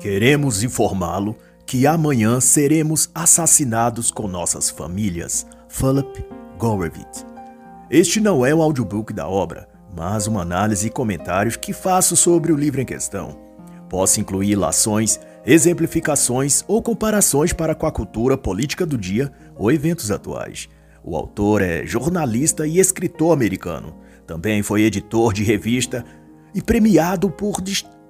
Queremos 0.00 0.62
informá-lo 0.62 1.36
que 1.66 1.84
amanhã 1.84 2.40
seremos 2.40 3.10
assassinados 3.12 4.12
com 4.12 4.28
nossas 4.28 4.70
famílias. 4.70 5.44
Philip 5.68 6.24
Gorevitz. 6.56 7.26
Este 7.90 8.20
não 8.20 8.46
é 8.46 8.54
o 8.54 8.62
audiobook 8.62 9.12
da 9.12 9.28
obra, 9.28 9.68
mas 9.96 10.28
uma 10.28 10.42
análise 10.42 10.86
e 10.86 10.90
comentários 10.90 11.56
que 11.56 11.72
faço 11.72 12.16
sobre 12.16 12.52
o 12.52 12.56
livro 12.56 12.80
em 12.80 12.84
questão. 12.84 13.36
Posso 13.90 14.20
incluir 14.20 14.50
ilações, 14.52 15.18
exemplificações 15.44 16.62
ou 16.68 16.80
comparações 16.80 17.52
para 17.52 17.74
com 17.74 17.86
a 17.86 17.92
cultura 17.92 18.38
política 18.38 18.86
do 18.86 18.96
dia 18.96 19.32
ou 19.56 19.72
eventos 19.72 20.12
atuais. 20.12 20.68
O 21.02 21.16
autor 21.16 21.60
é 21.60 21.84
jornalista 21.84 22.68
e 22.68 22.78
escritor 22.78 23.32
americano. 23.32 23.96
Também 24.26 24.62
foi 24.62 24.82
editor 24.82 25.32
de 25.32 25.42
revista 25.42 26.04
e 26.54 26.62
premiado 26.62 27.28
por 27.30 27.60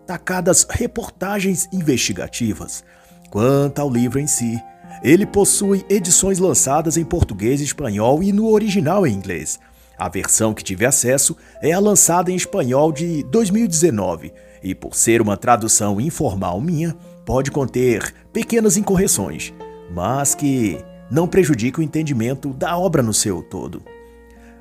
destacadas 0.09 0.67
reportagens 0.71 1.69
investigativas. 1.71 2.83
Quanto 3.29 3.79
ao 3.79 3.91
livro 3.91 4.19
em 4.19 4.27
si, 4.27 4.59
ele 5.03 5.27
possui 5.27 5.85
edições 5.87 6.39
lançadas 6.39 6.97
em 6.97 7.05
português 7.05 7.61
espanhol 7.61 8.23
e 8.23 8.33
no 8.33 8.49
original 8.49 9.07
em 9.07 9.13
inglês. 9.13 9.61
A 9.99 10.09
versão 10.09 10.55
que 10.55 10.65
tive 10.65 10.87
acesso 10.87 11.37
é 11.61 11.73
a 11.73 11.79
lançada 11.79 12.33
em 12.33 12.37
espanhol 12.37 12.91
de 12.91 13.23
2019 13.25 14.33
e, 14.63 14.75
por 14.75 14.95
ser 14.95 15.21
uma 15.21 15.37
tradução 15.37 16.01
informal 16.01 16.59
minha, 16.59 16.97
pode 17.27 17.51
conter 17.51 18.15
pequenas 18.33 18.79
incorreções, 18.79 19.53
mas 19.95 20.35
que 20.35 20.79
não 21.11 21.29
prejudica 21.29 21.83
o 21.83 21.85
entendimento 21.85 22.55
da 22.55 22.79
obra 22.79 23.03
no 23.03 23.13
seu 23.13 23.43
todo. 23.43 23.83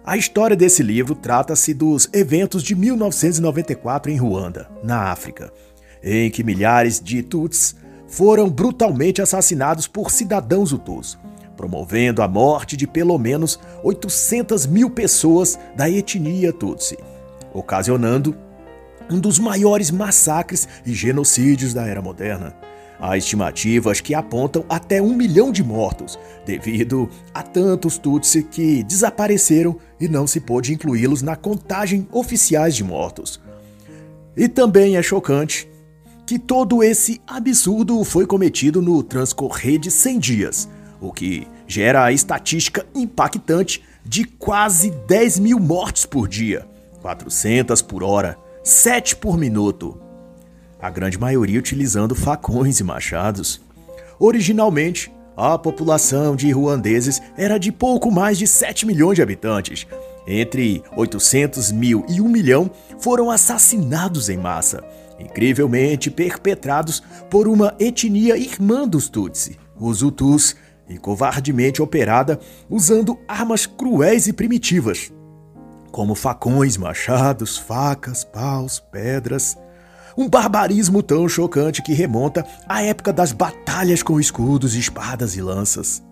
A 0.08 0.16
história 0.16 0.56
desse 0.56 0.82
livro 0.82 1.14
trata-se 1.14 1.74
dos 1.74 2.10
eventos 2.14 2.64
de 2.64 2.74
1994 2.74 4.10
em 4.10 4.16
Ruanda, 4.16 4.70
na 4.82 5.12
África, 5.12 5.52
em 6.02 6.32
que 6.32 6.46
milhares 6.46 7.02
de 7.02 7.22
Tutsis 7.22 7.76
foram 8.08 8.50
brutalmente 8.50 9.22
assassinados 9.22 9.86
por 9.86 10.10
cidadãos 10.10 10.72
Hutus, 10.72 11.20
promovendo 11.58 12.22
a 12.22 12.28
morte 12.28 12.78
de 12.78 12.88
pelo 12.88 13.18
menos 13.18 13.60
800 13.84 14.66
mil 14.66 14.90
pessoas 14.90 15.60
da 15.76 15.90
etnia 15.90 16.54
Tutsi, 16.54 16.98
ocasionando 17.54 18.34
um 19.12 19.20
dos 19.20 19.38
maiores 19.38 19.92
massacres 19.92 20.70
e 20.86 20.94
genocídios 20.94 21.74
da 21.74 21.86
era 21.86 22.02
moderna. 22.02 22.56
Há 23.00 23.16
estimativas 23.16 24.02
que 24.02 24.16
apontam 24.16 24.66
até 24.68 25.02
um 25.02 25.14
milhão 25.14 25.52
de 25.52 25.64
mortos, 25.64 26.18
devido 26.46 27.08
a 27.32 27.44
tantos 27.44 27.98
Tutsi 27.98 28.42
que 28.42 28.84
desapareceram 28.84 29.78
e 30.00 30.08
não 30.08 30.26
se 30.26 30.40
pôde 30.40 30.74
incluí-los 30.74 31.22
na 31.22 31.36
contagem 31.36 32.08
oficiais 32.12 32.76
de 32.76 32.84
mortos. 32.84 33.40
E 34.36 34.48
também 34.48 34.98
é 34.98 35.04
chocante 35.04 35.70
que 36.26 36.40
todo 36.40 36.84
esse 36.84 37.22
absurdo 37.28 38.04
foi 38.04 38.26
cometido 38.26 38.82
no 38.82 39.04
transcorrer 39.04 39.80
de 39.80 39.92
100 39.92 40.20
dias, 40.20 40.70
o 41.00 41.12
que 41.14 41.48
gera 41.68 42.04
a 42.04 42.12
estatística 42.12 42.86
impactante 42.96 43.84
de 44.04 44.24
quase 44.24 44.90
10 45.08 45.40
mil 45.40 45.60
mortes 45.60 46.06
por 46.06 46.28
dia, 46.28 46.68
400 47.02 47.82
por 47.84 48.04
hora, 48.04 48.38
7 48.64 49.16
por 49.18 49.38
minuto 49.38 50.07
a 50.82 50.90
grande 50.90 51.18
maioria 51.18 51.60
utilizando 51.60 52.16
facões 52.16 52.80
e 52.80 52.84
machados. 52.84 53.62
Originalmente, 54.20 55.12
a 55.36 55.58
população 55.58 56.36
de 56.36 56.52
ruandeses 56.52 57.22
era 57.38 57.58
de 57.58 57.72
pouco 57.72 58.12
mais 58.12 58.38
de 58.38 58.48
7 58.48 58.86
milhões 58.86 59.16
de 59.16 59.22
habitantes. 59.22 59.86
Entre 60.26 60.84
800 60.96 61.72
mil 61.72 62.06
e 62.10 62.20
1 62.20 62.28
milhão 62.28 62.70
foram 63.00 63.30
assassinados 63.30 64.30
em 64.30 64.38
massa, 64.38 64.84
incrivelmente 65.20 66.10
perpetrados 66.10 67.02
por 67.30 67.48
uma 67.48 67.76
etnia 67.80 68.36
irmã 68.36 68.88
dos 68.88 69.08
Tutsi, 69.08 69.58
os 69.80 70.02
Hutus, 70.02 70.56
e 70.90 70.98
covardemente 70.98 71.82
operada 71.82 72.40
usando 72.70 73.20
armas 73.28 73.66
cruéis 73.66 74.28
e 74.28 74.34
primitivas, 74.34 75.12
como 75.92 76.16
facões, 76.16 76.78
machados, 76.78 77.58
facas, 77.58 78.24
paus, 78.24 78.80
pedras. 78.80 79.58
Um 80.18 80.28
barbarismo 80.28 81.04
tão 81.04 81.30
chocante 81.30 81.84
que 81.84 81.94
remonta 81.94 82.44
à 82.68 82.82
época 82.82 83.14
das 83.14 83.32
batalhas 83.32 84.02
com 84.02 84.20
escudos, 84.20 84.74
espadas 84.74 85.36
e 85.36 85.42
lanças. 85.42 86.04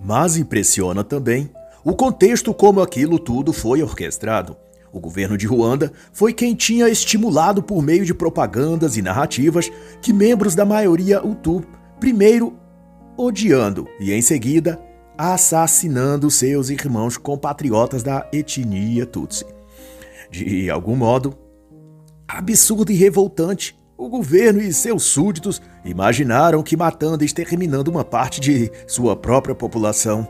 Mas 0.00 0.36
impressiona 0.36 1.04
também 1.04 1.48
o 1.84 1.94
contexto 1.94 2.52
como 2.52 2.80
aquilo 2.80 3.20
tudo 3.20 3.52
foi 3.52 3.82
orquestrado. 3.82 4.56
O 4.92 4.98
governo 4.98 5.36
de 5.36 5.46
Ruanda 5.46 5.92
foi 6.12 6.32
quem 6.32 6.54
tinha 6.54 6.88
estimulado 6.88 7.62
por 7.62 7.82
meio 7.82 8.04
de 8.04 8.12
propagandas 8.12 8.96
e 8.96 9.02
narrativas 9.02 9.70
que 10.02 10.12
membros 10.12 10.54
da 10.54 10.64
maioria 10.64 11.24
Hutu, 11.24 11.64
primeiro 12.00 12.56
odiando 13.16 13.86
e 14.00 14.12
em 14.12 14.22
seguida 14.22 14.80
assassinando 15.16 16.30
seus 16.30 16.68
irmãos 16.70 17.16
compatriotas 17.16 18.02
da 18.02 18.28
etnia 18.32 19.06
Tutsi. 19.06 19.46
De 20.30 20.68
algum 20.68 20.96
modo, 20.96 21.43
absurdo 22.38 22.90
e 22.90 22.94
revoltante, 22.94 23.76
o 23.96 24.08
governo 24.08 24.60
e 24.60 24.72
seus 24.72 25.04
súditos 25.04 25.62
imaginaram 25.84 26.62
que 26.62 26.76
matando 26.76 27.22
e 27.22 27.26
exterminando 27.26 27.90
uma 27.90 28.04
parte 28.04 28.40
de 28.40 28.70
sua 28.86 29.14
própria 29.14 29.54
população 29.54 30.26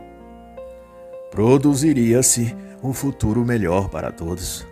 produziria-se 1.31 2.55
um 2.83 2.93
futuro 2.93 3.43
melhor 3.43 3.89
para 3.89 4.11
todos. 4.11 4.65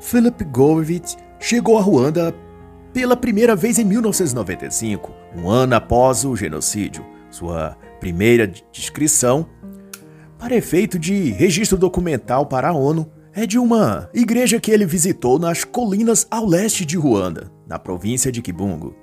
Philip 0.00 0.44
Govitz 0.44 1.16
chegou 1.40 1.78
a 1.78 1.80
Ruanda 1.80 2.34
pela 2.92 3.16
primeira 3.16 3.56
vez 3.56 3.78
em 3.78 3.84
1995, 3.84 5.12
um 5.34 5.48
ano 5.48 5.74
após 5.74 6.24
o 6.24 6.36
genocídio. 6.36 7.04
Sua 7.30 7.76
primeira 7.98 8.46
descrição, 8.70 9.48
para 10.38 10.54
efeito 10.54 10.98
de 10.98 11.30
registro 11.30 11.78
documental 11.78 12.44
para 12.44 12.68
a 12.68 12.72
ONU, 12.72 13.10
é 13.34 13.46
de 13.46 13.58
uma 13.58 14.08
igreja 14.12 14.60
que 14.60 14.70
ele 14.70 14.84
visitou 14.84 15.38
nas 15.38 15.64
colinas 15.64 16.26
ao 16.30 16.46
leste 16.46 16.84
de 16.84 16.96
Ruanda, 16.96 17.50
na 17.66 17.78
província 17.78 18.30
de 18.30 18.42
Kibungo. 18.42 18.94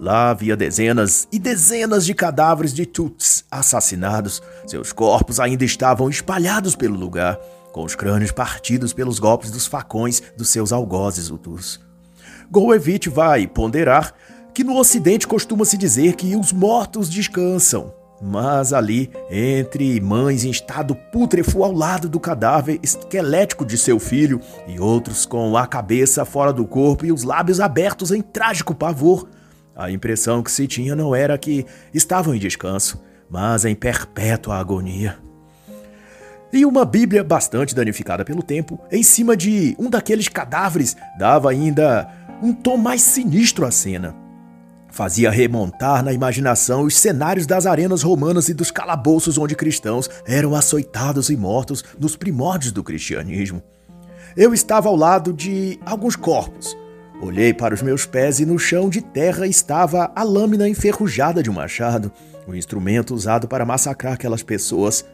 Lá 0.00 0.30
havia 0.30 0.56
dezenas 0.56 1.28
e 1.30 1.38
dezenas 1.38 2.06
de 2.06 2.14
cadáveres 2.14 2.72
de 2.72 2.86
Tuts 2.86 3.44
assassinados. 3.50 4.42
Seus 4.66 4.92
corpos 4.92 5.38
ainda 5.38 5.64
estavam 5.64 6.08
espalhados 6.08 6.74
pelo 6.74 6.96
lugar, 6.96 7.38
com 7.72 7.84
os 7.84 7.94
crânios 7.94 8.32
partidos 8.32 8.92
pelos 8.94 9.18
golpes 9.18 9.50
dos 9.50 9.66
facões 9.66 10.22
dos 10.36 10.48
seus 10.48 10.72
algozes 10.72 11.30
Hutus. 11.30 11.78
Goevich 12.50 13.08
vai 13.10 13.46
ponderar 13.46 14.14
que 14.54 14.64
no 14.64 14.78
Ocidente 14.78 15.26
costuma-se 15.26 15.76
dizer 15.76 16.14
que 16.14 16.34
os 16.34 16.52
mortos 16.52 17.10
descansam, 17.10 17.92
mas 18.20 18.72
ali, 18.72 19.10
entre 19.30 20.00
mães 20.00 20.44
em 20.44 20.50
estado 20.50 20.94
pútrefo 20.94 21.62
ao 21.62 21.72
lado 21.72 22.08
do 22.08 22.18
cadáver 22.18 22.78
esquelético 22.82 23.64
de 23.64 23.76
seu 23.76 23.98
filho 23.98 24.40
e 24.66 24.80
outros 24.80 25.26
com 25.26 25.56
a 25.56 25.66
cabeça 25.66 26.24
fora 26.24 26.52
do 26.52 26.66
corpo 26.66 27.04
e 27.04 27.12
os 27.12 27.22
lábios 27.22 27.60
abertos 27.60 28.10
em 28.10 28.22
trágico 28.22 28.74
pavor, 28.74 29.28
a 29.74 29.90
impressão 29.90 30.42
que 30.42 30.50
se 30.50 30.66
tinha 30.66 30.96
não 30.96 31.14
era 31.14 31.36
que 31.36 31.66
estavam 31.92 32.34
em 32.34 32.38
descanso, 32.38 33.02
mas 33.28 33.64
em 33.64 33.74
perpétua 33.74 34.56
agonia. 34.56 35.18
E 36.52 36.64
uma 36.64 36.84
Bíblia 36.86 37.22
bastante 37.22 37.74
danificada 37.74 38.24
pelo 38.24 38.42
tempo, 38.42 38.80
em 38.90 39.02
cima 39.02 39.36
de 39.36 39.76
um 39.78 39.90
daqueles 39.90 40.28
cadáveres, 40.28 40.96
dava 41.18 41.50
ainda 41.50 42.08
um 42.42 42.54
tom 42.54 42.78
mais 42.78 43.02
sinistro 43.02 43.66
à 43.66 43.70
cena 43.70 44.25
fazia 44.96 45.30
remontar 45.30 46.02
na 46.02 46.10
imaginação 46.10 46.84
os 46.84 46.96
cenários 46.96 47.46
das 47.46 47.66
arenas 47.66 48.02
romanas 48.02 48.48
e 48.48 48.54
dos 48.54 48.70
calabouços 48.70 49.36
onde 49.36 49.54
cristãos 49.54 50.08
eram 50.26 50.54
açoitados 50.54 51.28
e 51.28 51.36
mortos 51.36 51.84
nos 52.00 52.16
primórdios 52.16 52.72
do 52.72 52.82
cristianismo. 52.82 53.62
Eu 54.34 54.54
estava 54.54 54.88
ao 54.88 54.96
lado 54.96 55.34
de 55.34 55.78
alguns 55.84 56.16
corpos. 56.16 56.74
Olhei 57.20 57.52
para 57.52 57.74
os 57.74 57.82
meus 57.82 58.06
pés 58.06 58.40
e 58.40 58.46
no 58.46 58.58
chão 58.58 58.88
de 58.88 59.02
terra 59.02 59.46
estava 59.46 60.10
a 60.16 60.22
lâmina 60.22 60.66
enferrujada 60.66 61.42
de 61.42 61.50
um 61.50 61.54
machado, 61.54 62.10
o 62.46 62.54
instrumento 62.54 63.14
usado 63.14 63.46
para 63.46 63.66
massacrar 63.66 64.14
aquelas 64.14 64.42
pessoas. 64.42 65.04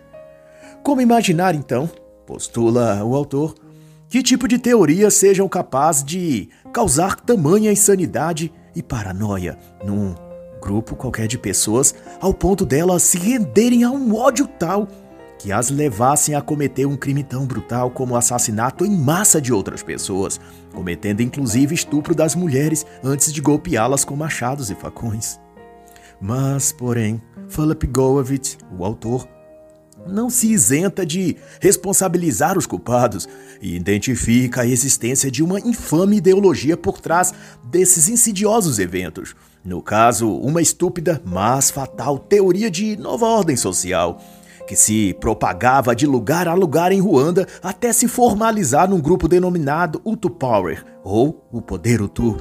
Como 0.84 1.00
imaginar, 1.00 1.56
então, 1.56 1.90
postula 2.24 3.02
o 3.04 3.16
autor, 3.16 3.56
que 4.08 4.22
tipo 4.22 4.46
de 4.46 4.58
teoria 4.58 5.10
sejam 5.10 5.48
capazes 5.48 6.04
de 6.04 6.48
causar 6.72 7.16
tamanha 7.16 7.72
insanidade 7.72 8.52
e 8.74 8.82
paranoia 8.82 9.58
num 9.84 10.14
grupo 10.60 10.94
qualquer 10.94 11.26
de 11.26 11.36
pessoas 11.36 11.94
ao 12.20 12.32
ponto 12.32 12.64
delas 12.64 13.02
se 13.02 13.18
renderem 13.18 13.84
a 13.84 13.90
um 13.90 14.14
ódio 14.14 14.46
tal 14.46 14.88
que 15.42 15.50
as 15.50 15.70
levassem 15.70 16.36
a 16.36 16.40
cometer 16.40 16.86
um 16.86 16.96
crime 16.96 17.24
tão 17.24 17.44
brutal 17.44 17.90
como 17.90 18.14
o 18.14 18.16
assassinato 18.16 18.86
em 18.86 18.96
massa 18.96 19.40
de 19.40 19.52
outras 19.52 19.82
pessoas, 19.82 20.40
cometendo 20.72 21.20
inclusive 21.20 21.74
estupro 21.74 22.14
das 22.14 22.36
mulheres 22.36 22.86
antes 23.02 23.32
de 23.32 23.40
golpeá-las 23.40 24.04
com 24.04 24.14
machados 24.14 24.70
e 24.70 24.74
facões. 24.76 25.40
Mas, 26.20 26.70
porém, 26.70 27.20
Philip 27.48 27.88
Govovich, 27.88 28.56
o 28.78 28.84
autor, 28.84 29.26
não 30.06 30.28
se 30.28 30.50
isenta 30.50 31.04
de 31.04 31.36
responsabilizar 31.60 32.58
os 32.58 32.66
culpados 32.66 33.28
e 33.60 33.76
identifica 33.76 34.62
a 34.62 34.66
existência 34.66 35.30
de 35.30 35.42
uma 35.42 35.60
infame 35.60 36.16
ideologia 36.16 36.76
por 36.76 37.00
trás 37.00 37.32
desses 37.64 38.08
insidiosos 38.08 38.78
eventos. 38.78 39.34
No 39.64 39.80
caso, 39.80 40.28
uma 40.28 40.60
estúpida, 40.60 41.22
mas 41.24 41.70
fatal 41.70 42.18
teoria 42.18 42.70
de 42.70 42.96
nova 42.96 43.26
ordem 43.26 43.56
social, 43.56 44.20
que 44.66 44.74
se 44.74 45.14
propagava 45.20 45.94
de 45.94 46.06
lugar 46.06 46.48
a 46.48 46.54
lugar 46.54 46.90
em 46.92 47.00
Ruanda 47.00 47.46
até 47.62 47.92
se 47.92 48.08
formalizar 48.08 48.88
num 48.90 49.00
grupo 49.00 49.28
denominado 49.28 50.00
Utu 50.04 50.30
Power, 50.30 50.84
ou 51.04 51.46
o 51.52 51.62
Poder 51.62 52.02
Utu 52.02 52.36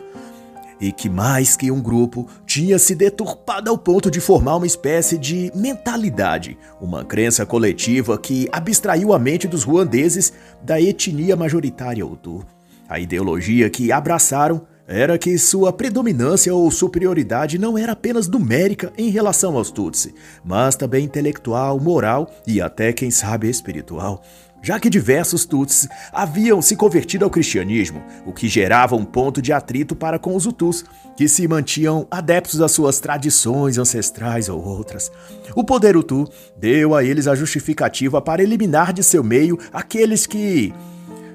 e 0.82 0.92
que 0.92 1.08
mais 1.08 1.56
que 1.56 1.70
um 1.70 1.80
grupo 1.80 2.28
tinha 2.46 2.80
se 2.80 2.96
deturpado 2.96 3.70
ao 3.70 3.78
ponto 3.78 4.10
de 4.10 4.20
formar 4.20 4.56
uma 4.56 4.66
espécie 4.66 5.16
de 5.18 5.52
mentalidade, 5.56 6.58
uma 6.82 7.06
crença 7.06 7.46
coletiva 7.46 8.18
que 8.18 8.50
abstraiu 8.52 9.14
a 9.14 9.20
mente 9.20 9.48
dos 9.48 9.64
ruandeses 9.64 10.34
da 10.64 10.82
etnia 10.82 11.36
majoritária 11.36 12.06
Hutu. 12.06 12.44
A 12.90 13.00
ideologia 13.00 13.70
que 13.70 13.92
abraçaram 13.92 14.66
era 14.88 15.18
que 15.18 15.38
sua 15.38 15.72
predominância 15.72 16.54
ou 16.54 16.70
superioridade 16.70 17.58
não 17.58 17.78
era 17.78 17.94
apenas 17.94 18.28
numérica 18.28 18.92
em 18.98 19.10
relação 19.10 19.56
aos 19.56 19.72
Tutsi, 19.72 20.14
mas 20.44 20.76
também 20.76 21.06
intelectual, 21.06 21.80
moral 21.80 22.30
e 22.46 22.60
até, 22.60 22.92
quem 22.92 23.10
sabe, 23.10 23.50
espiritual 23.50 24.22
já 24.62 24.80
que 24.80 24.90
diversos 24.90 25.46
Tutsis 25.46 25.88
haviam 26.12 26.62
se 26.62 26.76
convertido 26.76 27.26
ao 27.26 27.32
cristianismo, 27.32 28.04
o 28.26 28.32
que 28.32 28.48
gerava 28.48 28.96
um 28.96 29.04
ponto 29.04 29.42
de 29.42 29.52
atrito 29.52 29.96
para 29.96 30.20
com 30.20 30.36
os 30.36 30.46
Hutus, 30.46 30.86
que 31.16 31.28
se 31.28 31.48
mantinham 31.48 32.08
adeptos 32.12 32.62
às 32.62 32.72
suas 32.72 33.00
tradições 33.00 33.78
ancestrais 33.78 34.50
ou 34.50 34.64
outras. 34.64 35.12
O 35.56 35.64
poder 35.64 35.98
Hutu 35.98 36.28
deu 36.58 36.96
a 36.96 37.04
eles 37.04 37.28
a 37.28 37.36
justificativa 37.36 38.22
para 38.22 38.44
eliminar 38.44 38.94
de 38.94 39.04
seu 39.04 39.24
meio 39.24 39.58
aqueles 39.74 40.28
que 40.28 40.74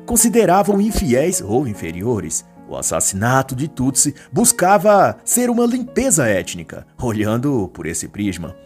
consideravam 0.06 0.80
infiéis 0.80 1.40
ou 1.40 1.66
inferiores. 1.66 2.44
O 2.68 2.76
assassinato 2.76 3.54
de 3.54 3.68
Tutsi 3.68 4.14
buscava 4.32 5.16
ser 5.24 5.50
uma 5.50 5.66
limpeza 5.66 6.26
étnica, 6.26 6.86
olhando 7.00 7.68
por 7.72 7.86
esse 7.86 8.08
prisma. 8.08 8.56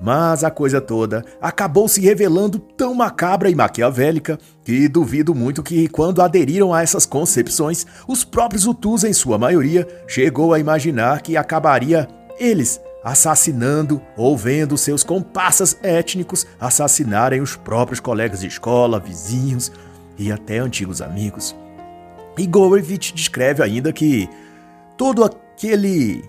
Mas 0.00 0.42
a 0.42 0.50
coisa 0.50 0.80
toda 0.80 1.24
acabou 1.42 1.86
se 1.86 2.00
revelando 2.00 2.58
tão 2.58 2.94
macabra 2.94 3.50
e 3.50 3.54
maquiavélica 3.54 4.38
que 4.64 4.88
duvido 4.88 5.34
muito 5.34 5.62
que, 5.62 5.88
quando 5.88 6.22
aderiram 6.22 6.72
a 6.72 6.82
essas 6.82 7.04
concepções, 7.04 7.86
os 8.08 8.24
próprios 8.24 8.66
Hutus, 8.66 9.04
em 9.04 9.12
sua 9.12 9.36
maioria, 9.36 9.86
chegou 10.06 10.54
a 10.54 10.58
imaginar 10.58 11.20
que 11.20 11.36
acabaria 11.36 12.08
eles 12.38 12.80
assassinando 13.04 14.00
ou 14.16 14.36
vendo 14.36 14.76
seus 14.76 15.02
comparsas 15.02 15.78
étnicos 15.82 16.46
assassinarem 16.58 17.40
os 17.40 17.56
próprios 17.56 18.00
colegas 18.00 18.40
de 18.40 18.46
escola, 18.46 18.98
vizinhos 18.98 19.70
e 20.18 20.32
até 20.32 20.58
antigos 20.58 21.02
amigos. 21.02 21.54
E 22.38 22.46
Gorevich 22.46 23.12
descreve 23.12 23.62
ainda 23.62 23.92
que 23.92 24.28
todo 24.96 25.24
aquele 25.24 26.22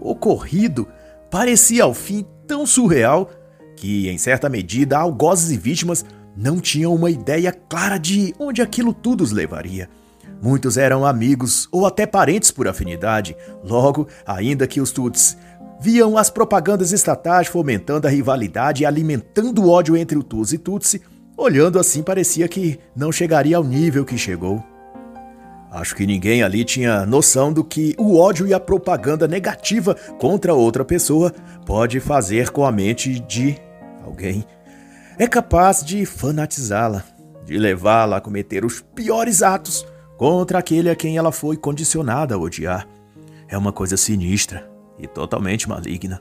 ocorrido 0.00 0.88
parecia 1.32 1.84
ao 1.84 1.94
fim 1.94 2.26
tão 2.46 2.66
surreal 2.66 3.30
que, 3.74 4.06
em 4.10 4.18
certa 4.18 4.50
medida, 4.50 4.98
algozes 4.98 5.50
e 5.50 5.56
vítimas 5.56 6.04
não 6.36 6.60
tinham 6.60 6.94
uma 6.94 7.10
ideia 7.10 7.50
clara 7.50 7.96
de 7.96 8.34
onde 8.38 8.60
aquilo 8.60 8.92
tudo 8.92 9.24
os 9.24 9.32
levaria. 9.32 9.88
Muitos 10.42 10.76
eram 10.76 11.06
amigos 11.06 11.66
ou 11.72 11.86
até 11.86 12.04
parentes 12.04 12.50
por 12.50 12.68
afinidade, 12.68 13.34
logo, 13.64 14.06
ainda 14.26 14.66
que 14.66 14.80
os 14.80 14.90
Tuts 14.90 15.38
viam 15.80 16.18
as 16.18 16.28
propagandas 16.28 16.92
estatais 16.92 17.46
fomentando 17.46 18.06
a 18.06 18.10
rivalidade 18.10 18.82
e 18.82 18.86
alimentando 18.86 19.62
o 19.62 19.70
ódio 19.70 19.96
entre 19.96 20.18
o 20.18 20.22
Tus 20.22 20.52
e 20.52 20.58
Tutsi, 20.58 21.00
olhando 21.34 21.78
assim 21.78 22.02
parecia 22.02 22.46
que 22.46 22.78
não 22.94 23.10
chegaria 23.10 23.56
ao 23.56 23.64
nível 23.64 24.04
que 24.04 24.18
chegou. 24.18 24.62
Acho 25.72 25.96
que 25.96 26.06
ninguém 26.06 26.42
ali 26.42 26.66
tinha 26.66 27.06
noção 27.06 27.50
do 27.50 27.64
que 27.64 27.94
o 27.96 28.18
ódio 28.18 28.46
e 28.46 28.52
a 28.52 28.60
propaganda 28.60 29.26
negativa 29.26 29.94
contra 30.20 30.52
outra 30.52 30.84
pessoa 30.84 31.32
pode 31.64 31.98
fazer 31.98 32.50
com 32.50 32.66
a 32.66 32.70
mente 32.70 33.18
de 33.20 33.56
alguém. 34.04 34.44
É 35.18 35.26
capaz 35.26 35.82
de 35.82 36.04
fanatizá-la, 36.04 37.02
de 37.46 37.56
levá-la 37.56 38.18
a 38.18 38.20
cometer 38.20 38.66
os 38.66 38.82
piores 38.82 39.42
atos 39.42 39.86
contra 40.18 40.58
aquele 40.58 40.90
a 40.90 40.94
quem 40.94 41.16
ela 41.16 41.32
foi 41.32 41.56
condicionada 41.56 42.34
a 42.34 42.38
odiar. 42.38 42.86
É 43.48 43.56
uma 43.56 43.72
coisa 43.72 43.96
sinistra 43.96 44.70
e 44.98 45.06
totalmente 45.06 45.66
maligna. 45.66 46.20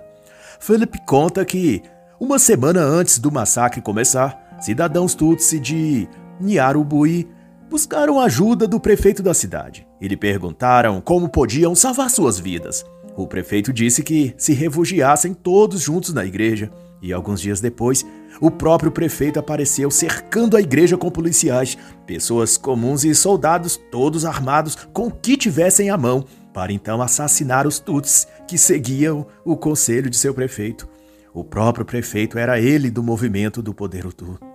Philip 0.62 0.98
conta 1.06 1.44
que, 1.44 1.82
uma 2.18 2.40
semana 2.40 2.80
antes 2.80 3.20
do 3.20 3.30
massacre 3.30 3.82
começar, 3.82 4.58
cidadãos 4.62 5.14
Tutsi 5.14 5.60
de 5.60 6.08
Nyarubui 6.40 7.28
buscaram 7.72 8.20
ajuda 8.20 8.68
do 8.68 8.82
prefeito 8.82 9.24
da 9.24 9.34
cidade 9.34 9.88
e 10.02 10.06
lhe 10.06 10.18
perguntaram 10.18 11.00
como 11.00 11.30
podiam 11.30 11.74
salvar 11.74 12.10
suas 12.10 12.38
vidas. 12.38 12.86
O 13.16 13.26
prefeito 13.26 13.72
disse 13.72 14.04
que 14.04 14.34
se 14.38 14.52
refugiassem 14.52 15.34
todos 15.34 15.80
juntos 15.80 16.14
na 16.14 16.26
igreja, 16.26 16.70
e 17.02 17.14
alguns 17.14 17.40
dias 17.40 17.62
depois, 17.62 18.06
o 18.42 18.52
próprio 18.52 18.92
prefeito 18.92 19.40
apareceu 19.40 19.90
cercando 19.90 20.58
a 20.58 20.62
igreja 20.62 20.98
com 20.98 21.10
policiais, 21.10 21.78
pessoas 22.06 22.58
comuns 22.58 23.06
e 23.06 23.16
soldados, 23.16 23.80
todos 23.90 24.26
armados 24.26 24.76
com 24.92 25.08
o 25.08 25.12
que 25.12 25.38
tivessem 25.38 25.90
à 25.90 25.98
mão, 25.98 26.26
para 26.54 26.74
então 26.74 27.02
assassinar 27.02 27.66
os 27.66 27.80
Tuts 27.80 28.28
que 28.48 28.58
seguiam 28.58 29.26
o 29.46 29.56
conselho 29.56 30.10
de 30.10 30.18
seu 30.18 30.34
prefeito. 30.34 30.90
O 31.34 31.42
próprio 31.42 31.86
prefeito 31.86 32.38
era 32.38 32.60
ele 32.60 32.92
do 32.92 33.02
movimento 33.02 33.62
do 33.62 33.74
Poder 33.74 34.06
Hutu. 34.06 34.51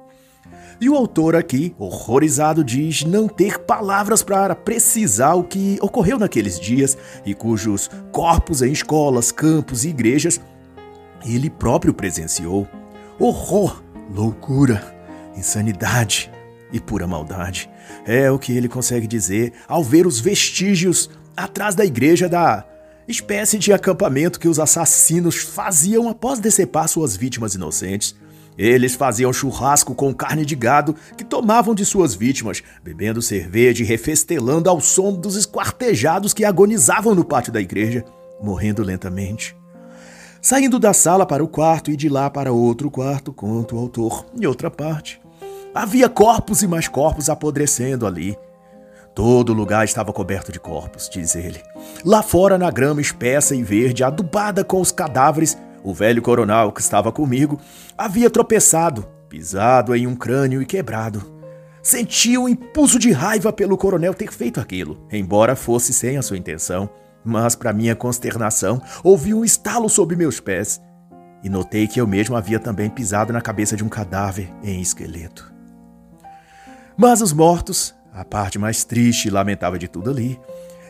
E 0.81 0.89
o 0.89 0.95
autor 0.95 1.35
aqui, 1.35 1.75
horrorizado, 1.79 2.63
diz 2.63 3.05
não 3.05 3.29
ter 3.29 3.59
palavras 3.61 4.23
para 4.23 4.55
precisar 4.55 5.35
o 5.35 5.45
que 5.45 5.79
ocorreu 5.81 6.19
naqueles 6.19 6.61
dias 6.61 6.97
e 7.25 7.35
cujos 7.35 7.89
corpos 8.13 8.61
em 8.61 8.73
escolas, 8.73 9.33
campos 9.33 9.85
e 9.85 9.89
igrejas 9.89 10.41
ele 11.25 11.51
próprio 11.51 11.95
presenciou. 11.95 12.69
Horror, 13.19 13.83
loucura, 14.13 14.95
insanidade 15.37 16.31
e 16.73 16.81
pura 16.81 17.07
maldade. 17.07 17.71
É 18.05 18.31
o 18.31 18.39
que 18.39 18.57
ele 18.57 18.69
consegue 18.69 19.07
dizer 19.07 19.53
ao 19.69 19.83
ver 19.83 20.07
os 20.07 20.21
vestígios 20.21 21.11
atrás 21.37 21.75
da 21.75 21.85
igreja 21.85 22.29
da 22.29 22.65
espécie 23.09 23.59
de 23.59 23.73
acampamento 23.73 24.41
que 24.41 24.49
os 24.49 24.59
assassinos 24.59 25.37
faziam 25.37 26.09
após 26.09 26.41
decepar 26.41 26.89
suas 26.89 27.17
vítimas 27.17 27.55
inocentes. 27.55 28.15
Eles 28.59 28.95
faziam 28.95 29.33
churrasco 29.33 29.95
com 29.95 30.15
carne 30.15 30.45
de 30.45 30.57
gado 30.57 30.95
que 31.17 31.25
tomavam 31.25 31.75
de 31.75 31.85
suas 31.85 32.15
vítimas, 32.15 32.63
bebendo 32.83 33.21
cerveja 33.21 33.83
e 33.83 33.87
refestelando 33.87 34.71
ao 34.71 34.81
som 34.81 35.13
dos 35.13 35.37
esquartejados 35.37 36.33
que 36.33 36.45
agonizavam 36.45 37.15
no 37.15 37.25
pátio 37.25 37.53
da 37.53 37.61
igreja, 37.61 38.05
morrendo 38.41 38.83
lentamente. 38.83 39.57
Saindo 40.41 40.79
da 40.79 40.93
sala 40.93 41.27
para 41.27 41.43
o 41.43 41.49
quarto 41.49 41.91
e 41.91 41.97
de 41.97 42.09
lá 42.09 42.31
para 42.31 42.53
outro 42.53 42.91
quarto, 42.91 43.33
conta 43.33 43.75
o 43.75 43.79
autor, 43.79 44.25
em 44.39 44.47
outra 44.47 44.71
parte. 44.71 45.21
Havia 45.75 46.09
corpos 46.09 46.63
e 46.63 46.67
mais 46.67 46.89
corpos 46.89 47.29
apodrecendo 47.29 48.07
ali. 48.07 48.39
Todo 49.15 49.53
lugar 49.53 49.85
estava 49.85 50.13
coberto 50.13 50.53
de 50.53 50.61
corpos, 50.61 51.09
diz 51.11 51.35
ele. 51.35 51.61
Lá 52.05 52.23
fora, 52.23 52.57
na 52.57 52.71
grama 52.71 53.01
espessa 53.01 53.55
e 53.55 53.63
verde, 53.63 54.05
adubada 54.05 54.63
com 54.63 54.81
os 54.81 54.93
cadáveres, 54.93 55.59
o 55.87 55.95
velho 55.95 56.21
coronel 56.21 56.73
que 56.73 56.81
estava 56.81 57.13
comigo 57.13 57.61
havia 57.97 58.29
tropeçado, 58.29 59.07
pisado 59.29 59.95
em 59.95 60.05
um 60.05 60.17
crânio 60.17 60.61
e 60.61 60.67
quebrado. 60.67 61.33
Senti 61.81 62.37
um 62.37 62.49
impulso 62.49 62.99
de 62.99 63.13
raiva 63.13 63.53
pelo 63.53 63.79
coronel 63.79 64.13
ter 64.13 64.33
feito 64.33 64.59
aquilo, 64.59 65.07
embora 65.13 65.55
fosse 65.55 65.93
sem 65.93 66.17
a 66.17 66.23
sua 66.23 66.37
intenção. 66.37 66.91
Mas, 67.25 67.55
para 67.55 67.73
minha 67.73 67.95
consternação, 67.95 68.83
ouvi 69.05 69.33
um 69.33 69.45
estalo 69.45 69.89
sob 69.89 70.17
meus 70.17 70.41
pés 70.41 70.81
e 71.45 71.49
notei 71.49 71.87
que 71.87 72.01
eu 72.01 72.07
mesmo 72.07 72.35
havia 72.35 72.59
também 72.59 72.91
pisado 72.91 73.33
na 73.33 73.41
cabeça 73.41 73.77
de 73.77 73.85
um 73.85 73.89
cadáver 73.89 74.53
em 74.65 74.81
esqueleto. 74.81 75.55
Mas 76.97 77.21
os 77.21 77.33
mortos, 77.33 77.95
a 78.13 78.25
parte 78.25 78.59
mais 78.59 78.83
triste 78.83 79.29
e 79.29 79.31
lamentável 79.31 79.79
de 79.79 79.87
tudo 79.87 80.11
ali, 80.11 80.37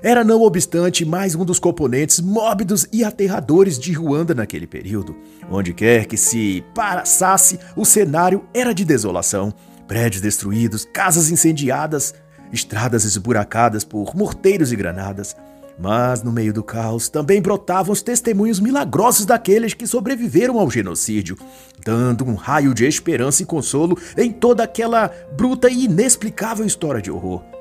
era, 0.07 0.23
não 0.23 0.43
obstante, 0.43 1.05
mais 1.05 1.35
um 1.35 1.45
dos 1.45 1.59
componentes 1.59 2.21
mórbidos 2.21 2.87
e 2.93 3.03
aterradores 3.03 3.77
de 3.77 3.93
Ruanda 3.93 4.37
naquele 4.37 4.65
período. 4.65 5.17
Onde 5.51 5.75
quer 5.75 6.07
que 6.07 6.17
se 6.17 6.65
passasse, 6.73 7.59
o 7.75 7.85
cenário 7.85 8.45
era 8.55 8.73
de 8.73 8.85
desolação. 8.85 9.53
Prédios 9.89 10.23
destruídos, 10.23 10.87
casas 10.93 11.29
incendiadas, 11.29 12.15
estradas 12.53 13.05
esburacadas 13.05 13.83
por 13.83 14.15
morteiros 14.15 14.71
e 14.71 14.77
granadas. 14.77 15.35
Mas 15.77 16.23
no 16.23 16.31
meio 16.31 16.53
do 16.53 16.63
caos 16.63 17.09
também 17.09 17.43
brotavam 17.43 17.93
os 17.93 18.01
testemunhos 18.01 18.61
milagrosos 18.61 19.27
daqueles 19.27 19.75
que 19.75 19.89
sobreviveram 19.89 20.61
ao 20.61 20.71
genocídio, 20.71 21.37
dando 21.85 22.25
um 22.25 22.37
raio 22.37 22.73
de 22.73 22.87
esperança 22.87 23.43
e 23.43 23.47
consolo 23.47 23.99
em 24.17 24.31
toda 24.31 24.63
aquela 24.63 25.11
bruta 25.37 25.69
e 25.69 25.87
inexplicável 25.87 26.65
história 26.65 27.03
de 27.03 27.11
horror 27.11 27.56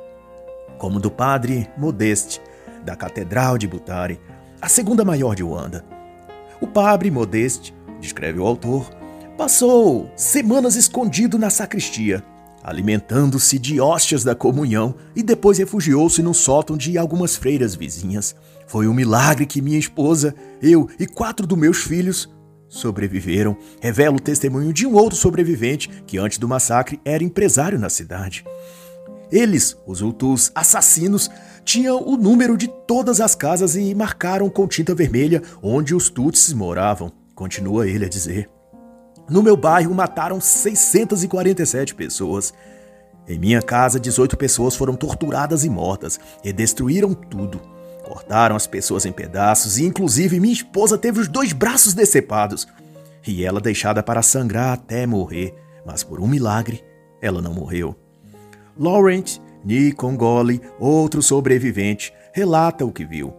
como 0.78 1.00
do 1.00 1.10
padre 1.12 1.70
Modeste, 1.78 2.42
da 2.84 2.96
Catedral 2.96 3.58
de 3.58 3.68
Butare, 3.68 4.20
a 4.62 4.70
segunda 4.70 5.04
maior 5.04 5.36
de 5.36 5.44
Uanda. 5.44 5.86
O 6.62 6.68
padre 6.68 7.10
Modeste, 7.12 7.74
descreve 8.00 8.40
o 8.40 8.46
autor, 8.46 8.90
Passou 9.38 10.10
semanas 10.16 10.78
escondido 10.78 11.38
na 11.38 11.50
sacristia, 11.50 12.24
alimentando-se 12.64 13.60
de 13.60 13.82
hóstias 13.82 14.24
da 14.24 14.34
comunhão 14.34 14.96
e 15.14 15.22
depois 15.22 15.58
refugiou-se 15.58 16.24
no 16.24 16.34
sótão 16.34 16.78
de 16.78 16.98
algumas 16.98 17.36
freiras 17.36 17.76
vizinhas. 17.76 18.34
Foi 18.66 18.88
um 18.88 18.94
milagre 18.94 19.46
que 19.46 19.62
minha 19.62 19.78
esposa, 19.78 20.34
eu 20.62 20.90
e 20.98 21.06
quatro 21.06 21.46
dos 21.46 21.58
meus 21.58 21.84
filhos 21.84 22.34
sobreviveram. 22.70 23.58
Revela 23.82 24.16
o 24.16 24.22
testemunho 24.22 24.72
de 24.72 24.88
um 24.88 24.94
outro 24.94 25.18
sobrevivente 25.18 25.90
que, 26.08 26.18
antes 26.18 26.38
do 26.38 26.48
massacre, 26.48 26.98
era 27.04 27.22
empresário 27.22 27.78
na 27.78 27.90
cidade. 27.90 28.46
Eles, 29.32 29.76
os 29.86 30.02
Hutus 30.02 30.52
assassinos, 30.54 31.30
tinham 31.64 32.02
o 32.08 32.16
número 32.16 32.56
de 32.56 32.68
todas 32.68 33.20
as 33.20 33.34
casas 33.34 33.76
e 33.76 33.94
marcaram 33.96 34.50
com 34.50 34.68
tinta 34.68 34.94
vermelha 34.94 35.42
onde 35.62 35.96
os 35.96 36.10
Tutsis 36.10 36.54
moravam, 36.54 37.12
continua 37.34 37.88
ele 37.88 38.06
a 38.06 38.10
dizer. 38.10 38.50
No 39.28 39.42
meu 39.42 39.58
bairro 39.58 39.94
mataram 39.94 40.40
647 40.40 41.96
pessoas. 41.96 42.54
Em 43.28 43.40
minha 43.40 43.62
casa, 43.62 44.00
18 44.00 44.38
pessoas 44.38 44.76
foram 44.76 44.96
torturadas 44.96 45.66
e 45.66 45.70
mortas 45.70 46.20
e 46.44 46.54
destruíram 46.54 47.14
tudo. 47.16 47.60
Cortaram 48.04 48.56
as 48.56 48.68
pessoas 48.68 49.04
em 49.04 49.12
pedaços 49.12 49.80
e, 49.80 49.86
inclusive, 49.86 50.40
minha 50.40 50.54
esposa 50.54 50.96
teve 50.96 51.20
os 51.20 51.28
dois 51.28 51.52
braços 51.52 51.96
decepados. 51.96 52.68
E 53.26 53.44
ela 53.44 53.60
deixada 53.60 54.04
para 54.04 54.22
sangrar 54.22 54.74
até 54.74 55.08
morrer, 55.08 55.56
mas 55.84 56.04
por 56.04 56.20
um 56.22 56.28
milagre, 56.28 56.84
ela 57.20 57.42
não 57.42 57.56
morreu. 57.56 57.96
Laurent 58.78 59.40
Nikongoli, 59.64 60.62
outro 60.80 61.22
sobrevivente, 61.22 62.14
relata 62.34 62.86
o 62.86 62.92
que 62.92 63.06
viu. 63.06 63.34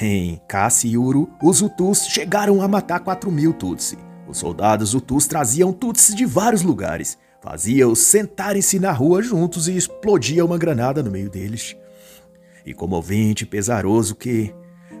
Em 0.00 0.40
Cassiuru, 0.48 1.28
os 1.42 1.60
Hutus 1.60 2.06
chegaram 2.06 2.62
a 2.62 2.68
matar 2.68 3.00
4 3.00 3.30
mil 3.30 3.52
Tutsi. 3.52 3.98
Os 4.26 4.38
soldados 4.38 4.94
Hutus 4.94 5.26
traziam 5.26 5.72
Tutsi 5.72 6.14
de 6.14 6.24
vários 6.24 6.62
lugares, 6.62 7.18
faziam-os 7.42 7.98
sentarem-se 7.98 8.78
na 8.78 8.92
rua 8.92 9.22
juntos 9.22 9.68
e 9.68 9.76
explodia 9.76 10.44
uma 10.44 10.56
granada 10.56 11.02
no 11.02 11.10
meio 11.10 11.28
deles 11.28 11.76
e 12.64 12.74
comovente 12.74 13.44
e 13.44 13.46
pesaroso 13.46 14.14
que 14.14 14.54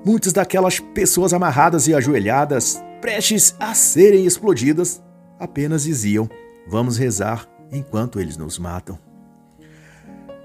muitas 0.04 0.32
daquelas 0.32 0.80
pessoas 0.80 1.32
amarradas 1.32 1.86
e 1.88 1.94
ajoelhadas, 1.94 2.82
prestes 3.00 3.54
a 3.58 3.74
serem 3.74 4.26
explodidas, 4.26 5.02
apenas 5.38 5.84
diziam: 5.84 6.28
Vamos 6.68 6.96
rezar 6.96 7.46
enquanto 7.72 8.20
eles 8.20 8.36
nos 8.36 8.58
matam. 8.58 9.09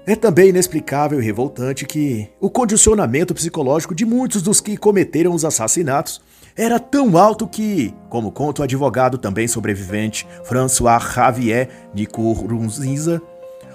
É 0.06 0.14
também 0.14 0.50
inexplicável 0.50 1.20
e 1.20 1.24
revoltante 1.24 1.84
que 1.84 2.28
o 2.40 2.48
condicionamento 2.48 3.34
psicológico 3.34 3.92
de 3.92 4.06
muitos 4.06 4.40
dos 4.40 4.60
que 4.60 4.76
cometeram 4.76 5.34
os 5.34 5.44
assassinatos 5.44 6.20
era 6.56 6.78
tão 6.78 7.18
alto 7.18 7.44
que, 7.44 7.92
como 8.08 8.30
conta 8.30 8.62
o 8.62 8.64
advogado 8.64 9.18
também 9.18 9.48
sobrevivente 9.48 10.24
François 10.44 11.02
Javier 11.12 11.68
Nikurunziza, 11.92 13.20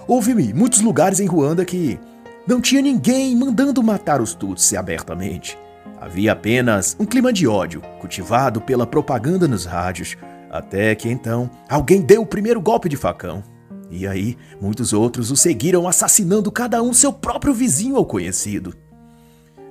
houve 0.07 0.33
muitos 0.53 0.79
lugares 0.79 1.19
em 1.19 1.27
Ruanda 1.27 1.65
que 1.65 2.00
não 2.47 2.61
tinha 2.61 2.81
ninguém 2.81 3.35
mandando 3.35 3.83
matar 3.83 4.21
os 4.21 4.33
Tutsi 4.33 4.77
abertamente. 4.77 5.59
Havia 6.00 6.31
apenas 6.31 6.95
um 6.97 7.05
clima 7.05 7.33
de 7.33 7.45
ódio, 7.45 7.81
cultivado 8.00 8.61
pela 8.61 8.88
propaganda 8.88 9.50
nos 9.50 9.65
rádios, 9.65 10.15
até 10.50 10.95
que 10.95 11.09
então 11.09 11.51
alguém 11.67 12.00
deu 12.01 12.21
o 12.21 12.25
primeiro 12.25 12.61
golpe 12.61 12.88
de 12.88 12.95
facão. 12.95 13.43
E 13.91 14.07
aí, 14.07 14.38
muitos 14.62 14.93
outros 14.93 15.29
o 15.31 15.36
seguiram 15.36 15.88
assassinando 15.88 16.50
cada 16.50 16.81
um 16.81 16.93
seu 16.93 17.12
próprio 17.12 17.53
vizinho 17.53 17.95
ou 17.95 18.05
conhecido. 18.05 18.74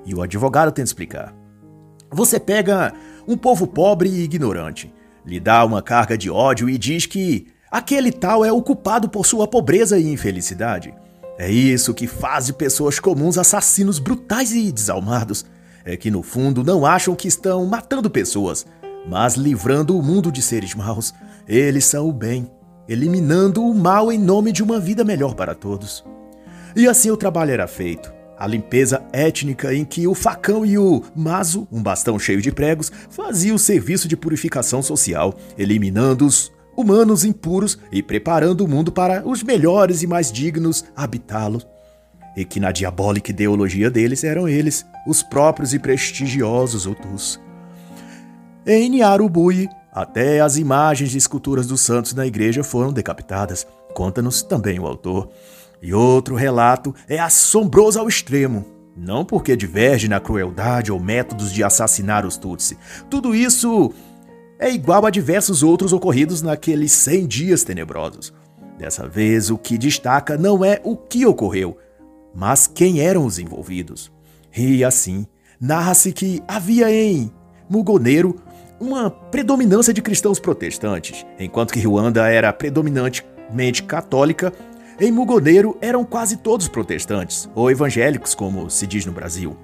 E 0.05 0.15
o 0.15 0.21
advogado 0.21 0.71
tenta 0.71 0.89
explicar. 0.89 1.35
Você 2.13 2.39
pega 2.39 2.93
um 3.27 3.37
povo 3.37 3.67
pobre 3.67 4.11
e 4.11 4.23
ignorante, 4.23 4.93
lhe 5.25 5.41
dá 5.41 5.65
uma 5.65 5.81
carga 5.81 6.19
de 6.19 6.31
ódio 6.31 6.69
e 6.69 6.77
diz 6.77 7.07
que 7.07 7.47
aquele 7.71 8.13
tal 8.13 8.45
é 8.45 8.53
o 8.53 8.63
culpado 8.63 9.09
por 9.09 9.25
sua 9.25 9.49
pobreza 9.49 9.99
e 9.99 10.13
infelicidade. 10.13 10.93
É 11.39 11.51
isso 11.51 11.95
que 11.95 12.07
faz 12.07 12.47
de 12.47 12.53
pessoas 12.53 13.01
comuns 13.01 13.39
assassinos 13.39 13.99
brutais 13.99 14.53
e 14.53 14.71
desalmados. 14.71 15.47
É 15.85 15.97
que 15.97 16.11
no 16.11 16.23
fundo 16.23 16.63
não 16.63 16.85
acham 16.85 17.15
que 17.15 17.27
estão 17.27 17.65
matando 17.65 18.11
pessoas, 18.11 18.67
mas 19.09 19.37
livrando 19.37 19.97
o 19.97 20.03
mundo 20.03 20.31
de 20.31 20.43
seres 20.43 20.75
maus. 20.75 21.15
Eles 21.49 21.87
são 21.87 22.07
o 22.09 22.13
bem, 22.13 22.51
eliminando 22.91 23.65
o 23.65 23.73
mal 23.73 24.11
em 24.11 24.19
nome 24.19 24.51
de 24.51 24.65
uma 24.65 24.81
vida 24.81 25.05
melhor 25.05 25.35
para 25.37 25.55
todos. 25.55 26.05
E 26.75 26.89
assim 26.89 27.09
o 27.09 27.17
trabalho 27.17 27.53
era 27.53 27.69
feito. 27.69 28.13
A 28.37 28.47
limpeza 28.49 29.03
étnica 29.13 29.73
em 29.73 29.85
que 29.85 30.09
o 30.09 30.15
facão 30.15 30.67
e 30.67 30.77
o 30.77 31.03
maso, 31.15 31.69
um 31.71 31.81
bastão 31.81 32.19
cheio 32.19 32.43
de 32.43 32.51
pregos, 32.51 32.91
faziam 33.09 33.55
o 33.55 33.59
serviço 33.59 34.09
de 34.09 34.17
purificação 34.17 34.83
social, 34.83 35.35
eliminando 35.57 36.27
os 36.27 36.51
humanos 36.77 37.25
impuros 37.25 37.79
e 37.93 38.03
preparando 38.03 38.65
o 38.65 38.69
mundo 38.69 38.91
para 38.91 39.23
os 39.29 39.43
melhores 39.43 40.03
e 40.03 40.07
mais 40.07 40.33
dignos 40.33 40.85
habitá-lo. 40.97 41.63
E 42.37 42.45
que 42.45 42.59
na 42.59 42.73
diabólica 42.73 43.31
ideologia 43.31 43.91
deles 43.91 44.25
eram 44.25 44.49
eles, 44.49 44.85
os 45.07 45.23
próprios 45.23 45.75
e 45.75 45.79
prestigiosos 45.79 46.87
Hutus. 46.87 47.39
Em 48.67 48.89
Niarubui, 48.89 49.69
até 49.93 50.41
as 50.41 50.57
imagens 50.57 51.11
de 51.11 51.19
esculturas 51.19 51.67
dos 51.67 51.81
santos 51.81 52.15
na 52.15 52.27
igreja 52.27 52.63
foram 52.63 52.93
decapitadas, 52.93 53.67
conta-nos 53.95 54.43
também 54.43 54.79
o 54.79 54.87
autor. 54.87 55.29
E 55.83 55.93
outro 55.95 56.35
relato 56.35 56.95
é 57.09 57.19
assombroso 57.19 57.99
ao 57.99 58.09
extremo, 58.09 58.65
não 58.97 59.25
porque 59.25 59.57
diverge 59.57 60.09
na 60.09 60.21
crueldade 60.21 60.93
ou 60.93 61.01
métodos 61.01 61.53
de 61.53 61.65
assassinar 61.65 62.27
os 62.27 62.37
Tutsi. 62.37 62.77
Tudo 63.09 63.35
isso 63.35 63.93
é 64.59 64.71
igual 64.71 65.07
a 65.07 65.11
diversos 65.11 65.63
outros 65.63 65.93
ocorridos 65.93 66.43
naqueles 66.43 66.93
100 66.93 67.27
dias 67.27 67.65
tenebrosos. 67.65 68.33
Dessa 68.79 69.09
vez, 69.09 69.51
o 69.51 69.59
que 69.59 69.77
destaca 69.77 70.37
não 70.37 70.65
é 70.65 70.81
o 70.85 70.97
que 70.97 71.27
ocorreu, 71.27 71.77
mas 72.35 72.67
quem 72.67 73.01
eram 73.01 73.25
os 73.25 73.39
envolvidos. 73.39 74.13
E 74.57 74.85
assim, 74.85 75.27
narra-se 75.61 76.13
que 76.13 76.43
havia 76.47 76.91
em 76.91 77.31
Mugoneiro 77.69 78.37
uma 78.81 79.11
predominância 79.11 79.93
de 79.93 80.01
cristãos 80.01 80.41
protestantes, 80.41 81.27
enquanto 81.39 81.73
que 81.73 81.81
Ruanda 81.81 82.27
era 82.29 82.53
predominantemente 82.53 83.83
católica. 83.83 84.53
Em 84.99 85.13
Mugoneiro 85.13 85.77
eram 85.81 86.05
quase 86.05 86.39
todos 86.39 86.67
protestantes, 86.67 87.49
ou 87.55 87.71
evangélicos, 87.71 88.35
como 88.35 88.71
se 88.71 88.87
diz 88.87 89.05
no 89.05 89.13
Brasil. 89.13 89.57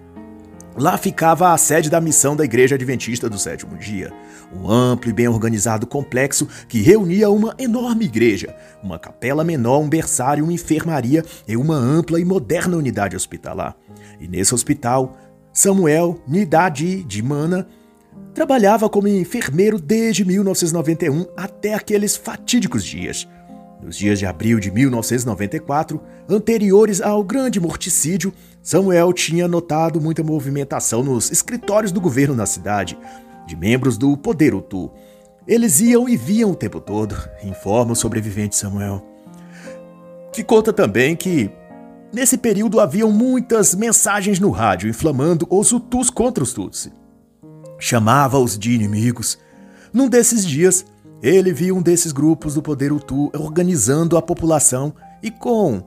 Lá 0.79 0.99
ficava 0.99 1.55
a 1.55 1.57
sede 1.57 1.89
da 1.89 2.03
missão 2.03 2.37
da 2.37 2.45
Igreja 2.45 2.75
Adventista 2.75 3.31
do 3.31 3.39
Sétimo 3.39 3.79
Dia, 3.79 4.13
um 4.55 4.71
amplo 4.71 5.09
e 5.09 5.13
bem 5.13 5.27
organizado 5.27 5.87
complexo 5.87 6.47
que 6.69 6.83
reunia 6.83 7.31
uma 7.31 7.55
enorme 7.59 8.05
igreja, 8.05 8.55
uma 8.83 8.99
capela 8.99 9.43
menor, 9.43 9.81
um 9.81 9.89
berçário, 9.89 10.45
uma 10.45 10.53
enfermaria 10.53 11.25
e 11.49 11.57
uma 11.57 11.75
ampla 11.75 12.21
e 12.21 12.25
moderna 12.27 12.77
unidade 12.77 13.17
hospitalar. 13.17 13.75
E 14.21 14.29
nesse 14.29 14.55
hospital, 14.55 15.17
Samuel 15.51 16.21
Nidadi 16.29 17.03
de 17.03 17.23
Mana 17.23 17.67
trabalhava 18.35 18.89
como 18.89 19.09
enfermeiro 19.09 19.81
desde 19.81 20.25
1991 20.25 21.27
até 21.37 21.75
aqueles 21.75 22.17
fatídicos 22.17 22.85
dias. 22.85 23.27
Nos 23.83 23.97
dias 23.97 24.19
de 24.19 24.27
abril 24.27 24.59
de 24.59 24.71
1994, 24.71 26.01
anteriores 26.29 27.01
ao 27.01 27.23
grande 27.23 27.61
morticídio, 27.61 28.33
Samuel 28.63 29.13
tinha 29.13 29.47
notado 29.47 30.01
muita 30.01 30.23
movimentação 30.23 31.03
nos 31.03 31.31
escritórios 31.31 31.93
do 31.93 32.01
governo 32.01 32.35
na 32.35 32.47
cidade, 32.47 32.99
de 33.47 33.55
membros 33.55 33.97
do 33.97 34.17
Poder 34.17 34.55
Utu. 34.55 34.91
Eles 35.47 35.81
iam 35.81 36.09
e 36.09 36.17
viam 36.17 36.51
o 36.51 36.57
tempo 36.57 36.81
todo, 36.81 37.17
informa 37.45 37.93
o 37.93 37.97
sobrevivente 37.97 38.57
Samuel. 38.57 39.03
Que 40.33 40.43
conta 40.43 40.73
também 40.73 41.15
que, 41.15 41.51
nesse 42.13 42.37
período, 42.37 42.81
haviam 42.81 43.11
muitas 43.13 43.75
mensagens 43.75 44.41
no 44.41 44.51
rádio 44.51 44.91
inflamando 44.91 45.47
os 45.49 45.71
Utus 45.73 46.11
contra 46.11 46.43
os 46.43 46.53
Tutsi. 46.53 46.93
Chamava-os 47.79 48.59
de 48.59 48.73
inimigos. 48.73 49.39
Num 49.93 50.09
desses 50.09 50.47
dias, 50.47 50.85
ele 51.23 51.53
viu 51.53 51.77
um 51.77 51.83
desses 51.83 52.13
grupos 52.13 52.55
do 52.55 52.63
poder 52.63 52.93
Utu 52.93 53.31
organizando 53.35 54.17
a 54.17 54.23
população 54.23 54.95
e 55.23 55.31
com 55.31 55.83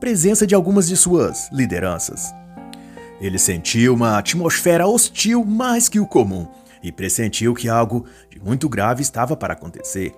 presença 0.00 0.46
de 0.46 0.54
algumas 0.54 0.88
de 0.88 0.96
suas 0.96 1.50
lideranças. 1.52 2.32
Ele 3.20 3.38
sentiu 3.38 3.94
uma 3.94 4.18
atmosfera 4.18 4.86
hostil 4.86 5.44
mais 5.44 5.88
que 5.88 6.00
o 6.00 6.06
comum 6.06 6.48
e 6.82 6.90
pressentiu 6.90 7.54
que 7.54 7.68
algo 7.68 8.04
de 8.28 8.40
muito 8.40 8.68
grave 8.68 9.02
estava 9.02 9.36
para 9.36 9.52
acontecer. 9.52 10.12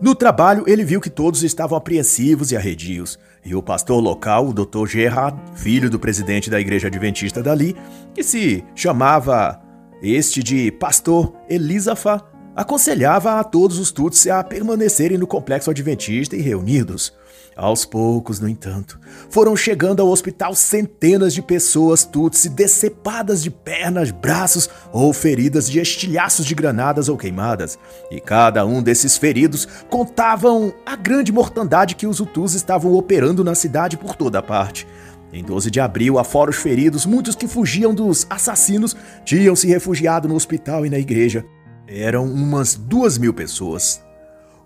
No 0.00 0.14
trabalho, 0.14 0.64
ele 0.66 0.82
viu 0.82 1.00
que 1.00 1.10
todos 1.10 1.44
estavam 1.44 1.76
apreensivos 1.76 2.50
e 2.50 2.56
arredios, 2.56 3.18
e 3.44 3.54
o 3.54 3.62
pastor 3.62 4.02
local, 4.02 4.48
o 4.48 4.52
Dr. 4.52 4.86
Gerard, 4.86 5.38
filho 5.54 5.90
do 5.90 5.98
presidente 5.98 6.50
da 6.50 6.58
igreja 6.58 6.88
adventista 6.88 7.42
dali, 7.42 7.76
que 8.14 8.22
se 8.22 8.64
chamava 8.74 9.60
este 10.02 10.42
de 10.42 10.70
pastor 10.72 11.34
Elisafa, 11.48 12.22
aconselhava 12.54 13.38
a 13.38 13.44
todos 13.44 13.78
os 13.78 13.90
Tutsi 13.90 14.30
a 14.30 14.42
permanecerem 14.42 15.18
no 15.18 15.26
complexo 15.26 15.70
adventista 15.70 16.36
e 16.36 16.40
reunidos. 16.40 17.12
Aos 17.56 17.84
poucos, 17.84 18.40
no 18.40 18.48
entanto, 18.48 18.98
foram 19.28 19.54
chegando 19.54 20.00
ao 20.00 20.08
hospital 20.08 20.54
centenas 20.54 21.34
de 21.34 21.42
pessoas 21.42 22.04
Tutsi 22.04 22.48
decepadas 22.48 23.42
de 23.42 23.50
pernas, 23.50 24.10
braços 24.10 24.70
ou 24.92 25.12
feridas 25.12 25.68
de 25.68 25.78
estilhaços 25.80 26.46
de 26.46 26.54
granadas 26.54 27.08
ou 27.08 27.18
queimadas, 27.18 27.78
e 28.10 28.20
cada 28.20 28.64
um 28.64 28.82
desses 28.82 29.16
feridos 29.16 29.68
contavam 29.90 30.72
a 30.86 30.96
grande 30.96 31.32
mortandade 31.32 31.96
que 31.96 32.06
os 32.06 32.20
Hutus 32.20 32.54
estavam 32.54 32.94
operando 32.94 33.44
na 33.44 33.54
cidade 33.54 33.96
por 33.96 34.14
toda 34.16 34.42
parte. 34.42 34.86
Em 35.32 35.44
12 35.44 35.70
de 35.70 35.80
abril, 35.80 36.18
afora 36.18 36.50
os 36.50 36.56
feridos, 36.56 37.06
muitos 37.06 37.36
que 37.36 37.46
fugiam 37.46 37.94
dos 37.94 38.26
assassinos 38.28 38.96
tinham 39.24 39.54
se 39.54 39.68
refugiado 39.68 40.26
no 40.26 40.34
hospital 40.34 40.84
e 40.84 40.90
na 40.90 40.98
igreja. 40.98 41.44
Eram 41.86 42.24
umas 42.24 42.74
duas 42.74 43.16
mil 43.16 43.32
pessoas. 43.32 44.02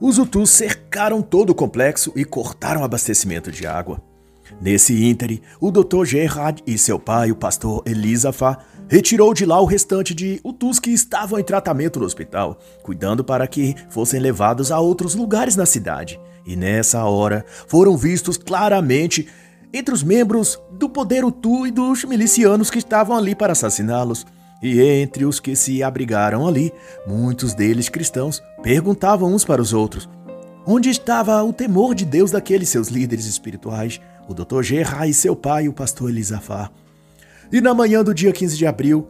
Os 0.00 0.18
Hutus 0.18 0.50
cercaram 0.50 1.22
todo 1.22 1.50
o 1.50 1.54
complexo 1.54 2.12
e 2.16 2.24
cortaram 2.24 2.80
o 2.80 2.84
abastecimento 2.84 3.50
de 3.50 3.66
água. 3.66 4.02
Nesse 4.60 5.04
íntere, 5.04 5.42
o 5.60 5.70
Dr. 5.70 6.04
Gerhard 6.04 6.62
e 6.66 6.76
seu 6.76 6.98
pai, 6.98 7.30
o 7.30 7.36
pastor 7.36 7.82
Elisafá, 7.86 8.58
retirou 8.88 9.32
de 9.32 9.46
lá 9.46 9.60
o 9.60 9.64
restante 9.64 10.14
de 10.14 10.40
Hutus 10.44 10.78
que 10.78 10.90
estavam 10.90 11.38
em 11.38 11.44
tratamento 11.44 11.98
no 11.98 12.06
hospital, 12.06 12.58
cuidando 12.82 13.24
para 13.24 13.46
que 13.46 13.74
fossem 13.88 14.20
levados 14.20 14.70
a 14.70 14.78
outros 14.78 15.14
lugares 15.14 15.56
na 15.56 15.64
cidade. 15.64 16.20
E 16.46 16.56
nessa 16.56 17.04
hora 17.04 17.44
foram 17.66 17.96
vistos 17.96 18.36
claramente 18.36 19.26
entre 19.74 19.92
os 19.92 20.04
membros 20.04 20.56
do 20.70 20.88
poder 20.88 21.24
Hutu 21.24 21.66
e 21.66 21.70
dos 21.72 22.04
milicianos 22.04 22.70
que 22.70 22.78
estavam 22.78 23.16
ali 23.16 23.34
para 23.34 23.52
assassiná-los. 23.52 24.24
E 24.62 24.80
entre 24.80 25.24
os 25.24 25.40
que 25.40 25.56
se 25.56 25.82
abrigaram 25.82 26.46
ali, 26.46 26.72
muitos 27.04 27.52
deles 27.54 27.88
cristãos, 27.88 28.40
perguntavam 28.62 29.34
uns 29.34 29.44
para 29.44 29.60
os 29.60 29.72
outros: 29.72 30.08
onde 30.64 30.88
estava 30.88 31.42
o 31.42 31.52
temor 31.52 31.92
de 31.92 32.04
Deus 32.04 32.30
daqueles 32.30 32.68
seus 32.68 32.88
líderes 32.88 33.26
espirituais, 33.26 34.00
o 34.28 34.32
Dr. 34.32 34.62
Gerra 34.62 35.08
e 35.08 35.12
seu 35.12 35.34
pai, 35.34 35.66
o 35.66 35.72
pastor 35.72 36.08
Elisafá? 36.08 36.70
E 37.52 37.60
na 37.60 37.74
manhã 37.74 38.02
do 38.02 38.14
dia 38.14 38.32
15 38.32 38.56
de 38.56 38.66
abril, 38.66 39.08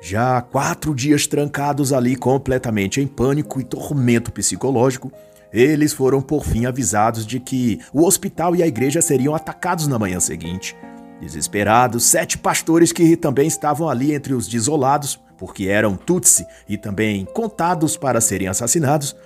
já 0.00 0.40
quatro 0.40 0.94
dias 0.94 1.26
trancados 1.26 1.92
ali 1.92 2.16
completamente 2.16 3.00
em 3.00 3.06
pânico 3.06 3.60
e 3.60 3.64
tormento 3.64 4.32
psicológico, 4.32 5.12
eles 5.52 5.92
foram 5.92 6.20
por 6.20 6.44
fim 6.44 6.66
avisados 6.66 7.26
de 7.26 7.40
que 7.40 7.80
o 7.92 8.04
hospital 8.04 8.54
e 8.54 8.62
a 8.62 8.66
igreja 8.66 9.00
seriam 9.00 9.34
atacados 9.34 9.86
na 9.86 9.98
manhã 9.98 10.20
seguinte. 10.20 10.76
Desesperados, 11.20 12.04
sete 12.04 12.36
pastores 12.36 12.92
que 12.92 13.16
também 13.16 13.46
estavam 13.46 13.88
ali 13.88 14.14
entre 14.14 14.34
os 14.34 14.46
desolados, 14.46 15.18
porque 15.38 15.66
eram 15.66 15.96
Tutsi 15.96 16.46
e 16.68 16.76
também 16.76 17.24
contados 17.24 17.96
para 17.96 18.20
serem 18.20 18.48
assassinados, 18.48 19.16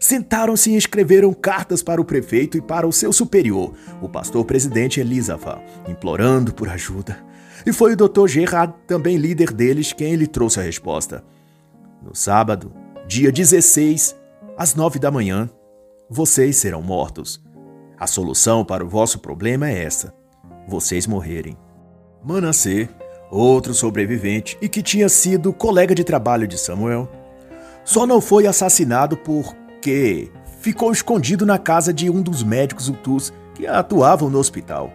sentaram-se 0.00 0.70
e 0.70 0.76
escreveram 0.76 1.32
cartas 1.32 1.82
para 1.82 2.00
o 2.00 2.04
prefeito 2.04 2.56
e 2.56 2.60
para 2.60 2.86
o 2.86 2.92
seu 2.92 3.12
superior, 3.12 3.72
o 4.00 4.08
pastor 4.08 4.44
presidente 4.44 5.00
Elisava, 5.00 5.62
implorando 5.88 6.52
por 6.52 6.68
ajuda. 6.68 7.18
E 7.64 7.72
foi 7.72 7.94
o 7.94 7.96
Dr. 7.96 8.26
Gerard, 8.28 8.74
também 8.86 9.16
líder 9.16 9.52
deles, 9.52 9.92
quem 9.92 10.14
lhe 10.14 10.26
trouxe 10.26 10.60
a 10.60 10.62
resposta. 10.62 11.24
No 12.02 12.14
sábado, 12.14 12.72
dia 13.08 13.32
16, 13.32 14.14
às 14.56 14.74
nove 14.74 14.98
da 14.98 15.10
manhã, 15.10 15.50
vocês 16.08 16.56
serão 16.56 16.82
mortos. 16.82 17.42
A 17.98 18.06
solução 18.06 18.64
para 18.64 18.84
o 18.84 18.88
vosso 18.88 19.18
problema 19.18 19.68
é 19.68 19.84
essa: 19.84 20.14
vocês 20.68 21.06
morrerem. 21.06 21.56
Manasseh, 22.22 22.88
outro 23.30 23.74
sobrevivente 23.74 24.56
e 24.60 24.68
que 24.68 24.82
tinha 24.82 25.08
sido 25.08 25.52
colega 25.52 25.94
de 25.94 26.04
trabalho 26.04 26.46
de 26.46 26.58
Samuel, 26.58 27.10
só 27.84 28.06
não 28.06 28.20
foi 28.20 28.46
assassinado 28.46 29.16
porque 29.16 30.30
ficou 30.60 30.92
escondido 30.92 31.44
na 31.44 31.58
casa 31.58 31.92
de 31.92 32.10
um 32.10 32.22
dos 32.22 32.42
médicos 32.42 32.88
Hutus 32.88 33.32
que 33.54 33.66
atuavam 33.66 34.28
no 34.28 34.38
hospital. 34.38 34.92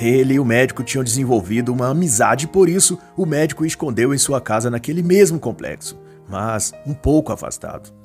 Ele 0.00 0.34
e 0.34 0.40
o 0.40 0.44
médico 0.44 0.82
tinham 0.82 1.04
desenvolvido 1.04 1.72
uma 1.72 1.88
amizade, 1.88 2.48
por 2.48 2.68
isso 2.68 2.98
o 3.16 3.24
médico 3.24 3.62
o 3.62 3.66
escondeu 3.66 4.12
em 4.12 4.18
sua 4.18 4.40
casa 4.40 4.68
naquele 4.68 5.02
mesmo 5.02 5.38
complexo, 5.38 5.98
mas 6.28 6.72
um 6.84 6.92
pouco 6.92 7.32
afastado. 7.32 8.03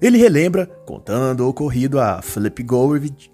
Ele 0.00 0.18
relembra, 0.18 0.66
contando 0.84 1.44
o 1.44 1.48
ocorrido 1.48 2.00
a 2.00 2.20
Philip 2.22 2.62
Goldridge, 2.62 3.30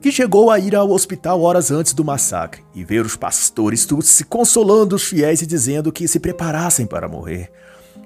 que 0.00 0.12
chegou 0.12 0.50
a 0.50 0.58
ir 0.58 0.76
ao 0.76 0.90
hospital 0.90 1.40
horas 1.42 1.70
antes 1.70 1.92
do 1.92 2.04
massacre 2.04 2.62
e 2.74 2.84
ver 2.84 3.04
os 3.04 3.16
pastores 3.16 3.86
se 4.02 4.24
consolando 4.24 4.94
os 4.94 5.04
fiéis 5.04 5.42
e 5.42 5.46
dizendo 5.46 5.90
que 5.90 6.06
se 6.06 6.20
preparassem 6.20 6.86
para 6.86 7.08
morrer. 7.08 7.50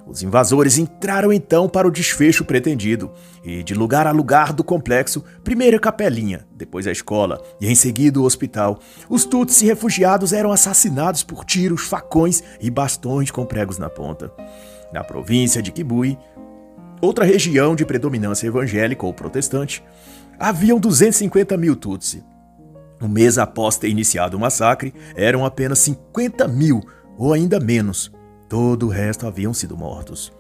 Os 0.07 0.23
invasores 0.23 0.79
entraram 0.79 1.33
então 1.33 1.69
para 1.69 1.87
o 1.87 1.91
desfecho 1.91 2.45
pretendido, 2.45 3.13
e 3.45 3.63
de 3.63 3.75
lugar 3.75 4.07
a 4.07 4.11
lugar 4.11 4.53
do 4.53 4.65
complexo, 4.65 5.23
primeiro 5.45 5.77
a 5.77 5.81
capelinha, 5.81 6.47
depois 6.57 6.87
a 6.87 6.91
escola 6.91 7.41
e 7.61 7.69
em 7.69 7.75
seguida 7.75 8.19
o 8.19 8.25
hospital, 8.25 8.81
os 9.09 9.25
Tutsi 9.25 9.67
refugiados 9.67 10.33
eram 10.33 10.51
assassinados 10.51 11.23
por 11.23 11.45
tiros, 11.45 11.83
facões 11.83 12.43
e 12.61 12.71
bastões 12.71 13.31
com 13.31 13.45
pregos 13.45 13.79
na 13.79 13.89
ponta. 13.89 14.33
Na 14.93 15.05
província 15.05 15.63
de 15.63 15.71
Kibui, 15.71 16.19
outra 17.01 17.25
região 17.25 17.75
de 17.75 17.85
predominância 17.85 18.47
evangélica 18.47 19.07
ou 19.07 19.13
protestante, 19.13 19.83
haviam 20.39 20.79
250 20.79 21.57
mil 21.57 21.77
Tutsi. 21.77 22.25
Um 23.01 23.09
mês 23.09 23.39
após 23.39 23.77
ter 23.79 23.89
iniciado 23.89 24.37
o 24.37 24.41
massacre, 24.41 24.93
eram 25.15 25.45
apenas 25.45 25.79
50 25.81 26.47
mil, 26.49 26.83
ou 27.17 27.33
ainda 27.33 27.59
menos. 27.59 28.13
Todo 28.49 28.87
o 28.87 28.91
resto 28.91 29.27
haviam 29.27 29.55
sido 29.55 29.77
mortos. 29.77 30.33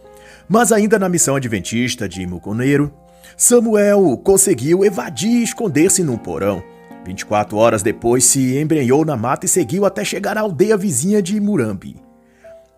Mas 0.48 0.72
ainda 0.72 0.98
na 0.98 1.08
missão 1.08 1.36
adventista 1.36 2.08
de 2.08 2.26
Muconeiro, 2.26 2.92
Samuel 3.36 4.18
conseguiu 4.18 4.84
evadir 4.84 5.40
e 5.40 5.42
esconder-se 5.42 6.02
num 6.02 6.18
porão. 6.18 6.62
24 7.04 7.56
horas 7.56 7.82
depois 7.82 8.24
se 8.24 8.58
embrenhou 8.58 9.04
na 9.04 9.16
mata 9.16 9.46
e 9.46 9.48
seguiu 9.48 9.84
até 9.84 10.04
chegar 10.04 10.36
à 10.36 10.42
aldeia 10.42 10.76
vizinha 10.76 11.22
de 11.22 11.40
Murambi, 11.40 11.96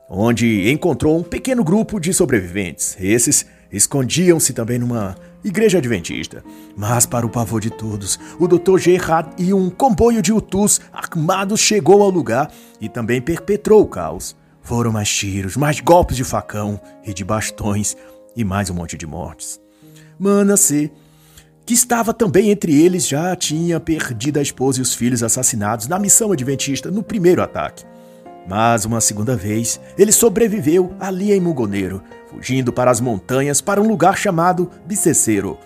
onde 0.08 0.70
encontrou 0.70 1.18
um 1.18 1.22
pequeno 1.22 1.64
grupo 1.64 1.98
de 1.98 2.12
sobreviventes. 2.12 2.96
Esses 3.00 3.46
escondiam-se 3.72 4.52
também 4.52 4.78
numa 4.78 5.16
igreja 5.42 5.78
adventista. 5.78 6.44
Mas, 6.76 7.06
para 7.06 7.26
o 7.26 7.30
pavor 7.30 7.60
de 7.60 7.70
todos, 7.70 8.18
o 8.38 8.46
Dr. 8.46 8.78
Gerard 8.78 9.30
e 9.38 9.52
um 9.52 9.70
comboio 9.70 10.22
de 10.22 10.32
Hutus 10.32 10.80
armados 10.92 11.60
chegou 11.60 12.02
ao 12.02 12.10
lugar 12.10 12.50
e 12.80 12.88
também 12.88 13.20
perpetrou 13.20 13.82
o 13.82 13.88
caos. 13.88 14.36
Foram 14.62 14.92
mais 14.92 15.08
tiros, 15.08 15.56
mais 15.56 15.80
golpes 15.80 16.16
de 16.16 16.24
facão 16.24 16.80
e 17.04 17.12
de 17.12 17.24
bastões 17.24 17.96
e 18.36 18.44
mais 18.44 18.70
um 18.70 18.74
monte 18.74 18.96
de 18.96 19.06
mortes. 19.06 19.60
Manasseh, 20.18 20.90
que 21.66 21.74
estava 21.74 22.12
também 22.12 22.50
entre 22.50 22.80
eles, 22.80 23.08
já 23.08 23.34
tinha 23.34 23.80
perdido 23.80 24.38
a 24.38 24.42
esposa 24.42 24.78
e 24.78 24.82
os 24.82 24.94
filhos 24.94 25.22
assassinados 25.22 25.88
na 25.88 25.98
missão 25.98 26.32
adventista 26.32 26.90
no 26.90 27.02
primeiro 27.02 27.42
ataque. 27.42 27.84
Mas 28.48 28.84
uma 28.84 29.00
segunda 29.00 29.36
vez, 29.36 29.80
ele 29.96 30.10
sobreviveu 30.10 30.94
ali 30.98 31.32
em 31.32 31.40
Mugoneiro, 31.40 32.02
fugindo 32.32 32.72
para 32.72 32.90
as 32.90 33.00
montanhas 33.00 33.60
para 33.60 33.80
um 33.80 33.86
lugar 33.86 34.16
chamado 34.16 34.70
Biceceiro, 34.86 35.58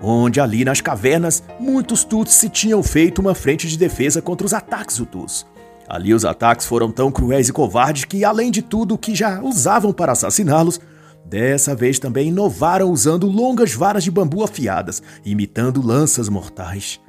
onde 0.00 0.40
ali 0.40 0.64
nas 0.64 0.80
cavernas 0.80 1.42
muitos 1.58 2.04
Tuts 2.04 2.34
se 2.34 2.48
tinham 2.48 2.82
feito 2.82 3.20
uma 3.20 3.34
frente 3.34 3.66
de 3.66 3.78
defesa 3.78 4.20
contra 4.20 4.46
os 4.46 4.52
ataques 4.52 5.00
Hutus. 5.00 5.46
Ali 5.88 6.14
os 6.14 6.24
ataques 6.24 6.66
foram 6.66 6.90
tão 6.90 7.10
cruéis 7.10 7.48
e 7.48 7.52
covardes 7.52 8.04
que, 8.04 8.24
além 8.24 8.50
de 8.50 8.62
tudo 8.62 8.98
que 8.98 9.14
já 9.14 9.40
usavam 9.40 9.92
para 9.92 10.12
assassiná-los, 10.12 10.80
dessa 11.24 11.74
vez 11.74 11.98
também 11.98 12.28
inovaram 12.28 12.90
usando 12.90 13.26
longas 13.26 13.74
varas 13.74 14.04
de 14.04 14.10
bambu 14.10 14.42
afiadas, 14.42 15.02
imitando 15.24 15.84
lanças 15.84 16.28
mortais. 16.28 17.00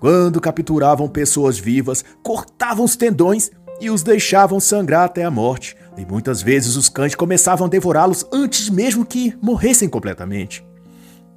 Quando 0.00 0.40
capturavam 0.40 1.08
pessoas 1.08 1.58
vivas, 1.58 2.04
cortavam 2.22 2.84
os 2.84 2.96
tendões 2.96 3.50
e 3.80 3.90
os 3.90 4.02
deixavam 4.02 4.60
sangrar 4.60 5.04
até 5.04 5.24
a 5.24 5.30
morte, 5.30 5.76
e 5.98 6.06
muitas 6.06 6.40
vezes 6.40 6.76
os 6.76 6.88
cães 6.88 7.14
começavam 7.14 7.66
a 7.66 7.70
devorá-los 7.70 8.24
antes 8.32 8.70
mesmo 8.70 9.04
que 9.04 9.36
morressem 9.42 9.88
completamente. 9.88 10.64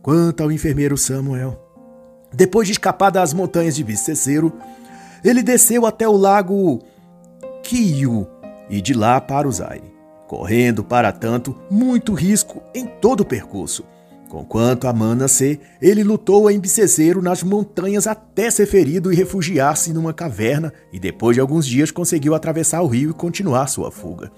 Quanto 0.01 0.43
ao 0.43 0.51
enfermeiro 0.51 0.97
Samuel, 0.97 1.59
depois 2.33 2.67
de 2.67 2.73
escapar 2.73 3.11
das 3.11 3.33
montanhas 3.33 3.75
de 3.75 3.83
Viceceiro, 3.83 4.53
ele 5.23 5.43
desceu 5.43 5.85
até 5.85 6.07
o 6.07 6.15
lago 6.15 6.79
Kiyu 7.63 8.27
e 8.69 8.81
de 8.81 8.93
lá 8.93 9.19
para 9.19 9.47
o 9.47 9.51
Zaire, 9.51 9.93
correndo 10.27 10.83
para 10.83 11.11
tanto 11.11 11.55
muito 11.69 12.13
risco 12.13 12.61
em 12.73 12.85
todo 12.85 13.21
o 13.21 13.25
percurso. 13.25 13.83
Conquanto 14.29 14.87
a 14.87 14.93
Manasseh, 14.93 15.59
ele 15.81 16.05
lutou 16.05 16.49
em 16.49 16.57
Biceceiro 16.57 17.21
nas 17.21 17.43
montanhas 17.43 18.07
até 18.07 18.49
ser 18.49 18.65
ferido 18.65 19.11
e 19.11 19.15
refugiar-se 19.15 19.91
numa 19.91 20.13
caverna, 20.13 20.71
e 20.93 20.97
depois 20.97 21.35
de 21.35 21.41
alguns 21.41 21.65
dias 21.65 21.91
conseguiu 21.91 22.33
atravessar 22.33 22.81
o 22.81 22.87
rio 22.87 23.09
e 23.09 23.13
continuar 23.13 23.67
sua 23.67 23.91
fuga. 23.91 24.31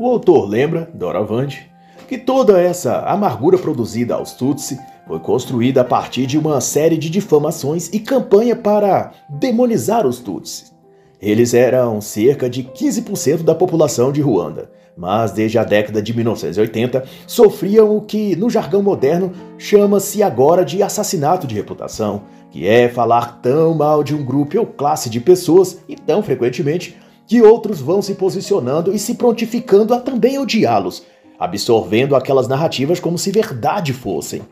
O 0.00 0.06
autor 0.06 0.48
lembra, 0.48 0.88
Doravante, 0.94 1.70
que 2.08 2.16
toda 2.16 2.58
essa 2.58 3.00
amargura 3.00 3.58
produzida 3.58 4.14
aos 4.14 4.32
Tutsi 4.32 4.80
foi 5.06 5.18
construída 5.20 5.82
a 5.82 5.84
partir 5.84 6.24
de 6.24 6.38
uma 6.38 6.58
série 6.62 6.96
de 6.96 7.10
difamações 7.10 7.90
e 7.92 8.00
campanha 8.00 8.56
para 8.56 9.12
demonizar 9.28 10.06
os 10.06 10.18
Tutsi. 10.18 10.72
Eles 11.20 11.52
eram 11.52 12.00
cerca 12.00 12.48
de 12.48 12.64
15% 12.64 13.42
da 13.42 13.54
população 13.54 14.10
de 14.10 14.22
Ruanda, 14.22 14.70
mas 14.96 15.32
desde 15.32 15.58
a 15.58 15.64
década 15.64 16.00
de 16.00 16.16
1980 16.16 17.04
sofriam 17.26 17.94
o 17.94 18.00
que, 18.00 18.34
no 18.36 18.48
jargão 18.48 18.82
moderno, 18.82 19.32
chama-se 19.58 20.22
agora 20.22 20.64
de 20.64 20.82
assassinato 20.82 21.46
de 21.46 21.54
reputação, 21.54 22.22
que 22.50 22.66
é 22.66 22.88
falar 22.88 23.42
tão 23.42 23.74
mal 23.74 24.02
de 24.02 24.14
um 24.14 24.24
grupo 24.24 24.58
ou 24.58 24.64
classe 24.64 25.10
de 25.10 25.20
pessoas, 25.20 25.76
e 25.86 25.94
tão 25.94 26.22
frequentemente, 26.22 26.96
que 27.30 27.40
outros 27.40 27.80
vão 27.80 28.02
se 28.02 28.16
posicionando 28.16 28.92
e 28.92 28.98
se 28.98 29.14
prontificando 29.14 29.94
a 29.94 30.00
também 30.00 30.36
odiá-los, 30.36 31.04
absorvendo 31.38 32.16
aquelas 32.16 32.48
narrativas 32.48 32.98
como 32.98 33.16
se 33.16 33.30
verdade 33.30 33.92
fossem. 33.92 34.42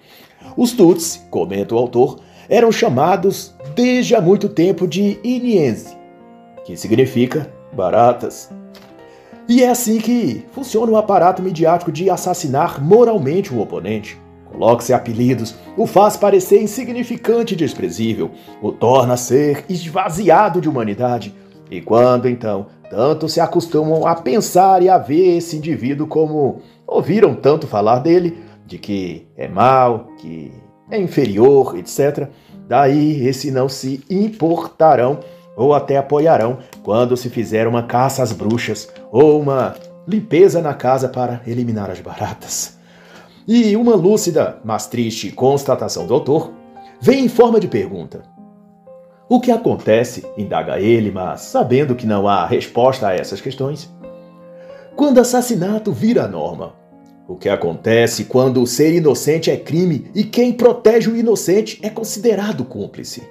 Os 0.56 0.70
Tutsi, 0.70 1.22
comenta 1.28 1.74
o 1.74 1.78
autor, 1.78 2.20
eram 2.48 2.70
chamados 2.70 3.52
desde 3.74 4.14
há 4.14 4.20
muito 4.20 4.48
tempo 4.48 4.86
de 4.86 5.18
Iniense, 5.24 5.96
que 6.64 6.76
significa 6.76 7.52
baratas. 7.72 8.48
E 9.48 9.64
é 9.64 9.70
assim 9.70 9.98
que 9.98 10.46
funciona 10.52 10.92
o 10.92 10.96
aparato 10.96 11.42
midiático 11.42 11.90
de 11.90 12.08
assassinar 12.08 12.80
moralmente 12.80 13.52
o 13.52 13.60
oponente. 13.60 14.16
Coloca-se 14.52 14.92
apelidos, 14.92 15.52
o 15.76 15.84
faz 15.84 16.16
parecer 16.16 16.62
insignificante 16.62 17.54
e 17.54 17.56
desprezível, 17.56 18.30
o 18.62 18.70
torna 18.70 19.16
ser 19.16 19.64
esvaziado 19.68 20.60
de 20.60 20.68
humanidade. 20.68 21.34
E 21.70 21.80
quando 21.80 22.28
então 22.28 22.66
tanto 22.90 23.28
se 23.28 23.40
acostumam 23.40 24.06
a 24.06 24.14
pensar 24.14 24.82
e 24.82 24.88
a 24.88 24.96
ver 24.96 25.36
esse 25.36 25.56
indivíduo 25.56 26.06
como 26.06 26.62
ouviram 26.86 27.34
tanto 27.34 27.66
falar 27.66 27.98
dele, 27.98 28.38
de 28.66 28.78
que 28.78 29.26
é 29.36 29.46
mau, 29.46 30.08
que 30.18 30.50
é 30.90 30.98
inferior, 30.98 31.76
etc. 31.76 32.28
Daí 32.66 33.26
esse 33.26 33.50
não 33.50 33.68
se 33.68 34.02
importarão 34.08 35.20
ou 35.56 35.74
até 35.74 35.96
apoiarão 35.96 36.58
quando 36.82 37.16
se 37.16 37.28
fizer 37.28 37.66
uma 37.66 37.82
caça 37.82 38.22
às 38.22 38.32
bruxas 38.32 38.88
ou 39.10 39.40
uma 39.40 39.74
limpeza 40.06 40.62
na 40.62 40.72
casa 40.72 41.08
para 41.08 41.42
eliminar 41.46 41.90
as 41.90 42.00
baratas. 42.00 42.78
E 43.46 43.76
uma 43.76 43.94
lúcida, 43.94 44.58
mas 44.64 44.86
triste 44.86 45.32
constatação 45.32 46.06
do 46.06 46.14
autor 46.14 46.52
vem 47.00 47.24
em 47.24 47.28
forma 47.28 47.58
de 47.58 47.66
pergunta. 47.66 48.37
O 49.30 49.40
que 49.40 49.50
acontece, 49.50 50.24
indaga 50.38 50.80
ele, 50.80 51.10
mas 51.10 51.42
sabendo 51.42 51.94
que 51.94 52.06
não 52.06 52.26
há 52.26 52.46
resposta 52.46 53.08
a 53.08 53.14
essas 53.14 53.42
questões? 53.42 53.92
Quando 54.96 55.20
assassinato 55.20 55.92
vira 55.92 56.26
norma, 56.26 56.72
o 57.28 57.36
que 57.36 57.50
acontece 57.50 58.24
quando 58.24 58.66
ser 58.66 58.94
inocente 58.94 59.50
é 59.50 59.56
crime 59.56 60.10
e 60.14 60.24
quem 60.24 60.54
protege 60.54 61.10
o 61.10 61.16
inocente 61.16 61.78
é 61.82 61.90
considerado 61.90 62.64
cúmplice. 62.64 63.22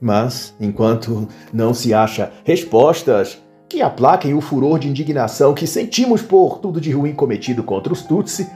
Mas, 0.00 0.54
enquanto 0.58 1.28
não 1.52 1.74
se 1.74 1.92
acha 1.92 2.32
respostas 2.42 3.38
que 3.68 3.82
aplaquem 3.82 4.32
o 4.32 4.40
furor 4.40 4.78
de 4.78 4.88
indignação 4.88 5.52
que 5.52 5.66
sentimos 5.66 6.22
por 6.22 6.58
tudo 6.58 6.80
de 6.80 6.90
ruim 6.90 7.12
cometido 7.12 7.62
contra 7.62 7.92
os 7.92 8.02
Tutsi, 8.02 8.48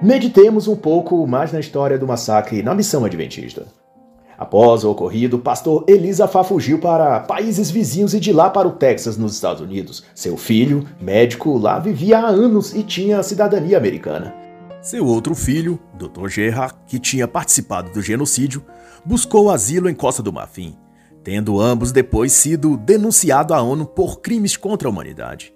meditemos 0.00 0.68
um 0.68 0.76
pouco 0.76 1.26
mais 1.26 1.52
na 1.52 1.58
história 1.58 1.98
do 1.98 2.06
massacre 2.06 2.62
na 2.62 2.76
missão 2.76 3.04
adventista. 3.04 3.79
Após 4.40 4.84
o 4.84 4.90
ocorrido, 4.90 5.36
o 5.36 5.40
pastor 5.40 5.84
Elisafá 5.86 6.42
fugiu 6.42 6.78
para 6.78 7.20
países 7.20 7.70
vizinhos 7.70 8.14
e 8.14 8.18
de 8.18 8.32
lá 8.32 8.48
para 8.48 8.66
o 8.66 8.72
Texas, 8.72 9.18
nos 9.18 9.34
Estados 9.34 9.60
Unidos. 9.60 10.02
Seu 10.14 10.34
filho, 10.34 10.86
médico, 10.98 11.58
lá 11.58 11.78
vivia 11.78 12.20
há 12.20 12.26
anos 12.26 12.74
e 12.74 12.82
tinha 12.82 13.22
cidadania 13.22 13.76
americana. 13.76 14.34
Seu 14.80 15.04
outro 15.04 15.34
filho, 15.34 15.78
Dr. 15.92 16.28
Gerhard, 16.28 16.74
que 16.86 16.98
tinha 16.98 17.28
participado 17.28 17.92
do 17.92 18.00
genocídio, 18.00 18.64
buscou 19.04 19.50
asilo 19.50 19.90
em 19.90 19.94
Costa 19.94 20.22
do 20.22 20.32
Marfim, 20.32 20.74
tendo 21.22 21.60
ambos 21.60 21.92
depois 21.92 22.32
sido 22.32 22.78
denunciados 22.78 23.54
à 23.54 23.60
ONU 23.60 23.84
por 23.84 24.22
crimes 24.22 24.56
contra 24.56 24.88
a 24.88 24.90
humanidade. 24.90 25.52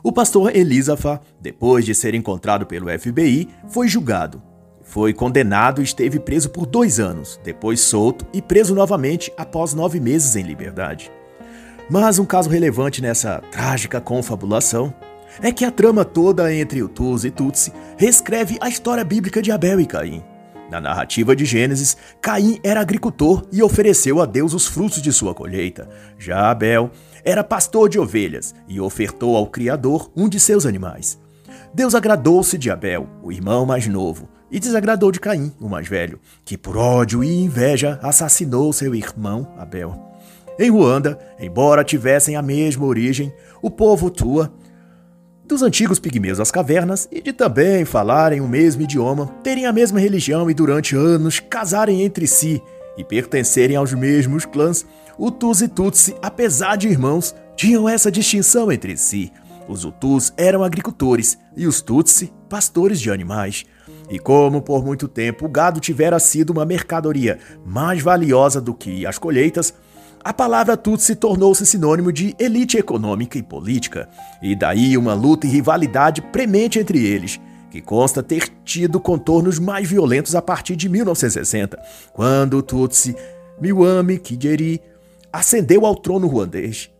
O 0.00 0.12
pastor 0.12 0.54
Elisafá, 0.54 1.18
depois 1.40 1.84
de 1.84 1.92
ser 1.92 2.14
encontrado 2.14 2.66
pelo 2.66 2.86
FBI, 2.88 3.48
foi 3.66 3.88
julgado 3.88 4.40
foi 4.92 5.14
condenado 5.14 5.80
e 5.80 5.84
esteve 5.84 6.20
preso 6.20 6.50
por 6.50 6.66
dois 6.66 7.00
anos, 7.00 7.40
depois 7.42 7.80
solto 7.80 8.26
e 8.30 8.42
preso 8.42 8.74
novamente 8.74 9.32
após 9.38 9.72
nove 9.72 9.98
meses 9.98 10.36
em 10.36 10.42
liberdade. 10.42 11.10
Mas 11.88 12.18
um 12.18 12.26
caso 12.26 12.50
relevante 12.50 13.00
nessa 13.00 13.40
trágica 13.50 14.02
confabulação 14.02 14.92
é 15.40 15.50
que 15.50 15.64
a 15.64 15.70
trama 15.70 16.04
toda 16.04 16.54
entre 16.54 16.86
Tuz 16.88 17.24
e 17.24 17.30
Tutsi 17.30 17.72
reescreve 17.96 18.58
a 18.60 18.68
história 18.68 19.02
bíblica 19.02 19.40
de 19.40 19.50
Abel 19.50 19.80
e 19.80 19.86
Caim. 19.86 20.22
Na 20.70 20.78
narrativa 20.78 21.34
de 21.34 21.46
Gênesis, 21.46 21.96
Caim 22.20 22.60
era 22.62 22.82
agricultor 22.82 23.46
e 23.50 23.62
ofereceu 23.62 24.20
a 24.20 24.26
Deus 24.26 24.52
os 24.52 24.66
frutos 24.66 25.00
de 25.00 25.10
sua 25.10 25.34
colheita. 25.34 25.88
Já 26.18 26.50
Abel 26.50 26.90
era 27.24 27.42
pastor 27.42 27.88
de 27.88 27.98
ovelhas 27.98 28.54
e 28.68 28.78
ofertou 28.78 29.38
ao 29.38 29.46
Criador 29.46 30.12
um 30.14 30.28
de 30.28 30.38
seus 30.38 30.66
animais. 30.66 31.18
Deus 31.72 31.94
agradou-se 31.94 32.58
de 32.58 32.70
Abel, 32.70 33.08
o 33.22 33.32
irmão 33.32 33.64
mais 33.64 33.86
novo, 33.86 34.28
e 34.52 34.60
desagradou 34.60 35.10
de 35.10 35.18
Caim, 35.18 35.50
o 35.58 35.68
mais 35.68 35.88
velho, 35.88 36.20
que 36.44 36.58
por 36.58 36.76
ódio 36.76 37.24
e 37.24 37.42
inveja 37.42 37.98
assassinou 38.02 38.70
seu 38.72 38.94
irmão 38.94 39.48
Abel. 39.58 40.12
Em 40.58 40.70
Ruanda, 40.70 41.18
embora 41.40 41.82
tivessem 41.82 42.36
a 42.36 42.42
mesma 42.42 42.84
origem, 42.84 43.32
o 43.62 43.70
povo 43.70 44.10
Tua, 44.10 44.52
dos 45.48 45.62
antigos 45.62 45.98
pigmeus 45.98 46.38
das 46.38 46.50
cavernas 46.50 47.08
e 47.10 47.22
de 47.22 47.32
também 47.32 47.86
falarem 47.86 48.40
o 48.40 48.48
mesmo 48.48 48.82
idioma, 48.82 49.26
terem 49.42 49.64
a 49.64 49.72
mesma 49.72 49.98
religião 49.98 50.50
e 50.50 50.54
durante 50.54 50.94
anos 50.94 51.40
casarem 51.40 52.02
entre 52.02 52.26
si 52.26 52.62
e 52.96 53.02
pertencerem 53.02 53.76
aos 53.76 53.94
mesmos 53.94 54.44
clãs, 54.44 54.84
o 55.18 55.30
Tus 55.30 55.62
e 55.62 55.68
Tutsi, 55.68 56.14
apesar 56.20 56.76
de 56.76 56.88
irmãos, 56.88 57.34
tinham 57.56 57.88
essa 57.88 58.12
distinção 58.12 58.70
entre 58.70 58.96
si. 58.96 59.32
Os 59.68 59.84
Hutus 59.84 60.32
eram 60.36 60.62
agricultores 60.64 61.38
e 61.56 61.66
os 61.66 61.80
Tutsi, 61.80 62.32
pastores 62.48 63.00
de 63.00 63.10
animais. 63.10 63.64
E 64.10 64.18
como 64.18 64.60
por 64.60 64.84
muito 64.84 65.08
tempo 65.08 65.46
o 65.46 65.48
gado 65.48 65.80
tivera 65.80 66.18
sido 66.18 66.50
uma 66.50 66.64
mercadoria 66.64 67.38
mais 67.64 68.02
valiosa 68.02 68.60
do 68.60 68.74
que 68.74 69.06
as 69.06 69.18
colheitas, 69.18 69.74
a 70.24 70.32
palavra 70.32 70.76
Tutsi 70.76 71.16
tornou-se 71.16 71.66
sinônimo 71.66 72.12
de 72.12 72.34
elite 72.38 72.78
econômica 72.78 73.36
e 73.36 73.42
política, 73.42 74.08
e 74.40 74.54
daí 74.54 74.96
uma 74.96 75.14
luta 75.14 75.46
e 75.46 75.50
rivalidade 75.50 76.22
premente 76.22 76.78
entre 76.78 77.04
eles, 77.04 77.40
que 77.70 77.80
consta 77.80 78.22
ter 78.22 78.48
tido 78.64 79.00
contornos 79.00 79.58
mais 79.58 79.88
violentos 79.88 80.36
a 80.36 80.42
partir 80.42 80.76
de 80.76 80.88
1960, 80.88 81.76
quando 82.12 82.62
Tutsi 82.62 83.16
Miwami 83.60 84.18
Kigeri 84.18 84.80
ascendeu 85.32 85.84
ao 85.84 85.96
trono 85.96 86.28
ruandês. 86.28 86.90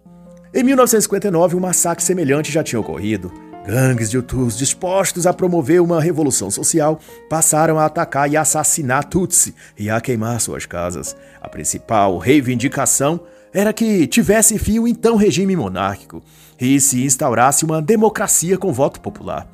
Em 0.52 0.64
1959, 0.64 1.56
um 1.56 1.60
massacre 1.60 2.04
semelhante 2.04 2.50
já 2.50 2.62
tinha 2.62 2.80
ocorrido, 2.80 3.32
Gangues 3.64 4.10
de 4.10 4.18
Hutus 4.18 4.58
dispostos 4.58 5.24
a 5.24 5.32
promover 5.32 5.80
uma 5.80 6.00
revolução 6.00 6.50
social 6.50 6.98
passaram 7.30 7.78
a 7.78 7.86
atacar 7.86 8.30
e 8.30 8.36
assassinar 8.36 9.04
Tutsi 9.04 9.54
e 9.78 9.88
a 9.88 10.00
queimar 10.00 10.40
suas 10.40 10.66
casas. 10.66 11.16
A 11.40 11.48
principal 11.48 12.18
reivindicação 12.18 13.20
era 13.54 13.72
que 13.72 14.06
tivesse 14.08 14.58
fim 14.58 14.80
o 14.80 14.88
então 14.88 15.14
regime 15.14 15.54
monárquico 15.54 16.22
e 16.60 16.80
se 16.80 17.04
instaurasse 17.04 17.64
uma 17.64 17.80
democracia 17.80 18.58
com 18.58 18.72
voto 18.72 19.00
popular. 19.00 19.46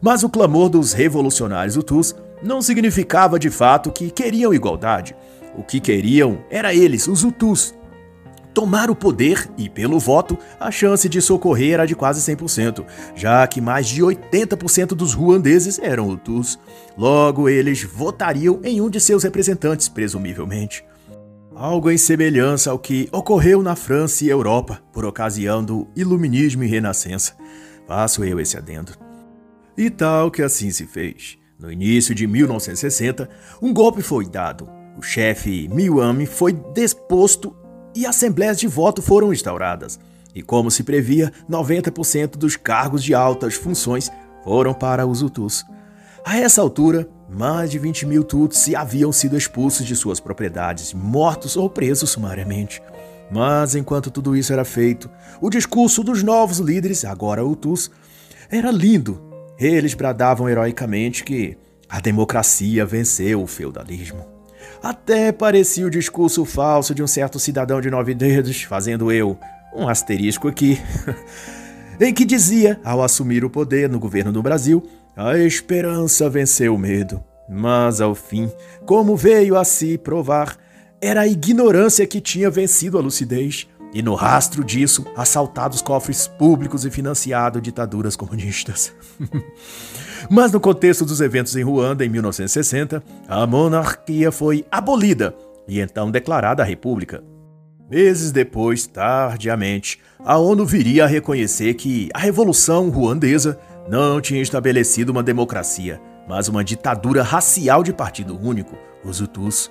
Mas 0.00 0.22
o 0.22 0.28
clamor 0.28 0.68
dos 0.68 0.92
revolucionários 0.92 1.76
Hutus 1.76 2.14
não 2.42 2.62
significava 2.62 3.38
de 3.40 3.50
fato 3.50 3.90
que 3.90 4.10
queriam 4.10 4.54
igualdade. 4.54 5.16
O 5.56 5.64
que 5.64 5.80
queriam 5.80 6.44
era 6.48 6.72
eles, 6.72 7.08
os 7.08 7.24
Hutus, 7.24 7.74
tomar 8.52 8.90
o 8.90 8.96
poder 8.96 9.48
e, 9.56 9.68
pelo 9.68 9.98
voto, 9.98 10.38
a 10.60 10.70
chance 10.70 11.08
de 11.08 11.20
socorrer 11.20 11.74
era 11.74 11.86
de 11.86 11.94
quase 11.94 12.20
100%, 12.20 12.84
já 13.14 13.46
que 13.46 13.60
mais 13.60 13.86
de 13.86 14.02
80% 14.02 14.88
dos 14.88 15.14
ruandeses 15.14 15.78
eram 15.78 16.08
Hutus. 16.08 16.58
Logo, 16.96 17.48
eles 17.48 17.82
votariam 17.82 18.60
em 18.62 18.80
um 18.80 18.90
de 18.90 19.00
seus 19.00 19.22
representantes, 19.22 19.88
presumivelmente. 19.88 20.84
Algo 21.54 21.90
em 21.90 21.98
semelhança 21.98 22.70
ao 22.70 22.78
que 22.78 23.08
ocorreu 23.12 23.62
na 23.62 23.76
França 23.76 24.24
e 24.24 24.28
Europa 24.28 24.82
por 24.92 25.04
ocasião 25.04 25.62
do 25.62 25.86
Iluminismo 25.94 26.64
e 26.64 26.66
Renascença. 26.66 27.34
Faço 27.86 28.24
eu 28.24 28.40
esse 28.40 28.56
adendo. 28.56 28.92
E 29.76 29.90
tal 29.90 30.30
que 30.30 30.42
assim 30.42 30.70
se 30.70 30.86
fez. 30.86 31.38
No 31.58 31.70
início 31.70 32.14
de 32.14 32.26
1960, 32.26 33.28
um 33.60 33.72
golpe 33.72 34.02
foi 34.02 34.26
dado. 34.26 34.68
O 34.96 35.02
chefe 35.02 35.68
Miwami 35.68 36.26
foi 36.26 36.52
deposto 36.52 37.54
e 37.94 38.06
assembleias 38.06 38.58
de 38.58 38.66
voto 38.66 39.02
foram 39.02 39.32
instauradas. 39.32 39.98
E 40.34 40.42
como 40.42 40.70
se 40.70 40.82
previa, 40.82 41.32
90% 41.50 42.36
dos 42.36 42.56
cargos 42.56 43.04
de 43.04 43.14
altas 43.14 43.54
funções 43.54 44.10
foram 44.44 44.72
para 44.72 45.06
os 45.06 45.22
Hutus. 45.22 45.64
A 46.24 46.38
essa 46.38 46.60
altura, 46.60 47.08
mais 47.28 47.70
de 47.70 47.78
20 47.78 48.06
mil 48.06 48.24
Tutsi 48.24 48.76
haviam 48.76 49.12
sido 49.12 49.36
expulsos 49.36 49.84
de 49.84 49.96
suas 49.96 50.20
propriedades, 50.20 50.94
mortos 50.94 51.56
ou 51.56 51.68
presos 51.68 52.10
sumariamente. 52.10 52.80
Mas 53.30 53.74
enquanto 53.74 54.10
tudo 54.10 54.36
isso 54.36 54.52
era 54.52 54.64
feito, 54.64 55.10
o 55.40 55.50
discurso 55.50 56.04
dos 56.04 56.22
novos 56.22 56.58
líderes, 56.58 57.04
agora 57.04 57.44
Hutus, 57.44 57.90
era 58.50 58.70
lindo. 58.70 59.20
Eles 59.58 59.94
bradavam 59.94 60.48
heroicamente 60.48 61.24
que 61.24 61.56
a 61.88 62.00
democracia 62.00 62.86
venceu 62.86 63.42
o 63.42 63.46
feudalismo. 63.46 64.31
Até 64.82 65.32
parecia 65.32 65.86
o 65.86 65.90
discurso 65.90 66.44
falso 66.44 66.94
de 66.94 67.02
um 67.02 67.06
certo 67.06 67.38
cidadão 67.38 67.80
de 67.80 67.90
nove 67.90 68.14
dedos, 68.14 68.62
fazendo 68.62 69.10
eu 69.12 69.38
um 69.74 69.88
asterisco 69.88 70.48
aqui. 70.48 70.80
em 72.00 72.12
que 72.12 72.24
dizia, 72.24 72.80
ao 72.84 73.02
assumir 73.02 73.44
o 73.44 73.50
poder 73.50 73.88
no 73.88 73.98
governo 73.98 74.32
do 74.32 74.42
Brasil, 74.42 74.82
a 75.16 75.38
esperança 75.38 76.28
venceu 76.28 76.74
o 76.74 76.78
medo. 76.78 77.22
Mas 77.48 78.00
ao 78.00 78.14
fim, 78.14 78.50
como 78.86 79.16
veio 79.16 79.56
a 79.56 79.64
se 79.64 79.98
provar, 79.98 80.56
era 81.00 81.22
a 81.22 81.26
ignorância 81.26 82.06
que 82.06 82.20
tinha 82.20 82.50
vencido 82.50 82.96
a 82.96 83.00
lucidez, 83.00 83.66
e 83.92 84.02
no 84.02 84.14
rastro 84.14 84.64
disso, 84.64 85.04
assaltado 85.14 85.74
os 85.74 85.82
cofres 85.82 86.26
públicos 86.26 86.86
e 86.86 86.90
financiado 86.90 87.60
ditaduras 87.60 88.16
comunistas. 88.16 88.92
Mas 90.30 90.52
no 90.52 90.60
contexto 90.60 91.04
dos 91.04 91.20
eventos 91.20 91.56
em 91.56 91.62
Ruanda 91.62 92.04
em 92.04 92.08
1960, 92.08 93.02
a 93.28 93.46
monarquia 93.46 94.30
foi 94.30 94.64
abolida 94.70 95.34
e 95.66 95.80
então 95.80 96.10
declarada 96.10 96.62
a 96.62 96.66
república. 96.66 97.22
Meses 97.90 98.32
depois, 98.32 98.86
tardiamente, 98.86 99.98
a 100.24 100.38
ONU 100.38 100.64
viria 100.64 101.04
a 101.04 101.06
reconhecer 101.06 101.74
que 101.74 102.08
a 102.14 102.18
Revolução 102.18 102.88
Ruandesa 102.88 103.58
não 103.88 104.20
tinha 104.20 104.40
estabelecido 104.40 105.10
uma 105.10 105.22
democracia, 105.22 106.00
mas 106.28 106.48
uma 106.48 106.64
ditadura 106.64 107.22
racial 107.22 107.82
de 107.82 107.92
partido 107.92 108.38
único, 108.40 108.76
os 109.04 109.20
Hutus. 109.20 109.70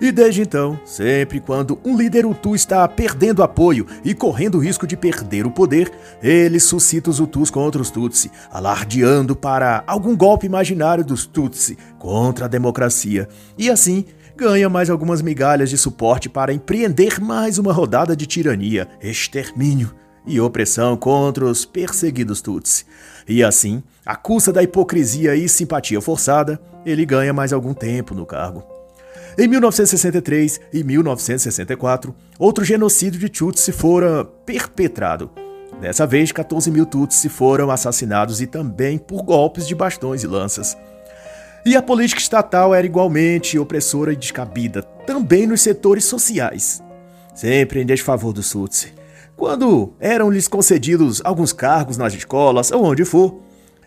E 0.00 0.10
desde 0.10 0.42
então, 0.42 0.78
sempre 0.84 1.40
quando 1.40 1.78
um 1.84 1.96
líder 1.96 2.26
Hutu 2.26 2.54
está 2.54 2.86
perdendo 2.88 3.42
apoio 3.42 3.86
e 4.04 4.14
correndo 4.14 4.56
o 4.56 4.60
risco 4.60 4.86
de 4.86 4.96
perder 4.96 5.46
o 5.46 5.50
poder, 5.50 5.90
ele 6.22 6.58
suscita 6.58 7.10
os 7.10 7.20
Hutus 7.20 7.50
contra 7.50 7.80
os 7.80 7.90
Tutsi, 7.90 8.30
alardeando 8.50 9.36
para 9.36 9.84
algum 9.86 10.16
golpe 10.16 10.46
imaginário 10.46 11.04
dos 11.04 11.26
Tutsi 11.26 11.78
contra 11.98 12.46
a 12.46 12.48
democracia. 12.48 13.28
E 13.56 13.70
assim, 13.70 14.04
ganha 14.36 14.68
mais 14.68 14.90
algumas 14.90 15.22
migalhas 15.22 15.70
de 15.70 15.78
suporte 15.78 16.28
para 16.28 16.52
empreender 16.52 17.20
mais 17.20 17.58
uma 17.58 17.72
rodada 17.72 18.16
de 18.16 18.26
tirania, 18.26 18.88
extermínio 19.00 19.94
e 20.26 20.40
opressão 20.40 20.96
contra 20.96 21.44
os 21.44 21.64
perseguidos 21.64 22.40
Tutsi. 22.40 22.84
E 23.28 23.42
assim, 23.42 23.82
à 24.04 24.16
custa 24.16 24.52
da 24.52 24.62
hipocrisia 24.62 25.36
e 25.36 25.48
simpatia 25.48 26.00
forçada, 26.00 26.60
ele 26.84 27.06
ganha 27.06 27.32
mais 27.32 27.52
algum 27.52 27.72
tempo 27.72 28.14
no 28.14 28.26
cargo. 28.26 28.73
Em 29.36 29.48
1963 29.48 30.60
e 30.72 30.84
1964, 30.84 32.14
outro 32.38 32.64
genocídio 32.64 33.18
de 33.18 33.28
Tutsi 33.28 33.72
fora 33.72 34.24
perpetrado. 34.24 35.28
Dessa 35.80 36.06
vez, 36.06 36.30
14 36.30 36.70
mil 36.70 36.86
Tutsi 36.86 37.28
foram 37.28 37.68
assassinados 37.68 38.40
e 38.40 38.46
também 38.46 38.96
por 38.96 39.22
golpes 39.22 39.66
de 39.66 39.74
bastões 39.74 40.22
e 40.22 40.28
lanças. 40.28 40.76
E 41.66 41.76
a 41.76 41.82
política 41.82 42.20
estatal 42.20 42.72
era 42.72 42.86
igualmente 42.86 43.58
opressora 43.58 44.12
e 44.12 44.16
descabida, 44.16 44.82
também 45.04 45.48
nos 45.48 45.62
setores 45.62 46.04
sociais, 46.04 46.80
sempre 47.34 47.82
em 47.82 47.86
desfavor 47.86 48.32
dos 48.32 48.52
Tutsi. 48.52 48.94
Quando 49.36 49.94
eram-lhes 49.98 50.46
concedidos 50.46 51.20
alguns 51.24 51.52
cargos 51.52 51.96
nas 51.96 52.14
escolas 52.14 52.70
ou 52.70 52.84
onde 52.84 53.04
for, 53.04 53.40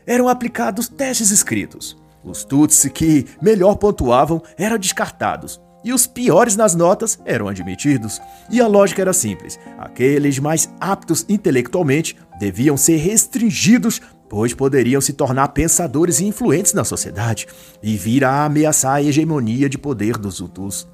eram 0.06 0.28
aplicados 0.28 0.90
testes 0.90 1.32
escritos. 1.32 1.96
Os 2.28 2.44
Tutsi 2.44 2.90
que 2.90 3.26
melhor 3.42 3.76
pontuavam 3.76 4.42
eram 4.58 4.78
descartados, 4.78 5.62
e 5.84 5.94
os 5.94 6.06
piores 6.06 6.56
nas 6.56 6.76
notas 6.76 7.18
eram 7.26 7.48
admitidos. 7.48 8.20
E 8.52 8.60
a 8.60 8.68
lógica 8.68 9.02
era 9.02 9.14
simples: 9.14 9.58
aqueles 9.78 10.38
mais 10.40 10.70
aptos 10.80 11.26
intelectualmente 11.30 12.18
deviam 12.40 12.76
ser 12.76 12.98
restringidos 12.98 14.02
pois 14.30 14.54
poderiam 14.54 15.00
se 15.00 15.14
tornar 15.14 15.48
pensadores 15.50 16.20
e 16.20 16.26
influentes 16.26 16.74
na 16.74 16.84
sociedade 16.84 17.48
e 17.82 17.96
vir 17.96 18.26
a 18.26 18.46
ameaçar 18.46 18.96
a 18.96 19.02
hegemonia 19.02 19.70
de 19.70 19.78
poder 19.78 20.18
dos 20.18 20.40
Hutus. 20.40 20.88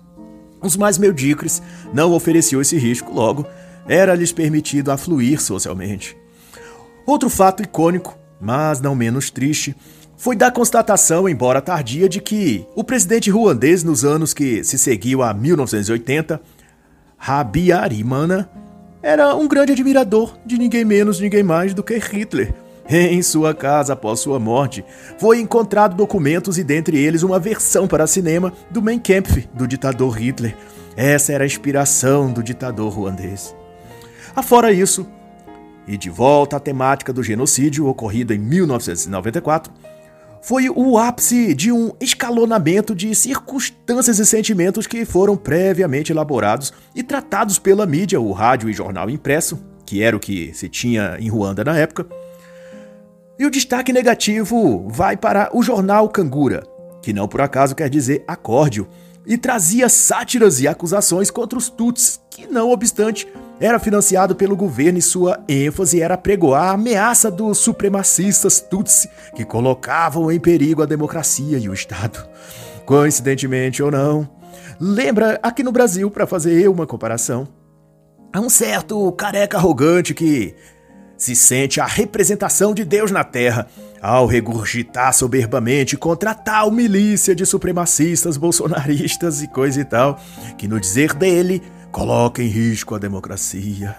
Os 0.62 0.78
mais 0.78 0.98
medíocres 0.98 1.62
não 1.93 2.13
ofereciam 2.13 2.62
esse 2.62 2.78
risco, 2.78 3.12
logo, 3.12 3.46
era-lhes 3.88 4.32
permitido 4.32 4.91
afluir 4.91 5.41
socialmente. 5.41 6.15
Outro 7.06 7.30
fato 7.30 7.63
icônico, 7.63 8.17
mas 8.39 8.80
não 8.80 8.96
menos 8.96 9.30
triste, 9.30 9.76
foi 10.17 10.36
da 10.36 10.52
constatação, 10.52 11.28
embora 11.28 11.62
tardia, 11.62 12.08
de 12.08 12.21
que 12.21 12.65
o 12.76 12.84
presidente 12.84 13.30
ruandês 13.30 13.84
nos 13.84 14.06
anos 14.06 14.34
que 14.34 14.63
se 14.63 14.78
seguiam 14.78 15.21
a 15.21 15.34
1980, 15.34 16.39
Habyarimana, 17.17 18.49
era 19.02 19.36
um 19.36 19.47
grande 19.47 19.73
admirador 19.73 20.38
de 20.45 20.58
ninguém 20.58 20.86
menos, 20.86 21.19
ninguém 21.19 21.43
mais 21.43 21.73
do 21.73 21.84
que 21.84 21.97
Hitler, 21.97 22.54
em 22.89 23.21
sua 23.21 23.54
casa 23.54 23.93
após 23.93 24.19
sua 24.19 24.39
morte, 24.39 24.84
foi 25.17 25.39
encontrado 25.39 25.95
documentos 25.95 26.58
e 26.58 26.63
dentre 26.63 26.97
eles 26.97 27.23
uma 27.23 27.39
versão 27.39 27.88
para 27.88 28.08
cinema 28.08 28.54
do 28.69 28.82
Mein 28.82 28.99
Kampf 28.99 29.47
do 29.54 29.67
ditador 29.67 30.17
Hitler. 30.17 30.56
Essa 30.95 31.34
era 31.34 31.43
a 31.43 31.47
inspiração 31.47 32.32
do 32.32 32.43
ditador 32.43 32.93
ruandês. 32.93 33.56
Afora 34.36 34.71
isso, 34.71 35.06
e 35.88 35.97
de 35.97 36.10
volta 36.10 36.58
à 36.58 36.60
temática 36.60 37.12
do 37.12 37.23
genocídio 37.23 37.88
ocorrido 37.88 38.34
em 38.34 38.38
1994, 38.38 39.71
foi 40.43 40.69
o 40.69 40.97
ápice 40.97 41.56
de 41.56 41.71
um 41.71 41.91
escalonamento 42.01 42.93
de 42.93 43.15
circunstâncias 43.15 44.19
e 44.19 44.25
sentimentos 44.25 44.86
que 44.86 45.06
foram 45.06 45.38
previamente 45.38 46.12
elaborados 46.12 46.73
e 46.93 47.01
tratados 47.01 47.58
pela 47.58 47.86
mídia, 47.86 48.19
o 48.19 48.34
rádio 48.34 48.69
e 48.69 48.73
jornal 48.73 49.10
impresso, 49.10 49.58
que 49.86 50.03
era 50.03 50.15
o 50.15 50.19
que 50.19 50.53
se 50.53 50.67
tinha 50.67 51.17
em 51.17 51.29
Ruanda 51.29 51.63
na 51.63 51.77
época, 51.77 52.06
e 53.39 53.45
o 53.45 53.49
destaque 53.49 53.93
negativo 53.93 54.86
vai 54.89 55.15
para 55.15 55.49
o 55.53 55.63
jornal 55.63 56.10
Cangura, 56.10 56.63
que 57.01 57.13
não 57.13 57.27
por 57.27 57.39
acaso 57.39 57.73
quer 57.73 57.89
dizer 57.89 58.23
acórdio, 58.27 58.88
e 59.25 59.38
trazia 59.38 59.88
sátiras 59.88 60.60
e 60.60 60.67
acusações 60.67 61.32
contra 61.32 61.58
os 61.58 61.69
Tuts, 61.69 62.19
que 62.29 62.45
não 62.47 62.69
obstante 62.69 63.25
era 63.63 63.80
financiado 63.80 64.36
pelo 64.36 64.58
governo 64.58 64.99
e 64.99 65.02
sua 65.02 65.41
ênfase 65.47 66.02
era 66.02 66.17
pregoar 66.17 66.63
a 66.63 66.71
ameaça 66.71 67.32
dos 67.32 67.60
supremacistas 67.60 68.60
Tutsi, 68.60 69.10
que 69.34 69.45
colocavam 69.45 70.30
em 70.30 70.38
perigo 70.38 70.84
a 70.84 70.86
democracia 70.86 71.58
e 71.58 71.69
o 71.69 71.73
Estado. 71.73 72.28
Coincidentemente 72.86 73.82
ou 73.82 73.89
não, 73.89 74.30
lembra 74.78 75.39
aqui 75.41 75.63
no 75.63 75.71
Brasil, 75.71 76.12
para 76.12 76.28
fazer 76.28 76.67
uma 76.67 76.86
comparação, 76.86 77.47
há 78.34 78.41
um 78.41 78.49
certo 78.49 79.10
careca 79.13 79.56
arrogante 79.56 80.13
que 80.13 80.54
se 81.15 81.34
sente 81.34 81.80
a 81.80 81.86
representação 81.86 82.73
de 82.73 82.84
Deus 82.84 83.12
na 83.12 83.23
terra 83.23 83.67
ao 84.02 84.26
regurgitar 84.26 85.13
soberbamente 85.13 85.95
contra 85.95 86.34
tal 86.34 86.69
milícia 86.69 87.34
de 87.34 87.45
supremacistas 87.45 88.36
bolsonaristas 88.36 89.41
e 89.41 89.47
coisa 89.47 89.80
e 89.80 89.86
tal, 89.86 90.19
que 90.58 90.67
no 90.67 90.82
dizer 90.82 91.13
dele 91.13 91.62
coloca 91.93 92.41
em 92.41 92.47
risco 92.47 92.95
a 92.95 92.97
democracia. 92.97 93.95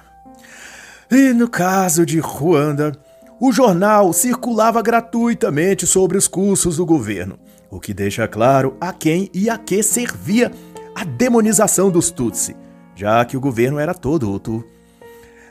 E 1.09 1.33
no 1.33 1.48
caso 1.48 2.04
de 2.04 2.18
Ruanda, 2.18 2.92
o 3.40 3.52
jornal 3.52 4.12
circulava 4.12 4.83
gratuitamente 4.83 5.87
sobre 5.87 6.18
os 6.18 6.26
cursos 6.26 6.76
do 6.76 6.85
governo, 6.85 7.38
o 7.70 7.78
que 7.78 7.94
deixa 7.94 8.26
claro 8.26 8.76
a 8.80 8.92
quem 8.92 9.30
e 9.33 9.48
a 9.48 9.57
que 9.57 9.80
servia 9.80 10.50
a 10.92 11.04
demonização 11.04 11.88
dos 11.88 12.11
Tutsi, 12.11 12.57
já 12.96 13.24
que 13.24 13.37
o 13.37 13.40
governo 13.40 13.78
era 13.78 13.94
todo 13.94 14.30
Hutu. 14.30 14.64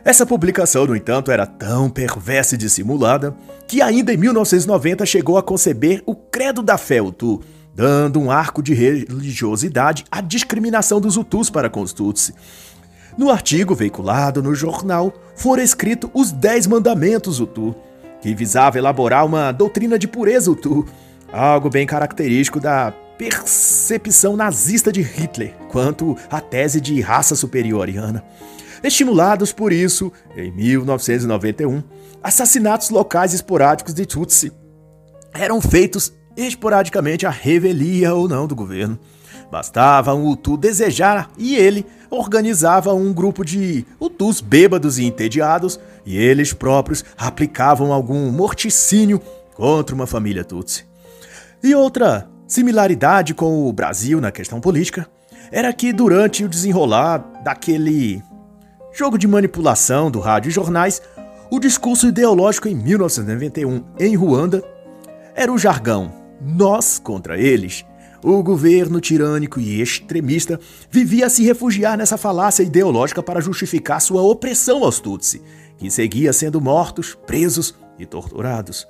Essa 0.04 0.26
publicação, 0.26 0.86
no 0.86 0.98
entanto, 0.98 1.32
era 1.32 1.46
tão 1.46 1.90
perversa 1.90 2.56
e 2.56 2.58
dissimulada 2.58 3.34
que 3.70 3.82
ainda 3.82 4.14
em 4.14 4.18
1990 4.18 5.06
chegou 5.06 5.38
a 5.38 5.44
conceber 5.44 6.04
o 6.06 6.14
Credo 6.14 6.62
da 6.62 6.78
Fé 6.78 7.02
Hutu, 7.02 7.40
dando 7.74 8.20
um 8.20 8.30
arco 8.30 8.62
de 8.62 8.74
religiosidade 8.74 10.06
à 10.12 10.22
discriminação 10.22 11.02
dos 11.02 11.18
Hutus 11.18 11.50
para 11.50 11.70
com 11.70 11.82
os 11.82 11.94
Tutsi. 11.94 12.34
No 13.18 13.32
artigo 13.32 13.76
veiculado 13.76 14.42
no 14.42 14.56
jornal, 14.56 15.14
foram 15.36 15.64
escritos 15.64 16.10
os 16.14 16.32
Dez 16.32 16.68
Mandamentos 16.68 17.40
Hutu, 17.40 17.76
que 18.22 18.34
visava 18.34 18.78
elaborar 18.78 19.26
uma 19.26 19.52
doutrina 19.52 20.00
de 20.00 20.08
pureza 20.08 20.52
Hutu, 20.52 20.86
algo 21.32 21.70
bem 21.70 21.86
característico 21.86 22.60
da 22.60 22.94
percepção 23.18 24.36
nazista 24.36 24.92
de 24.92 25.02
Hitler 25.02 25.54
quanto 25.70 26.18
à 26.30 26.42
tese 26.42 26.82
de 26.82 27.00
raça 27.02 27.36
superioriana. 27.36 28.24
Estimulados 28.84 29.54
por 29.54 29.72
isso, 29.72 30.12
em 30.36 30.52
1991, 30.52 31.84
assassinatos 32.22 32.90
locais 32.90 33.34
esporádicos 33.34 33.94
de 33.94 34.06
Tutsi 34.06 34.52
eram 35.34 35.62
feitos 35.62 36.14
esporadicamente 36.36 37.26
à 37.26 37.30
revelia 37.30 38.14
ou 38.14 38.28
não 38.28 38.48
do 38.48 38.56
governo. 38.56 39.00
Bastava 39.52 40.16
um 40.16 40.28
Hutu 40.30 40.58
desejar 40.58 41.30
e 41.38 41.56
ele 41.56 41.86
organizava 42.10 42.94
um 42.94 43.14
grupo 43.14 43.46
de 43.46 43.86
Hutus 44.00 44.42
bêbados 44.42 44.98
e 44.98 45.06
entediados 45.06 45.80
e 46.06 46.18
eles 46.18 46.54
próprios 46.54 47.06
aplicavam 47.18 47.94
algum 47.94 48.32
morticínio 48.32 49.22
contra 49.54 49.94
uma 49.94 50.08
família 50.08 50.44
Tutsi. 50.44 50.86
E 51.64 51.76
outra 51.76 52.28
similaridade 52.48 53.34
com 53.34 53.68
o 53.68 53.72
Brasil 53.72 54.20
na 54.20 54.32
questão 54.32 54.60
política 54.60 55.08
era 55.52 55.72
que 55.72 55.94
durante 55.94 56.44
o 56.44 56.50
desenrolar 56.50 57.20
daquele 57.44 58.24
jogo 58.92 59.18
de 59.18 59.28
manipulação 59.28 60.10
do 60.10 60.20
rádio 60.20 60.50
e 60.50 60.54
jornais, 60.54 61.00
o 61.52 61.60
discurso 61.60 62.08
ideológico 62.08 62.68
em 62.68 62.76
1991 62.76 63.84
em 64.00 64.16
Ruanda 64.16 64.64
era 65.36 65.52
o 65.52 65.58
jargão 65.58 66.23
nós 66.44 67.00
contra 67.00 67.40
eles. 67.40 67.86
O 68.24 68.42
governo 68.42 69.02
tirânico 69.02 69.60
e 69.60 69.82
extremista 69.82 70.60
vivia 70.90 71.26
a 71.26 71.30
se 71.30 71.44
refugiar 71.44 71.98
nessa 71.98 72.18
falácia 72.18 72.64
ideológica 72.64 73.22
para 73.22 73.42
justificar 73.42 74.00
sua 74.00 74.22
opressão 74.22 74.84
aos 74.84 75.00
Tutsi, 75.00 75.42
que 75.78 75.92
seguia 75.92 76.32
sendo 76.32 76.62
mortos, 76.62 77.18
presos 77.26 77.76
e 78.00 78.06
torturados. 78.06 78.88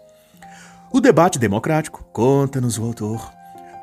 O 0.92 1.02
debate 1.02 1.40
democrático, 1.40 2.06
conta-nos 2.14 2.78
o 2.78 2.84
autor, 2.84 3.32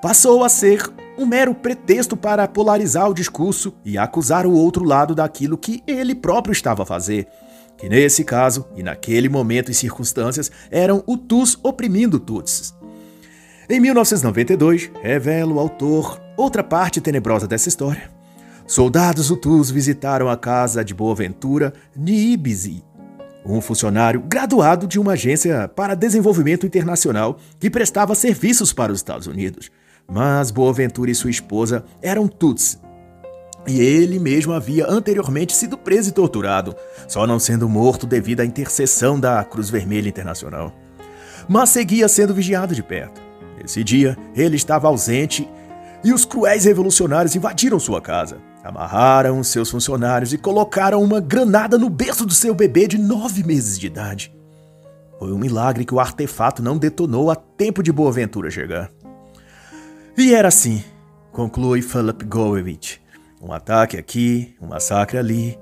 passou 0.00 0.44
a 0.44 0.48
ser 0.48 0.88
um 1.18 1.26
mero 1.26 1.54
pretexto 1.54 2.16
para 2.16 2.46
polarizar 2.46 3.11
o 3.11 3.14
discurso 3.14 3.74
e 3.85 3.98
acusar 3.98 4.46
o 4.46 4.52
outro 4.52 4.85
lado 4.85 5.14
daquilo 5.14 5.59
que 5.59 5.83
ele 5.87 6.14
próprio 6.14 6.52
estava 6.52 6.85
a 6.85 6.87
fazer, 6.87 7.26
que 7.76 7.88
nesse 7.88 8.22
caso 8.22 8.66
e 8.76 8.83
naquele 8.83 9.28
momento 9.28 9.70
e 9.70 9.74
circunstâncias 9.74 10.50
eram 10.70 11.02
Hutus 11.06 11.59
oprimindo 11.62 12.20
Tutsis. 12.20 12.80
Em 13.70 13.78
1992, 13.78 14.90
revela 15.00 15.52
o 15.52 15.61
autor 15.61 16.20
outra 16.37 16.61
parte 16.64 17.00
tenebrosa 17.00 17.46
dessa 17.46 17.68
história. 17.68 18.11
Soldados 18.66 19.30
Hutus 19.30 19.70
visitaram 19.70 20.28
a 20.28 20.37
casa 20.37 20.85
de 20.85 20.92
Boaventura 20.92 21.72
Niibizi, 21.94 22.83
um 23.46 23.61
funcionário 23.61 24.24
graduado 24.26 24.88
de 24.88 24.98
uma 24.98 25.12
agência 25.12 25.68
para 25.68 25.94
desenvolvimento 25.94 26.66
internacional 26.66 27.38
que 27.61 27.70
prestava 27.70 28.16
serviços 28.16 28.72
para 28.72 28.90
os 28.90 28.98
Estados 28.98 29.28
Unidos. 29.28 29.70
Mas 30.11 30.50
Boaventura 30.50 31.12
e 31.12 31.14
sua 31.14 31.30
esposa 31.30 31.85
eram 32.02 32.26
Tuts. 32.26 32.76
E 33.68 33.80
ele 33.80 34.18
mesmo 34.18 34.52
havia 34.52 34.85
anteriormente 34.88 35.54
sido 35.54 35.78
preso 35.78 36.09
e 36.09 36.12
torturado, 36.12 36.74
só 37.06 37.24
não 37.24 37.38
sendo 37.38 37.68
morto 37.68 38.04
devido 38.04 38.40
à 38.40 38.44
intercessão 38.44 39.20
da 39.20 39.44
Cruz 39.44 39.70
Vermelha 39.70 40.09
Internacional. 40.09 40.74
Mas 41.48 41.70
seguia 41.70 42.09
sendo 42.09 42.35
vigiado 42.35 42.74
de 42.74 42.83
perto. 42.83 43.30
Esse 43.64 43.85
dia, 43.85 44.16
ele 44.35 44.57
estava 44.57 44.88
ausente 44.88 45.49
e 46.03 46.12
os 46.12 46.25
cruéis 46.25 46.64
revolucionários 46.64 47.37
invadiram 47.37 47.79
sua 47.79 48.01
casa. 48.01 48.38
Amarraram 48.64 49.42
seus 49.42 49.70
funcionários 49.70 50.33
e 50.33 50.38
colocaram 50.38 51.03
uma 51.03 51.20
granada 51.20 51.79
no 51.79 51.88
berço 51.88 52.27
do 52.27 52.35
seu 52.35 52.55
bebê 52.55 52.87
de 52.87 52.99
nove 52.99 53.42
meses 53.42 53.79
de 53.79 53.87
idade. 53.87 54.35
Foi 55.18 55.33
um 55.33 55.38
milagre 55.38 55.85
que 55.85 55.94
o 55.94 56.01
artefato 56.01 56.62
não 56.62 56.79
detonou 56.79 57.31
a 57.31 57.37
tempo 57.37 57.83
de 57.83 57.92
Boaventura 57.92 58.51
chegar. 58.51 58.90
E 60.16 60.35
era 60.35 60.49
assim, 60.49 60.83
conclui 61.33 61.83
Philip 61.83 62.25
Gowevich. 62.25 63.01
Um 63.40 63.53
ataque 63.53 63.96
aqui, 63.96 64.55
um 64.61 64.66
massacre 64.66 65.16
ali. 65.16 65.59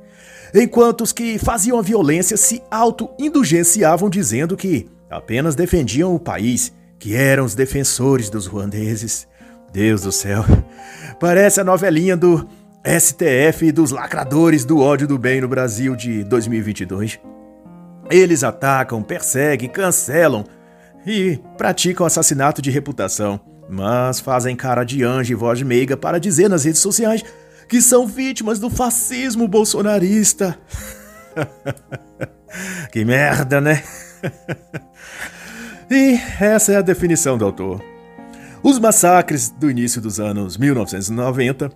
Enquanto 0.54 1.02
os 1.02 1.12
que 1.12 1.38
faziam 1.38 1.78
a 1.78 1.82
violência 1.82 2.36
se 2.36 2.62
auto-indulgenciavam 2.70 4.10
dizendo 4.10 4.56
que 4.56 4.88
apenas 5.10 5.54
defendiam 5.54 6.14
o 6.14 6.18
país, 6.18 6.72
que 6.98 7.14
eram 7.14 7.44
os 7.44 7.54
defensores 7.54 8.28
dos 8.28 8.46
ruandeses. 8.46 9.26
Deus 9.72 10.00
do 10.00 10.10
céu, 10.10 10.44
parece 11.20 11.60
a 11.60 11.64
novelinha 11.64 12.16
do 12.16 12.48
STF 12.86 13.70
dos 13.70 13.90
lacradores 13.90 14.64
do 14.64 14.78
ódio 14.80 15.06
do 15.06 15.18
bem 15.18 15.42
no 15.42 15.48
Brasil 15.48 15.94
de 15.94 16.24
2022. 16.24 17.20
Eles 18.10 18.42
atacam, 18.42 19.02
perseguem, 19.02 19.68
cancelam 19.68 20.44
e 21.06 21.38
praticam 21.58 22.06
assassinato 22.06 22.62
de 22.62 22.70
reputação, 22.70 23.38
mas 23.68 24.20
fazem 24.20 24.56
cara 24.56 24.84
de 24.84 25.04
anjo 25.04 25.32
e 25.32 25.36
voz 25.36 25.60
meiga 25.60 25.96
para 25.96 26.18
dizer 26.18 26.48
nas 26.48 26.64
redes 26.64 26.80
sociais 26.80 27.22
que 27.68 27.82
são 27.82 28.06
vítimas 28.06 28.58
do 28.58 28.70
fascismo 28.70 29.46
bolsonarista. 29.46 30.58
que 32.90 33.04
merda, 33.04 33.60
né? 33.60 33.82
e 35.90 36.18
essa 36.40 36.72
é 36.72 36.76
a 36.76 36.82
definição 36.82 37.38
do 37.38 37.44
autor. 37.44 37.82
Os 38.62 38.78
massacres 38.78 39.50
do 39.50 39.70
início 39.70 40.00
dos 40.00 40.18
anos 40.18 40.56
1990 40.56 41.70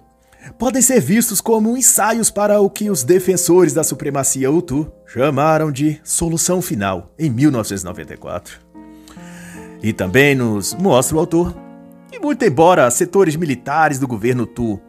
podem 0.59 0.83
ser 0.83 1.01
vistos 1.01 1.41
como 1.41 1.77
ensaios 1.77 2.31
para 2.31 2.61
o 2.61 2.69
que 2.69 2.91
os 2.91 3.05
defensores 3.05 3.73
da 3.73 3.85
supremacia 3.85 4.51
Hutu 4.51 4.91
chamaram 5.07 5.71
de 5.71 6.01
solução 6.03 6.61
final 6.61 7.13
em 7.19 7.31
1994. 7.31 8.61
E 9.83 9.93
também 9.93 10.35
nos 10.35 10.75
mostra 10.75 11.17
o 11.17 11.21
autor 11.21 11.57
que, 12.11 12.19
muito 12.19 12.45
embora 12.45 12.91
setores 12.91 13.37
militares 13.37 13.99
do 13.99 14.09
governo 14.09 14.43
Hutu 14.43 14.81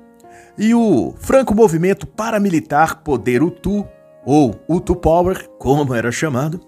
e 0.58 0.74
o 0.74 1.14
franco 1.18 1.56
movimento 1.56 2.06
paramilitar 2.06 3.02
Poder 3.04 3.42
Hutu, 3.42 3.88
ou 4.26 4.56
Hutu 4.68 4.96
Power, 4.96 5.50
como 5.58 5.94
era 5.94 6.12
chamado, 6.12 6.62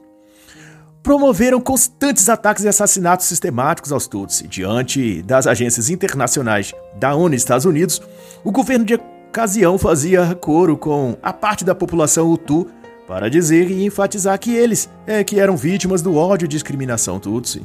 promoveram 1.05 1.61
constantes 1.61 2.27
ataques 2.29 2.63
e 2.63 2.67
assassinatos 2.67 3.27
sistemáticos 3.27 3.91
aos 3.91 4.07
Tutsi. 4.07 4.47
Diante 4.47 5.21
das 5.21 5.45
agências 5.45 5.91
internacionais 5.91 6.73
da 6.95 7.13
ONU 7.13 7.35
e 7.35 7.37
Estados 7.37 7.63
Unidos, 7.63 8.01
o 8.43 8.51
governo 8.51 8.83
de 8.83 8.95
ocasião 8.95 9.77
fazia 9.77 10.33
coro 10.33 10.75
com 10.75 11.15
a 11.21 11.31
parte 11.31 11.63
da 11.63 11.75
população 11.75 12.31
Hutu 12.31 12.67
para 13.07 13.29
dizer 13.29 13.69
e 13.69 13.85
enfatizar 13.85 14.39
que 14.39 14.55
eles 14.55 14.89
é 15.05 15.23
que 15.23 15.39
eram 15.39 15.55
vítimas 15.55 16.01
do 16.01 16.15
ódio 16.15 16.45
e 16.45 16.49
discriminação 16.49 17.19
Tutsi. 17.19 17.61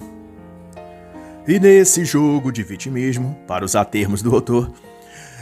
E 1.48 1.58
nesse 1.58 2.04
jogo 2.04 2.52
de 2.52 2.62
vitimismo, 2.62 3.38
para 3.46 3.64
usar 3.64 3.86
termos 3.86 4.20
do 4.20 4.34
autor, 4.34 4.70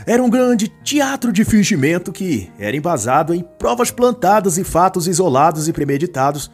era 0.07 0.23
um 0.23 0.31
grande 0.31 0.69
teatro 0.85 1.33
de 1.33 1.45
fingimento 1.45 2.13
que 2.13 2.49
era 2.61 2.77
embasado 2.77 3.35
em 3.35 3.45
provas 3.59 3.91
plantadas 3.91 4.57
e 4.57 4.63
fatos 4.63 5.09
isolados 5.09 5.67
e 5.67 5.73
premeditados, 5.73 6.49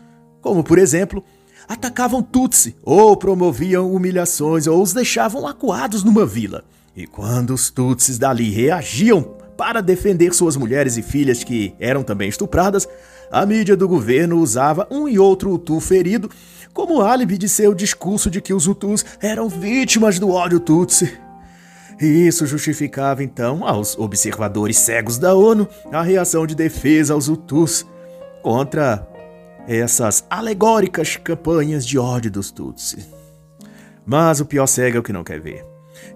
como, 0.44 0.62
por 0.62 0.78
exemplo, 0.78 1.24
atacavam 1.66 2.22
Tutsi 2.22 2.76
ou 2.82 3.16
promoviam 3.16 3.90
humilhações 3.90 4.66
ou 4.66 4.82
os 4.82 4.92
deixavam 4.92 5.46
acuados 5.46 6.04
numa 6.04 6.26
vila. 6.26 6.62
E 6.94 7.06
quando 7.06 7.54
os 7.54 7.70
Tutsis 7.70 8.18
dali 8.18 8.50
reagiam 8.50 9.22
para 9.56 9.80
defender 9.80 10.34
suas 10.34 10.54
mulheres 10.54 10.98
e 10.98 11.02
filhas 11.02 11.42
que 11.42 11.74
eram 11.80 12.02
também 12.02 12.28
estupradas, 12.28 12.86
a 13.32 13.46
mídia 13.46 13.74
do 13.74 13.88
governo 13.88 14.38
usava 14.38 14.86
um 14.90 15.08
e 15.08 15.18
outro 15.18 15.50
Hutu 15.50 15.80
ferido 15.80 16.30
como 16.74 17.00
álibi 17.00 17.38
de 17.38 17.48
seu 17.48 17.72
discurso 17.72 18.30
de 18.30 18.42
que 18.42 18.52
os 18.52 18.66
Hutus 18.66 19.02
eram 19.22 19.48
vítimas 19.48 20.18
do 20.18 20.28
ódio 20.28 20.60
Tutsi. 20.60 21.10
E 21.98 22.04
isso 22.04 22.46
justificava 22.46 23.24
então 23.24 23.66
aos 23.66 23.96
observadores 23.96 24.76
cegos 24.76 25.16
da 25.16 25.34
ONU 25.34 25.66
a 25.90 26.02
reação 26.02 26.46
de 26.46 26.54
defesa 26.54 27.14
aos 27.14 27.28
Hutus 27.28 27.86
contra 28.42 29.08
essas 29.66 30.24
alegóricas 30.28 31.16
campanhas 31.16 31.86
de 31.86 31.98
ódio 31.98 32.30
dos 32.30 32.50
Tutsi. 32.50 33.06
Mas 34.04 34.40
o 34.40 34.44
pior 34.44 34.66
cego 34.66 34.98
é 34.98 35.00
o 35.00 35.02
que 35.02 35.12
não 35.12 35.24
quer 35.24 35.40
ver. 35.40 35.64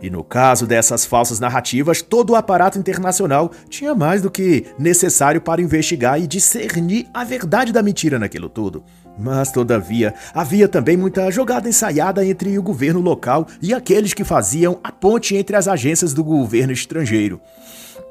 E 0.02 0.10
no 0.10 0.22
caso 0.22 0.66
dessas 0.66 1.06
falsas 1.06 1.40
narrativas, 1.40 2.02
todo 2.02 2.30
o 2.30 2.36
aparato 2.36 2.78
internacional 2.78 3.50
tinha 3.68 3.94
mais 3.94 4.20
do 4.20 4.30
que 4.30 4.66
necessário 4.78 5.40
para 5.40 5.62
investigar 5.62 6.20
e 6.20 6.26
discernir 6.26 7.08
a 7.14 7.24
verdade 7.24 7.72
da 7.72 7.82
mentira 7.82 8.18
naquilo 8.18 8.48
tudo. 8.48 8.84
Mas, 9.18 9.50
todavia, 9.50 10.14
havia 10.32 10.68
também 10.68 10.96
muita 10.96 11.30
jogada 11.30 11.68
ensaiada 11.68 12.24
entre 12.24 12.56
o 12.58 12.62
governo 12.62 13.00
local 13.00 13.46
e 13.60 13.74
aqueles 13.74 14.14
que 14.14 14.22
faziam 14.22 14.78
a 14.84 14.92
ponte 14.92 15.34
entre 15.34 15.56
as 15.56 15.66
agências 15.66 16.12
do 16.12 16.22
governo 16.22 16.72
estrangeiro, 16.72 17.40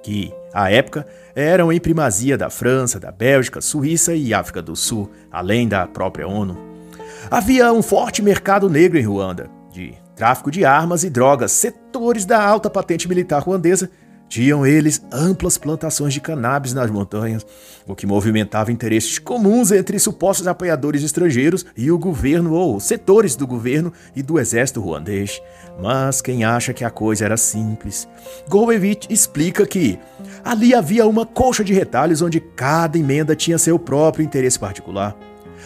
que, 0.07 0.33
à 0.53 0.71
época, 0.71 1.05
eram 1.35 1.69
em 1.69 1.81
primazia 1.81 2.37
da 2.37 2.49
França, 2.49 2.97
da 2.97 3.11
Bélgica, 3.11 3.59
Suíça 3.59 4.15
e 4.15 4.33
África 4.33 4.61
do 4.61 4.73
Sul, 4.73 5.11
além 5.29 5.67
da 5.67 5.85
própria 5.85 6.25
ONU. 6.25 6.57
Havia 7.29 7.73
um 7.73 7.81
forte 7.81 8.21
mercado 8.21 8.69
negro 8.69 8.97
em 8.97 9.03
Ruanda, 9.03 9.49
de 9.69 9.93
tráfico 10.15 10.49
de 10.49 10.63
armas 10.63 11.03
e 11.03 11.09
drogas, 11.09 11.51
setores 11.51 12.23
da 12.23 12.41
alta 12.41 12.69
patente 12.69 13.05
militar 13.05 13.41
ruandesa 13.41 13.91
tinham 14.29 14.65
eles 14.65 15.01
amplas 15.11 15.57
plantações 15.57 16.13
de 16.13 16.21
cannabis 16.21 16.73
nas 16.73 16.91
montanhas, 16.91 17.45
o 17.87 17.95
que 17.95 18.05
movimentava 18.05 18.71
interesses 18.71 19.19
comuns 19.19 19.71
entre 19.71 19.97
supostos 19.99 20.47
apoiadores 20.47 21.03
estrangeiros 21.03 21.65
e 21.75 21.89
o 21.89 21.97
governo 21.97 22.53
ou 22.53 22.79
setores 22.79 23.35
do 23.35 23.47
governo 23.47 23.93
e 24.15 24.21
do 24.21 24.39
exército 24.39 24.81
ruandês. 24.81 25.41
Mas 25.81 26.21
quem 26.21 26.43
acha 26.43 26.73
que 26.73 26.83
a 26.83 26.89
coisa 26.89 27.25
era 27.25 27.37
simples? 27.37 28.07
Golevich 28.49 29.07
explica 29.09 29.65
que 29.65 29.97
ali 30.43 30.73
havia 30.73 31.05
uma 31.05 31.25
colcha 31.25 31.63
de 31.63 31.73
retalhos 31.73 32.21
onde 32.21 32.39
cada 32.39 32.97
emenda 32.97 33.35
tinha 33.35 33.57
seu 33.57 33.79
próprio 33.79 34.25
interesse 34.25 34.59
particular. 34.59 35.15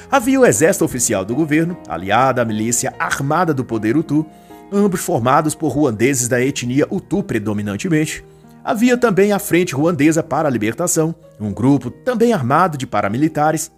Havia 0.09 0.39
o 0.39 0.45
exército 0.45 0.85
oficial 0.85 1.23
do 1.23 1.35
governo, 1.35 1.77
aliado 1.87 2.41
à 2.41 2.45
milícia 2.45 2.93
armada 2.99 3.53
do 3.53 3.63
poder 3.63 3.95
Hutu, 3.95 4.25
ambos 4.71 5.01
formados 5.01 5.55
por 5.55 5.69
ruandeses 5.69 6.27
da 6.27 6.41
etnia 6.41 6.85
Hutu 6.89 7.23
predominantemente. 7.23 8.23
Havia 8.63 8.95
também 8.97 9.31
a 9.31 9.39
Frente 9.39 9.73
Ruandesa 9.73 10.21
para 10.21 10.47
a 10.47 10.51
Libertação, 10.51 11.15
um 11.39 11.51
grupo 11.51 11.89
também 11.89 12.31
armado 12.31 12.77
de 12.77 12.85
paramilitares, 12.85 13.71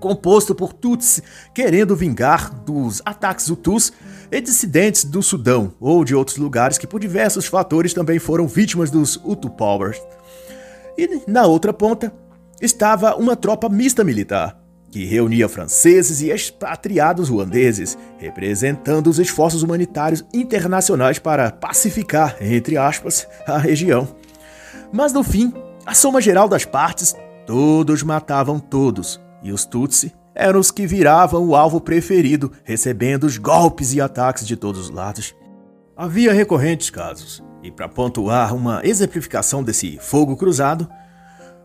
composto 0.00 0.54
por 0.54 0.72
Tutsi 0.72 1.22
querendo 1.54 1.94
vingar 1.94 2.52
dos 2.64 3.00
ataques 3.04 3.48
Hutus 3.48 3.92
e 4.30 4.40
dissidentes 4.40 5.04
do 5.04 5.22
Sudão 5.22 5.72
ou 5.78 6.04
de 6.04 6.14
outros 6.14 6.38
lugares 6.38 6.78
que 6.78 6.86
por 6.86 6.98
diversos 6.98 7.46
fatores 7.46 7.94
também 7.94 8.18
foram 8.18 8.48
vítimas 8.48 8.90
dos 8.90 9.16
Hutu 9.16 9.48
Powers. 9.50 10.00
E 10.98 11.22
na 11.28 11.46
outra 11.46 11.72
ponta 11.72 12.12
estava 12.60 13.14
uma 13.14 13.36
tropa 13.36 13.68
mista 13.68 14.02
militar, 14.02 14.60
que 14.90 15.04
reunia 15.04 15.48
franceses 15.48 16.20
e 16.20 16.30
expatriados 16.30 17.28
ruandeses, 17.28 17.96
representando 18.18 19.08
os 19.08 19.18
esforços 19.18 19.62
humanitários 19.62 20.24
internacionais 20.34 21.18
para 21.18 21.50
pacificar, 21.50 22.36
entre 22.40 22.76
aspas, 22.76 23.26
a 23.46 23.56
região. 23.56 24.08
Mas 24.92 25.12
no 25.12 25.22
fim, 25.22 25.54
a 25.86 25.94
soma 25.94 26.20
geral 26.20 26.48
das 26.48 26.64
partes, 26.64 27.14
todos 27.46 28.02
matavam 28.02 28.58
todos, 28.58 29.20
e 29.42 29.52
os 29.52 29.64
Tutsi 29.64 30.12
eram 30.34 30.58
os 30.58 30.70
que 30.70 30.86
viravam 30.86 31.46
o 31.46 31.54
alvo 31.54 31.80
preferido, 31.80 32.50
recebendo 32.64 33.24
os 33.24 33.38
golpes 33.38 33.94
e 33.94 34.00
ataques 34.00 34.46
de 34.46 34.56
todos 34.56 34.80
os 34.80 34.90
lados. 34.90 35.34
Havia 35.96 36.32
recorrentes 36.32 36.90
casos, 36.90 37.42
e 37.62 37.70
para 37.70 37.88
pontuar 37.88 38.54
uma 38.54 38.80
exemplificação 38.84 39.62
desse 39.62 39.98
fogo 39.98 40.36
cruzado, 40.36 40.88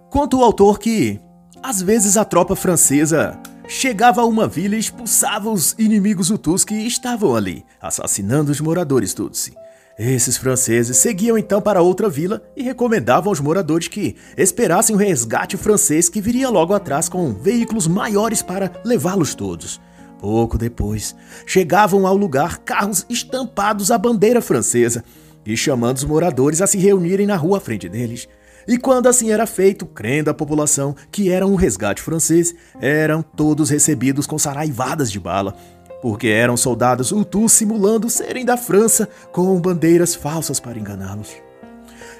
conta 0.09 0.35
o 0.35 0.43
autor 0.43 0.77
que, 0.77 1.19
às 1.67 1.81
vezes, 1.81 2.15
a 2.15 2.23
tropa 2.23 2.55
francesa 2.55 3.39
chegava 3.67 4.21
a 4.21 4.25
uma 4.25 4.47
vila 4.47 4.75
e 4.75 4.79
expulsava 4.79 5.49
os 5.49 5.73
inimigos 5.79 6.29
Hutus 6.29 6.63
que 6.63 6.75
estavam 6.75 7.35
ali, 7.35 7.65
assassinando 7.81 8.51
os 8.51 8.61
moradores 8.61 9.15
Tutsi. 9.15 9.51
Esses 9.97 10.37
franceses 10.37 10.97
seguiam 10.97 11.35
então 11.35 11.59
para 11.59 11.81
outra 11.81 12.07
vila 12.07 12.43
e 12.55 12.61
recomendavam 12.61 13.31
aos 13.31 13.39
moradores 13.39 13.87
que 13.87 14.15
esperassem 14.37 14.95
o 14.95 14.99
resgate 14.99 15.57
francês 15.57 16.07
que 16.07 16.21
viria 16.21 16.49
logo 16.49 16.71
atrás 16.71 17.09
com 17.09 17.33
veículos 17.33 17.87
maiores 17.87 18.43
para 18.43 18.71
levá-los 18.85 19.33
todos. 19.33 19.81
Pouco 20.19 20.59
depois, 20.59 21.15
chegavam 21.47 22.05
ao 22.05 22.15
lugar 22.15 22.59
carros 22.59 23.07
estampados 23.09 23.89
à 23.89 23.97
bandeira 23.97 24.41
francesa 24.41 25.03
e 25.43 25.57
chamando 25.57 25.97
os 25.97 26.03
moradores 26.03 26.61
a 26.61 26.67
se 26.67 26.77
reunirem 26.77 27.25
na 27.25 27.35
rua 27.35 27.57
à 27.57 27.61
frente 27.61 27.89
deles. 27.89 28.27
E 28.67 28.77
quando 28.77 29.07
assim 29.07 29.31
era 29.31 29.45
feito, 29.45 29.85
crendo 29.85 30.29
a 30.29 30.33
população 30.33 30.95
que 31.11 31.29
era 31.29 31.45
um 31.45 31.55
resgate 31.55 32.01
francês, 32.01 32.55
eram 32.81 33.21
todos 33.21 33.69
recebidos 33.69 34.25
com 34.25 34.39
saraivadas 34.39 35.11
de 35.11 35.19
bala, 35.19 35.55
porque 36.01 36.27
eram 36.27 36.57
soldados 36.57 37.11
Hutus 37.11 37.51
simulando 37.51 38.09
serem 38.09 38.43
da 38.43 38.57
França 38.57 39.07
com 39.31 39.59
bandeiras 39.59 40.15
falsas 40.15 40.59
para 40.59 40.79
enganá-los. 40.79 41.29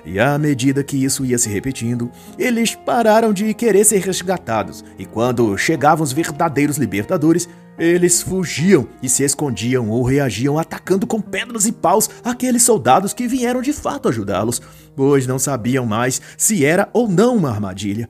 E 0.05 0.19
à 0.19 0.37
medida 0.37 0.83
que 0.83 1.03
isso 1.03 1.25
ia 1.25 1.37
se 1.37 1.49
repetindo, 1.49 2.11
eles 2.37 2.75
pararam 2.75 3.33
de 3.33 3.51
querer 3.55 3.83
ser 3.83 3.99
resgatados, 4.01 4.85
e 4.99 5.05
quando 5.05 5.57
chegavam 5.57 6.03
os 6.03 6.13
verdadeiros 6.13 6.77
libertadores, 6.77 7.49
eles 7.77 8.21
fugiam 8.21 8.87
e 9.01 9.09
se 9.09 9.23
escondiam 9.23 9.89
ou 9.89 10.03
reagiam 10.03 10.57
atacando 10.57 11.05
com 11.05 11.19
pedras 11.19 11.65
e 11.65 11.71
paus 11.71 12.09
aqueles 12.23 12.63
soldados 12.63 13.13
que 13.13 13.27
vieram 13.27 13.61
de 13.61 13.73
fato 13.73 14.07
ajudá-los, 14.07 14.61
pois 14.95 15.27
não 15.27 15.37
sabiam 15.37 15.85
mais 15.85 16.21
se 16.37 16.65
era 16.65 16.89
ou 16.93 17.07
não 17.07 17.35
uma 17.35 17.49
armadilha. 17.49 18.09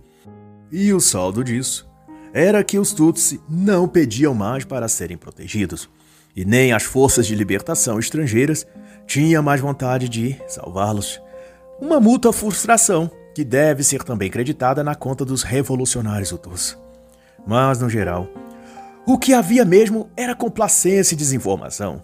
E 0.72 0.94
o 0.94 1.00
saldo 1.00 1.44
disso 1.44 1.90
era 2.34 2.64
que 2.64 2.78
os 2.78 2.94
Tutsi 2.94 3.42
não 3.50 3.88
pediam 3.88 4.34
mais 4.34 4.66
para 4.66 4.88
serem 4.88 5.18
protegidos, 5.18 5.90
e 6.36 6.44
nem 6.44 6.74
as 6.74 6.84
forças 6.84 7.26
de 7.26 7.34
libertação 7.34 7.98
estrangeiras 7.98 8.68
tinham 9.08 9.42
mais 9.42 9.62
vontade 9.62 10.10
de 10.10 10.36
salvá-los. 10.48 11.22
Uma 11.80 12.00
mútua 12.00 12.34
frustração 12.34 13.10
que 13.34 13.44
deve 13.44 13.84
ser 13.84 14.04
também 14.04 14.30
creditada 14.30 14.84
na 14.84 14.96
conta 14.96 15.24
dos 15.24 15.44
revolucionários 15.44 16.32
Hutus. 16.32 16.78
Mas, 17.46 17.80
no 17.80 17.90
geral, 17.90 18.28
o 19.06 19.18
que 19.18 19.34
havia 19.34 19.64
mesmo 19.64 20.10
era 20.18 20.34
complacência 20.34 21.14
e 21.14 21.18
desinformação. 21.18 22.02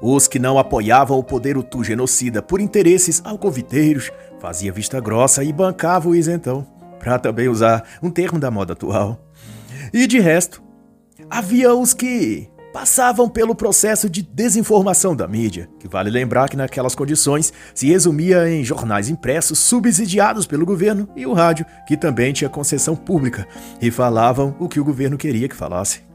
Os 0.00 0.28
que 0.28 0.38
não 0.38 0.58
apoiavam 0.58 1.18
o 1.18 1.24
poder 1.24 1.56
Hutu 1.56 1.82
genocida 1.82 2.42
por 2.42 2.60
interesses 2.60 3.22
alcoviteiros 3.24 4.10
fazia 4.38 4.72
vista 4.72 5.00
grossa 5.00 5.42
e 5.42 5.52
bancavam 5.52 6.12
o 6.12 6.16
isentão, 6.16 6.66
para 6.98 7.18
também 7.18 7.48
usar 7.48 7.84
um 8.02 8.10
termo 8.10 8.38
da 8.38 8.50
moda 8.50 8.74
atual. 8.74 9.18
E 9.92 10.06
de 10.06 10.20
resto, 10.20 10.62
havia 11.30 11.72
os 11.74 11.94
que 11.94 12.48
passavam 12.74 13.28
pelo 13.28 13.54
processo 13.54 14.10
de 14.10 14.20
desinformação 14.20 15.14
da 15.14 15.28
mídia, 15.28 15.70
que 15.78 15.88
vale 15.88 16.10
lembrar 16.10 16.48
que 16.48 16.56
naquelas 16.56 16.94
condições 16.94 17.52
se 17.72 17.86
resumia 17.86 18.50
em 18.50 18.64
jornais 18.64 19.08
impressos 19.08 19.60
subsidiados 19.60 20.44
pelo 20.44 20.66
governo 20.66 21.08
e 21.14 21.24
o 21.24 21.32
rádio, 21.32 21.64
que 21.86 21.96
também 21.96 22.32
tinha 22.32 22.50
concessão 22.50 22.96
pública, 22.96 23.46
e 23.80 23.90
falavam 23.92 24.56
o 24.58 24.68
que 24.68 24.80
o 24.80 24.84
governo 24.84 25.16
queria 25.16 25.48
que 25.48 25.54
falasse. 25.54 26.13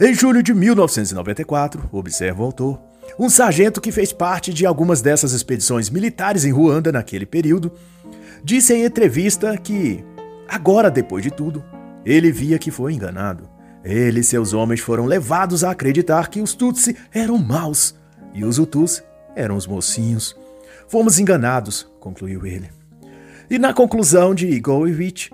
Em 0.00 0.14
julho 0.14 0.44
de 0.44 0.54
1994, 0.54 1.88
observa 1.90 2.40
o 2.40 2.44
autor, 2.44 2.80
um 3.18 3.28
sargento 3.28 3.80
que 3.80 3.90
fez 3.90 4.12
parte 4.12 4.54
de 4.54 4.64
algumas 4.64 5.02
dessas 5.02 5.32
expedições 5.32 5.90
militares 5.90 6.44
em 6.44 6.52
Ruanda 6.52 6.92
naquele 6.92 7.26
período, 7.26 7.72
disse 8.44 8.72
em 8.72 8.84
entrevista 8.84 9.58
que, 9.58 10.04
agora 10.48 10.88
depois 10.88 11.24
de 11.24 11.32
tudo, 11.32 11.64
ele 12.06 12.30
via 12.30 12.60
que 12.60 12.70
foi 12.70 12.92
enganado. 12.92 13.50
Ele 13.82 14.20
e 14.20 14.24
seus 14.24 14.52
homens 14.52 14.78
foram 14.78 15.04
levados 15.04 15.64
a 15.64 15.72
acreditar 15.72 16.28
que 16.28 16.40
os 16.40 16.54
Tutsi 16.54 16.96
eram 17.12 17.36
maus 17.36 17.96
e 18.32 18.44
os 18.44 18.56
Hutus 18.56 19.02
eram 19.34 19.56
os 19.56 19.66
mocinhos. 19.66 20.36
Fomos 20.86 21.18
enganados, 21.18 21.90
concluiu 21.98 22.46
ele. 22.46 22.70
E 23.50 23.58
na 23.58 23.74
conclusão 23.74 24.32
de 24.32 24.60
Golovich, 24.60 25.32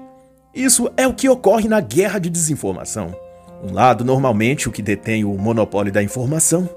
isso 0.54 0.90
é 0.96 1.06
o 1.06 1.12
que 1.12 1.28
ocorre 1.28 1.68
na 1.68 1.80
guerra 1.80 2.18
de 2.18 2.30
desinformação. 2.30 3.23
Um 3.62 3.72
lado, 3.72 4.04
normalmente 4.04 4.68
o 4.68 4.72
que 4.72 4.82
detém 4.82 5.24
o 5.24 5.36
monopólio 5.38 5.92
da 5.92 6.02
informação, 6.02 6.68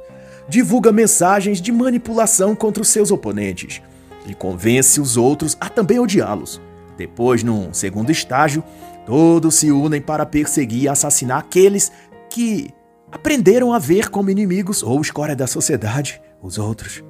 divulga 0.47 0.91
mensagens 0.91 1.61
de 1.61 1.71
manipulação 1.71 2.55
contra 2.55 2.81
os 2.81 2.87
seus 2.87 3.11
oponentes 3.11 3.81
e 4.25 4.33
convence 4.33 4.99
os 4.99 5.17
outros 5.17 5.57
a 5.59 5.69
também 5.69 5.99
odiá-los. 5.99 6.61
Depois, 6.97 7.43
num 7.43 7.73
segundo 7.73 8.11
estágio, 8.11 8.63
Todos 9.07 9.55
se 9.55 9.71
unem 9.71 10.01
para 10.01 10.25
perseguir 10.25 10.83
e 10.83 10.87
assassinar 10.89 11.39
aqueles 11.39 11.89
que 12.29 12.69
aprenderam 13.09 13.71
a 13.71 13.79
ver 13.79 14.09
como 14.09 14.29
inimigos 14.29 14.83
ou 14.83 14.99
escória 14.99 15.33
da 15.33 15.47
sociedade 15.47 16.21
os 16.43 16.57
outros. 16.57 17.01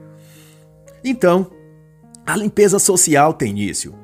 Então, 1.04 1.50
a 2.24 2.38
limpeza 2.38 2.78
social 2.78 3.34
tem 3.34 3.50
início. 3.50 3.96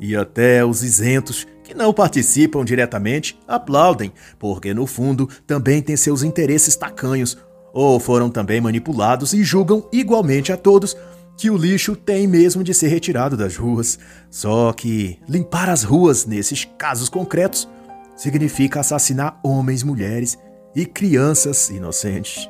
E 0.00 0.16
até 0.16 0.64
os 0.64 0.82
isentos 0.82 1.46
que 1.64 1.74
não 1.74 1.92
participam 1.92 2.64
diretamente 2.64 3.36
aplaudem, 3.48 4.12
porque 4.38 4.72
no 4.72 4.86
fundo 4.86 5.28
também 5.46 5.82
têm 5.82 5.96
seus 5.96 6.22
interesses 6.22 6.76
tacanhos, 6.76 7.36
ou 7.72 7.98
foram 7.98 8.30
também 8.30 8.60
manipulados 8.60 9.32
e 9.32 9.42
julgam 9.42 9.88
igualmente 9.90 10.52
a 10.52 10.56
todos 10.56 10.96
que 11.36 11.50
o 11.50 11.56
lixo 11.56 11.96
tem 11.96 12.26
mesmo 12.28 12.62
de 12.62 12.72
ser 12.72 12.88
retirado 12.88 13.36
das 13.36 13.56
ruas. 13.56 13.98
Só 14.30 14.72
que 14.72 15.18
limpar 15.28 15.68
as 15.68 15.82
ruas, 15.82 16.26
nesses 16.26 16.64
casos 16.78 17.08
concretos, 17.08 17.68
significa 18.16 18.80
assassinar 18.80 19.40
homens, 19.42 19.82
mulheres 19.82 20.38
e 20.74 20.86
crianças 20.86 21.70
inocentes. 21.70 22.48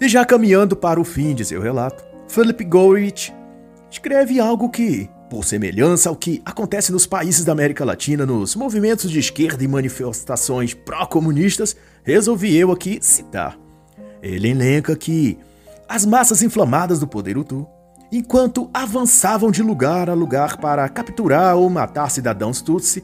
E 0.00 0.08
já 0.08 0.24
caminhando 0.24 0.76
para 0.76 1.00
o 1.00 1.04
fim 1.04 1.34
de 1.34 1.44
seu 1.44 1.60
relato, 1.60 2.04
Philip 2.28 2.64
Goldrich 2.64 3.32
escreve 3.90 4.40
algo 4.40 4.68
que, 4.68 5.08
por 5.32 5.46
semelhança 5.46 6.10
ao 6.10 6.14
que 6.14 6.42
acontece 6.44 6.92
nos 6.92 7.06
países 7.06 7.42
da 7.42 7.52
América 7.52 7.86
Latina, 7.86 8.26
nos 8.26 8.54
movimentos 8.54 9.10
de 9.10 9.18
esquerda 9.18 9.64
e 9.64 9.66
manifestações 9.66 10.74
pró-comunistas, 10.74 11.74
resolvi 12.04 12.54
eu 12.54 12.70
aqui 12.70 12.98
citar. 13.00 13.58
Ele 14.22 14.50
elenca 14.50 14.94
que 14.94 15.38
as 15.88 16.04
massas 16.04 16.42
inflamadas 16.42 17.00
do 17.00 17.06
poder 17.06 17.38
Hutu, 17.38 17.66
enquanto 18.12 18.68
avançavam 18.74 19.50
de 19.50 19.62
lugar 19.62 20.10
a 20.10 20.12
lugar 20.12 20.58
para 20.58 20.86
capturar 20.90 21.56
ou 21.56 21.70
matar 21.70 22.10
cidadãos 22.10 22.60
Tutsi, 22.60 23.02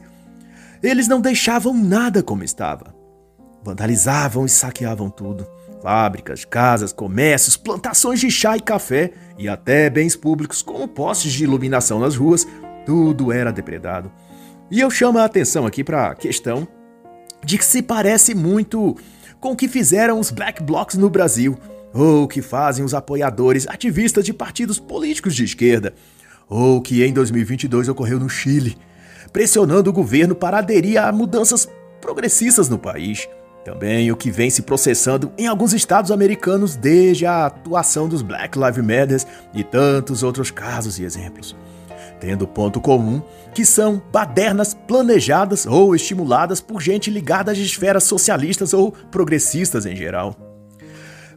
eles 0.83 1.07
não 1.07 1.19
deixavam 1.19 1.73
nada 1.73 2.21
como 2.21 2.43
estava. 2.43 2.93
Vandalizavam 3.63 4.45
e 4.45 4.49
saqueavam 4.49 5.09
tudo. 5.09 5.47
Fábricas, 5.81 6.43
casas, 6.43 6.91
comércios, 6.91 7.55
plantações 7.55 8.19
de 8.19 8.29
chá 8.29 8.57
e 8.57 8.61
café 8.61 9.11
e 9.37 9.47
até 9.47 9.89
bens 9.89 10.15
públicos 10.15 10.61
como 10.61 10.87
postes 10.87 11.31
de 11.31 11.43
iluminação 11.45 11.99
nas 11.99 12.15
ruas, 12.15 12.45
tudo 12.85 13.31
era 13.31 13.51
depredado. 13.51 14.11
E 14.69 14.79
eu 14.79 14.91
chamo 14.91 15.17
a 15.17 15.25
atenção 15.25 15.65
aqui 15.65 15.83
para 15.83 16.07
a 16.07 16.15
questão 16.15 16.67
de 17.43 17.57
que 17.57 17.65
se 17.65 17.81
parece 17.81 18.35
muito 18.35 18.95
com 19.39 19.51
o 19.51 19.55
que 19.55 19.67
fizeram 19.67 20.19
os 20.19 20.31
Black 20.31 20.61
Blocs 20.61 20.95
no 20.95 21.09
Brasil, 21.09 21.57
ou 21.93 22.27
que 22.27 22.41
fazem 22.41 22.83
os 22.83 22.93
apoiadores 22.93 23.67
ativistas 23.67 24.25
de 24.25 24.33
partidos 24.33 24.79
políticos 24.79 25.35
de 25.35 25.45
esquerda, 25.45 25.93
ou 26.47 26.81
que 26.81 27.03
em 27.03 27.13
2022 27.13 27.87
ocorreu 27.87 28.19
no 28.19 28.29
Chile, 28.29 28.77
pressionando 29.31 29.89
o 29.89 29.93
governo 29.93 30.35
para 30.35 30.59
aderir 30.59 31.01
a 31.01 31.11
mudanças 31.11 31.69
progressistas 32.01 32.67
no 32.69 32.77
país. 32.77 33.27
Também 33.69 34.11
o 34.11 34.17
que 34.17 34.31
vem 34.31 34.49
se 34.49 34.63
processando 34.63 35.31
em 35.37 35.45
alguns 35.45 35.73
estados 35.73 36.09
americanos 36.09 36.75
desde 36.75 37.27
a 37.27 37.45
atuação 37.45 38.09
dos 38.09 38.23
Black 38.23 38.57
Lives 38.57 38.83
Matter 38.83 39.23
e 39.53 39.63
tantos 39.63 40.23
outros 40.23 40.49
casos 40.49 40.97
e 40.97 41.03
exemplos. 41.03 41.55
Tendo 42.19 42.47
ponto 42.47 42.81
comum 42.81 43.21
que 43.53 43.63
são 43.63 44.01
badernas 44.11 44.73
planejadas 44.73 45.67
ou 45.67 45.95
estimuladas 45.95 46.59
por 46.59 46.81
gente 46.81 47.11
ligada 47.11 47.51
às 47.51 47.59
esferas 47.59 48.05
socialistas 48.05 48.73
ou 48.73 48.91
progressistas 48.91 49.85
em 49.85 49.95
geral. 49.95 50.35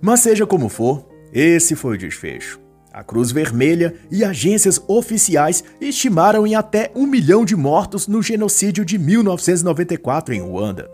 Mas 0.01 0.21
seja 0.21 0.47
como 0.47 0.71
for, 0.71 1.07
esse 1.35 1.77
foi 1.77 1.97
o 1.97 1.99
desfecho. 1.99 2.59
A 2.91 3.05
Cruz 3.05 3.31
Vermelha 3.31 3.95
e 4.11 4.25
agências 4.25 4.83
oficiais 4.89 5.63
estimaram 5.83 6.47
em 6.47 6.55
até 6.55 6.91
um 6.95 7.07
milhão 7.07 7.45
de 7.45 7.55
mortos 7.55 8.09
no 8.09 8.23
genocídio 8.23 8.87
de 8.87 8.97
1994 8.97 10.35
em 10.35 10.41
Ruanda. 10.41 10.91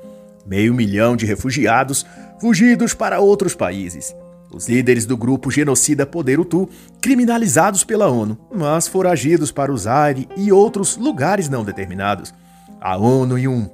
Meio 0.48 0.72
milhão 0.72 1.14
de 1.14 1.26
refugiados 1.26 2.06
fugidos 2.40 2.94
para 2.94 3.20
outros 3.20 3.54
países. 3.54 4.14
Os 4.50 4.66
líderes 4.66 5.04
do 5.04 5.14
grupo 5.14 5.50
genocida 5.50 6.06
Poder 6.06 6.40
Hutu, 6.40 6.66
criminalizados 7.02 7.84
pela 7.84 8.08
ONU, 8.08 8.38
mas 8.54 8.88
foragidos 8.88 9.52
para 9.52 9.70
o 9.70 9.76
Zaire 9.76 10.26
e 10.38 10.50
outros 10.50 10.96
lugares 10.96 11.50
não 11.50 11.62
determinados. 11.62 12.32
A 12.80 12.96
ONU 12.96 13.38
e 13.38 13.46
um 13.46 13.68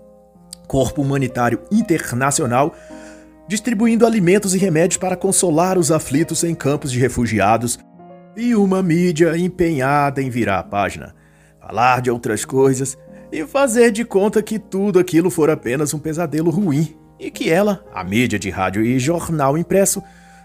corpo 0.66 1.01
humanitário 1.01 1.61
internacional, 1.70 2.75
distribuindo 3.47 4.05
alimentos 4.05 4.53
e 4.53 4.59
remédios 4.59 4.97
para 4.97 5.16
consolar 5.16 5.79
os 5.79 5.93
aflitos 5.93 6.43
em 6.43 6.57
campos 6.57 6.91
de 6.91 6.99
refugiados, 6.99 7.79
e 8.37 8.57
uma 8.57 8.83
mídia 8.83 9.39
empenhada 9.39 10.20
em 10.20 10.29
virar 10.29 10.59
a 10.59 10.64
página, 10.64 11.14
falar 11.61 12.01
de 12.01 12.11
outras 12.11 12.45
coisas 12.45 12.99
e 13.35 13.45
fazer 13.45 13.91
de 13.91 14.05
conta 14.05 14.41
que 14.41 14.61
tudo 14.61 15.01
aquilo 15.01 15.28
for 15.28 15.51
apenas 15.51 15.93
um 15.93 15.99
pesadelo 15.99 16.51
ruim 16.51 16.95
e 17.18 17.32
que 17.32 17.51
ela, 17.51 17.85
a 17.93 18.05
mídia 18.05 18.39
de 18.39 18.49
rádio 18.49 18.85
e 18.85 18.97
jornal 18.97 19.59
impresso, 19.59 20.01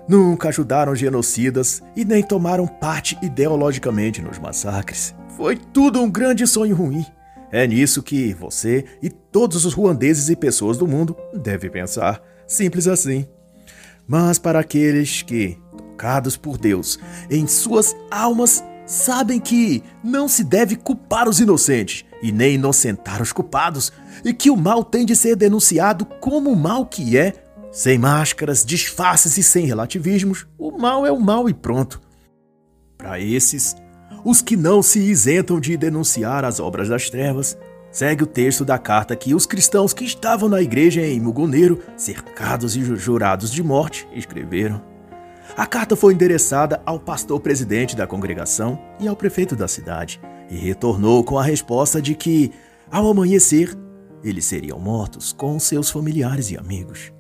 nunca 0.08 0.50
ajudaram 0.50 0.96
genocidas 0.96 1.84
e 1.96 2.04
nem 2.04 2.24
tomaram 2.24 2.66
parte 2.66 3.16
ideologicamente 3.22 4.24
nos 4.24 4.40
massacres. 4.40 5.14
Foi 5.38 5.56
tudo 5.56 6.02
um 6.02 6.10
grande 6.10 6.48
sonho 6.48 6.76
ruim. 6.76 7.06
É 7.52 7.68
nisso 7.68 8.02
que 8.02 8.34
você 8.34 8.84
e 9.04 9.10
todos 9.12 9.66
os 9.66 9.74
ruandeses 9.74 10.28
e 10.28 10.36
pessoas 10.36 10.76
do 10.76 10.88
mundo 10.88 11.16
devem 11.32 11.70
pensar. 11.70 12.20
Simples 12.48 12.88
assim. 12.88 13.28
Mas 14.08 14.40
para 14.40 14.60
aqueles 14.60 15.22
que, 15.22 15.60
tocados 15.78 16.36
por 16.36 16.58
Deus, 16.58 16.98
em 17.30 17.46
suas 17.46 17.96
almas 18.10 18.64
sabem 18.88 19.40
que 19.40 19.84
não 20.04 20.28
se 20.28 20.44
deve 20.44 20.76
culpar 20.76 21.30
os 21.30 21.40
inocentes 21.40 22.09
e 22.22 22.32
nem 22.32 22.56
inocentar 22.56 23.22
os 23.22 23.32
culpados, 23.32 23.92
e 24.24 24.34
que 24.34 24.50
o 24.50 24.58
mal 24.58 24.84
tem 24.84 25.06
de 25.06 25.16
ser 25.16 25.36
denunciado 25.36 26.06
como 26.06 26.52
o 26.52 26.56
mal 26.56 26.86
que 26.86 27.18
é, 27.18 27.34
sem 27.72 27.98
máscaras, 27.98 28.66
disfarces 28.66 29.38
e 29.38 29.44
sem 29.44 29.66
relativismos, 29.66 30.48
o 30.58 30.72
mal 30.72 31.06
é 31.06 31.12
o 31.12 31.20
mal 31.20 31.48
e 31.50 31.54
pronto. 31.54 32.02
Para 32.98 33.20
esses, 33.20 33.76
os 34.26 34.42
que 34.42 34.58
não 34.58 34.82
se 34.82 35.00
isentam 35.00 35.60
de 35.60 35.78
denunciar 35.78 36.44
as 36.44 36.60
obras 36.60 36.90
das 36.90 37.10
trevas, 37.10 37.58
segue 37.92 38.24
o 38.24 38.28
texto 38.28 38.66
da 38.66 38.78
carta 38.78 39.16
que 39.16 39.34
os 39.34 39.46
cristãos 39.46 39.94
que 39.94 40.04
estavam 40.04 40.50
na 40.50 40.62
igreja 40.62 41.02
em 41.02 41.20
Mugoneiro, 41.20 41.82
cercados 41.96 42.76
e 42.76 42.84
jurados 42.96 43.52
de 43.52 43.64
morte, 43.64 44.08
escreveram. 44.14 44.82
A 45.58 45.66
carta 45.66 45.96
foi 45.96 46.14
endereçada 46.14 46.82
ao 46.86 47.00
pastor 47.00 47.40
presidente 47.40 47.96
da 47.96 48.06
congregação 48.06 48.80
e 49.00 49.08
ao 49.08 49.16
prefeito 49.16 49.56
da 49.56 49.68
cidade, 49.68 50.20
e 50.50 50.58
retornou 50.58 51.24
com 51.24 51.38
a 51.38 51.44
resposta 51.44 52.02
de 52.02 52.16
que, 52.16 52.52
ao 52.92 53.10
amanhecer, 53.10 53.78
eles 54.24 54.46
seriam 54.46 54.80
mortos 54.80 55.32
com 55.32 55.60
seus 55.60 55.90
familiares 55.90 56.50
e 56.52 56.58
amigos. 56.58 57.12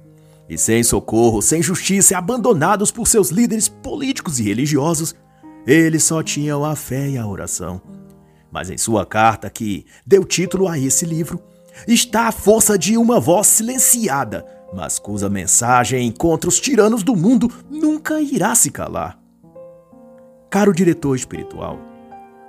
E 0.49 0.57
sem 0.57 0.83
socorro, 0.83 1.41
sem 1.41 1.61
justiça 1.61 2.13
e 2.13 2.15
abandonados 2.15 2.91
por 2.91 3.07
seus 3.07 3.29
líderes 3.29 3.67
políticos 3.67 4.39
e 4.39 4.43
religiosos, 4.43 5.13
eles 5.65 6.03
só 6.03 6.23
tinham 6.23 6.65
a 6.65 6.75
fé 6.75 7.07
e 7.07 7.17
a 7.17 7.27
oração. 7.27 7.79
Mas 8.51 8.69
em 8.69 8.77
sua 8.77 9.05
carta, 9.05 9.49
que 9.49 9.85
deu 10.05 10.25
título 10.25 10.67
a 10.67 10.79
esse 10.79 11.05
livro, 11.05 11.39
está 11.87 12.27
a 12.27 12.31
força 12.31 12.77
de 12.77 12.97
uma 12.97 13.19
voz 13.19 13.45
silenciada, 13.45 14.43
mas 14.73 14.97
cuja 14.97 15.29
mensagem 15.29 16.11
contra 16.11 16.49
os 16.49 16.59
tiranos 16.59 17.03
do 17.03 17.15
mundo 17.15 17.47
nunca 17.69 18.19
irá 18.19 18.55
se 18.55 18.71
calar. 18.71 19.19
Caro 20.49 20.73
diretor 20.73 21.15
espiritual, 21.15 21.79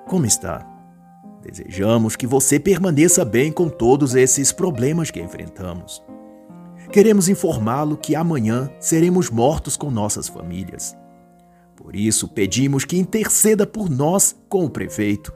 como 0.06 0.26
está? 0.26 0.66
Desejamos 1.42 2.16
que 2.16 2.26
você 2.26 2.60
permaneça 2.60 3.24
bem 3.24 3.50
com 3.50 3.68
todos 3.68 4.14
esses 4.14 4.52
problemas 4.52 5.10
que 5.10 5.20
enfrentamos. 5.20 6.02
Queremos 6.92 7.28
informá-lo 7.28 7.96
que 7.96 8.14
amanhã 8.14 8.70
seremos 8.78 9.30
mortos 9.30 9.76
com 9.76 9.90
nossas 9.90 10.28
famílias. 10.28 10.96
Por 11.76 11.96
isso, 11.96 12.28
pedimos 12.28 12.84
que 12.84 12.98
interceda 12.98 13.66
por 13.66 13.88
nós 13.88 14.36
com 14.48 14.64
o 14.64 14.70
prefeito. 14.70 15.32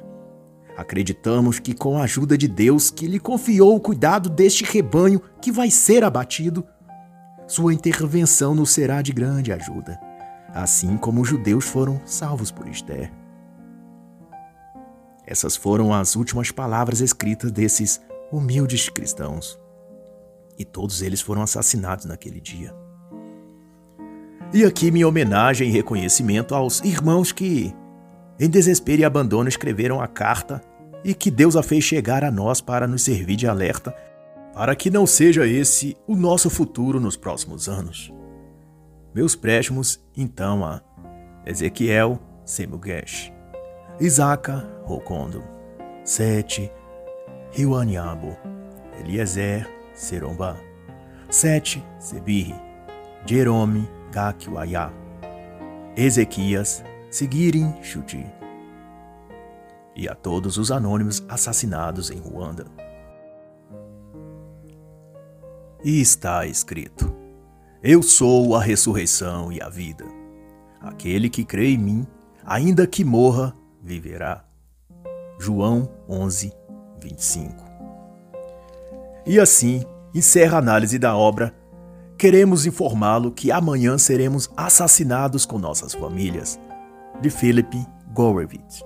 Acreditamos 0.77 1.59
que, 1.59 1.73
com 1.73 1.97
a 1.97 2.03
ajuda 2.03 2.37
de 2.37 2.49
Deus 2.49 2.91
que 2.91 3.07
lhe 3.07 3.21
confiou 3.21 3.77
o 3.77 3.81
cuidado 3.81 4.29
deste 4.29 4.65
rebanho 4.65 5.21
que 5.41 5.53
vai 5.53 5.71
ser 5.71 6.05
abatido, 6.05 6.67
sua 7.47 7.73
intervenção 7.73 8.55
nos 8.55 8.71
será 8.71 9.01
de 9.01 9.13
grande 9.13 9.53
ajuda, 9.53 9.99
assim 10.53 10.97
como 10.97 11.21
os 11.21 11.29
judeus 11.29 11.65
foram 11.65 12.01
salvos 12.05 12.51
por 12.51 12.67
Esther. 12.69 13.24
Essas 15.27 15.57
foram 15.57 15.93
as 15.93 16.17
últimas 16.17 16.51
palavras 16.51 17.01
escritas 17.01 17.51
desses 17.51 18.01
humildes 18.31 18.89
cristãos. 18.89 19.59
E 20.59 20.65
todos 20.65 21.03
eles 21.03 21.21
foram 21.21 21.43
assassinados 21.43 22.05
naquele 22.05 22.41
dia. 22.41 22.75
E 24.53 24.65
aqui 24.65 24.91
minha 24.91 25.09
homenagem 25.09 25.69
e 25.69 25.73
reconhecimento 25.73 26.55
aos 26.55 26.81
irmãos 26.81 27.33
que, 27.33 27.75
em 28.39 28.49
desespero 28.49 29.03
e 29.03 29.05
abandono, 29.05 29.49
escreveram 29.49 30.01
a 30.01 30.07
carta 30.07 30.61
e 31.03 31.13
que 31.13 31.31
Deus 31.31 31.57
a 31.57 31.63
fez 31.63 31.83
chegar 31.83 32.23
a 32.23 32.31
nós 32.31 32.61
para 32.61 32.87
nos 32.87 33.03
servir 33.03 33.37
de 33.37 33.49
alerta, 33.49 33.95
para 34.55 34.77
que 34.77 34.91
não 34.91 35.07
seja 35.07 35.47
esse 35.47 35.97
o 36.07 36.15
nosso 36.15 36.49
futuro 36.49 37.01
nos 37.01 37.17
próximos 37.17 37.69
anos. 37.69 38.13
Meus 39.13 39.35
préstimos, 39.35 40.01
então, 40.17 40.65
a 40.65 40.81
Ezequiel 41.45 42.21
Semugesh, 42.45 43.34
Isaca 44.01 44.69
Rocondo, 44.83 45.45
Sete 46.05 46.71
Riuaniabo, 47.53 48.37
Eliezer 48.99 49.71
Seromba, 49.95 50.57
Sete 51.31 51.81
Sebirri, 52.01 52.57
Jerome 53.25 53.89
Kakiwaya, 54.11 54.93
Ezequias, 55.97 56.83
Sigirin 57.09 57.73
Shuti, 57.85 58.27
e 59.95 60.09
a 60.09 60.15
todos 60.17 60.59
os 60.59 60.73
anônimos 60.73 61.25
assassinados 61.29 62.11
em 62.11 62.19
Ruanda. 62.19 62.67
E 65.85 66.01
está 66.01 66.45
escrito: 66.47 67.15
Eu 67.81 68.03
sou 68.03 68.57
a 68.57 68.61
ressurreição 68.61 69.53
e 69.53 69.63
a 69.63 69.69
vida. 69.69 70.05
Aquele 70.81 71.31
que 71.31 71.45
crê 71.45 71.69
em 71.69 71.79
mim, 71.79 72.07
ainda 72.45 72.89
que 72.89 73.05
morra, 73.05 73.57
viverá. 73.85 74.45
João 75.39 75.91
11, 76.09 76.53
25. 77.03 77.55
E 79.27 79.39
assim 79.39 79.85
encerra 80.15 80.57
a 80.57 80.61
análise 80.61 80.99
da 80.99 81.17
obra 81.17 81.55
Queremos 82.17 82.65
informá-lo 82.65 83.33
que 83.33 83.51
amanhã 83.51 83.99
seremos 83.99 84.49
assassinados 84.57 85.45
com 85.45 85.59
nossas 85.59 85.93
famílias. 85.93 86.59
De 87.21 87.29
Philip 87.29 87.87
Gorevich. 88.13 88.85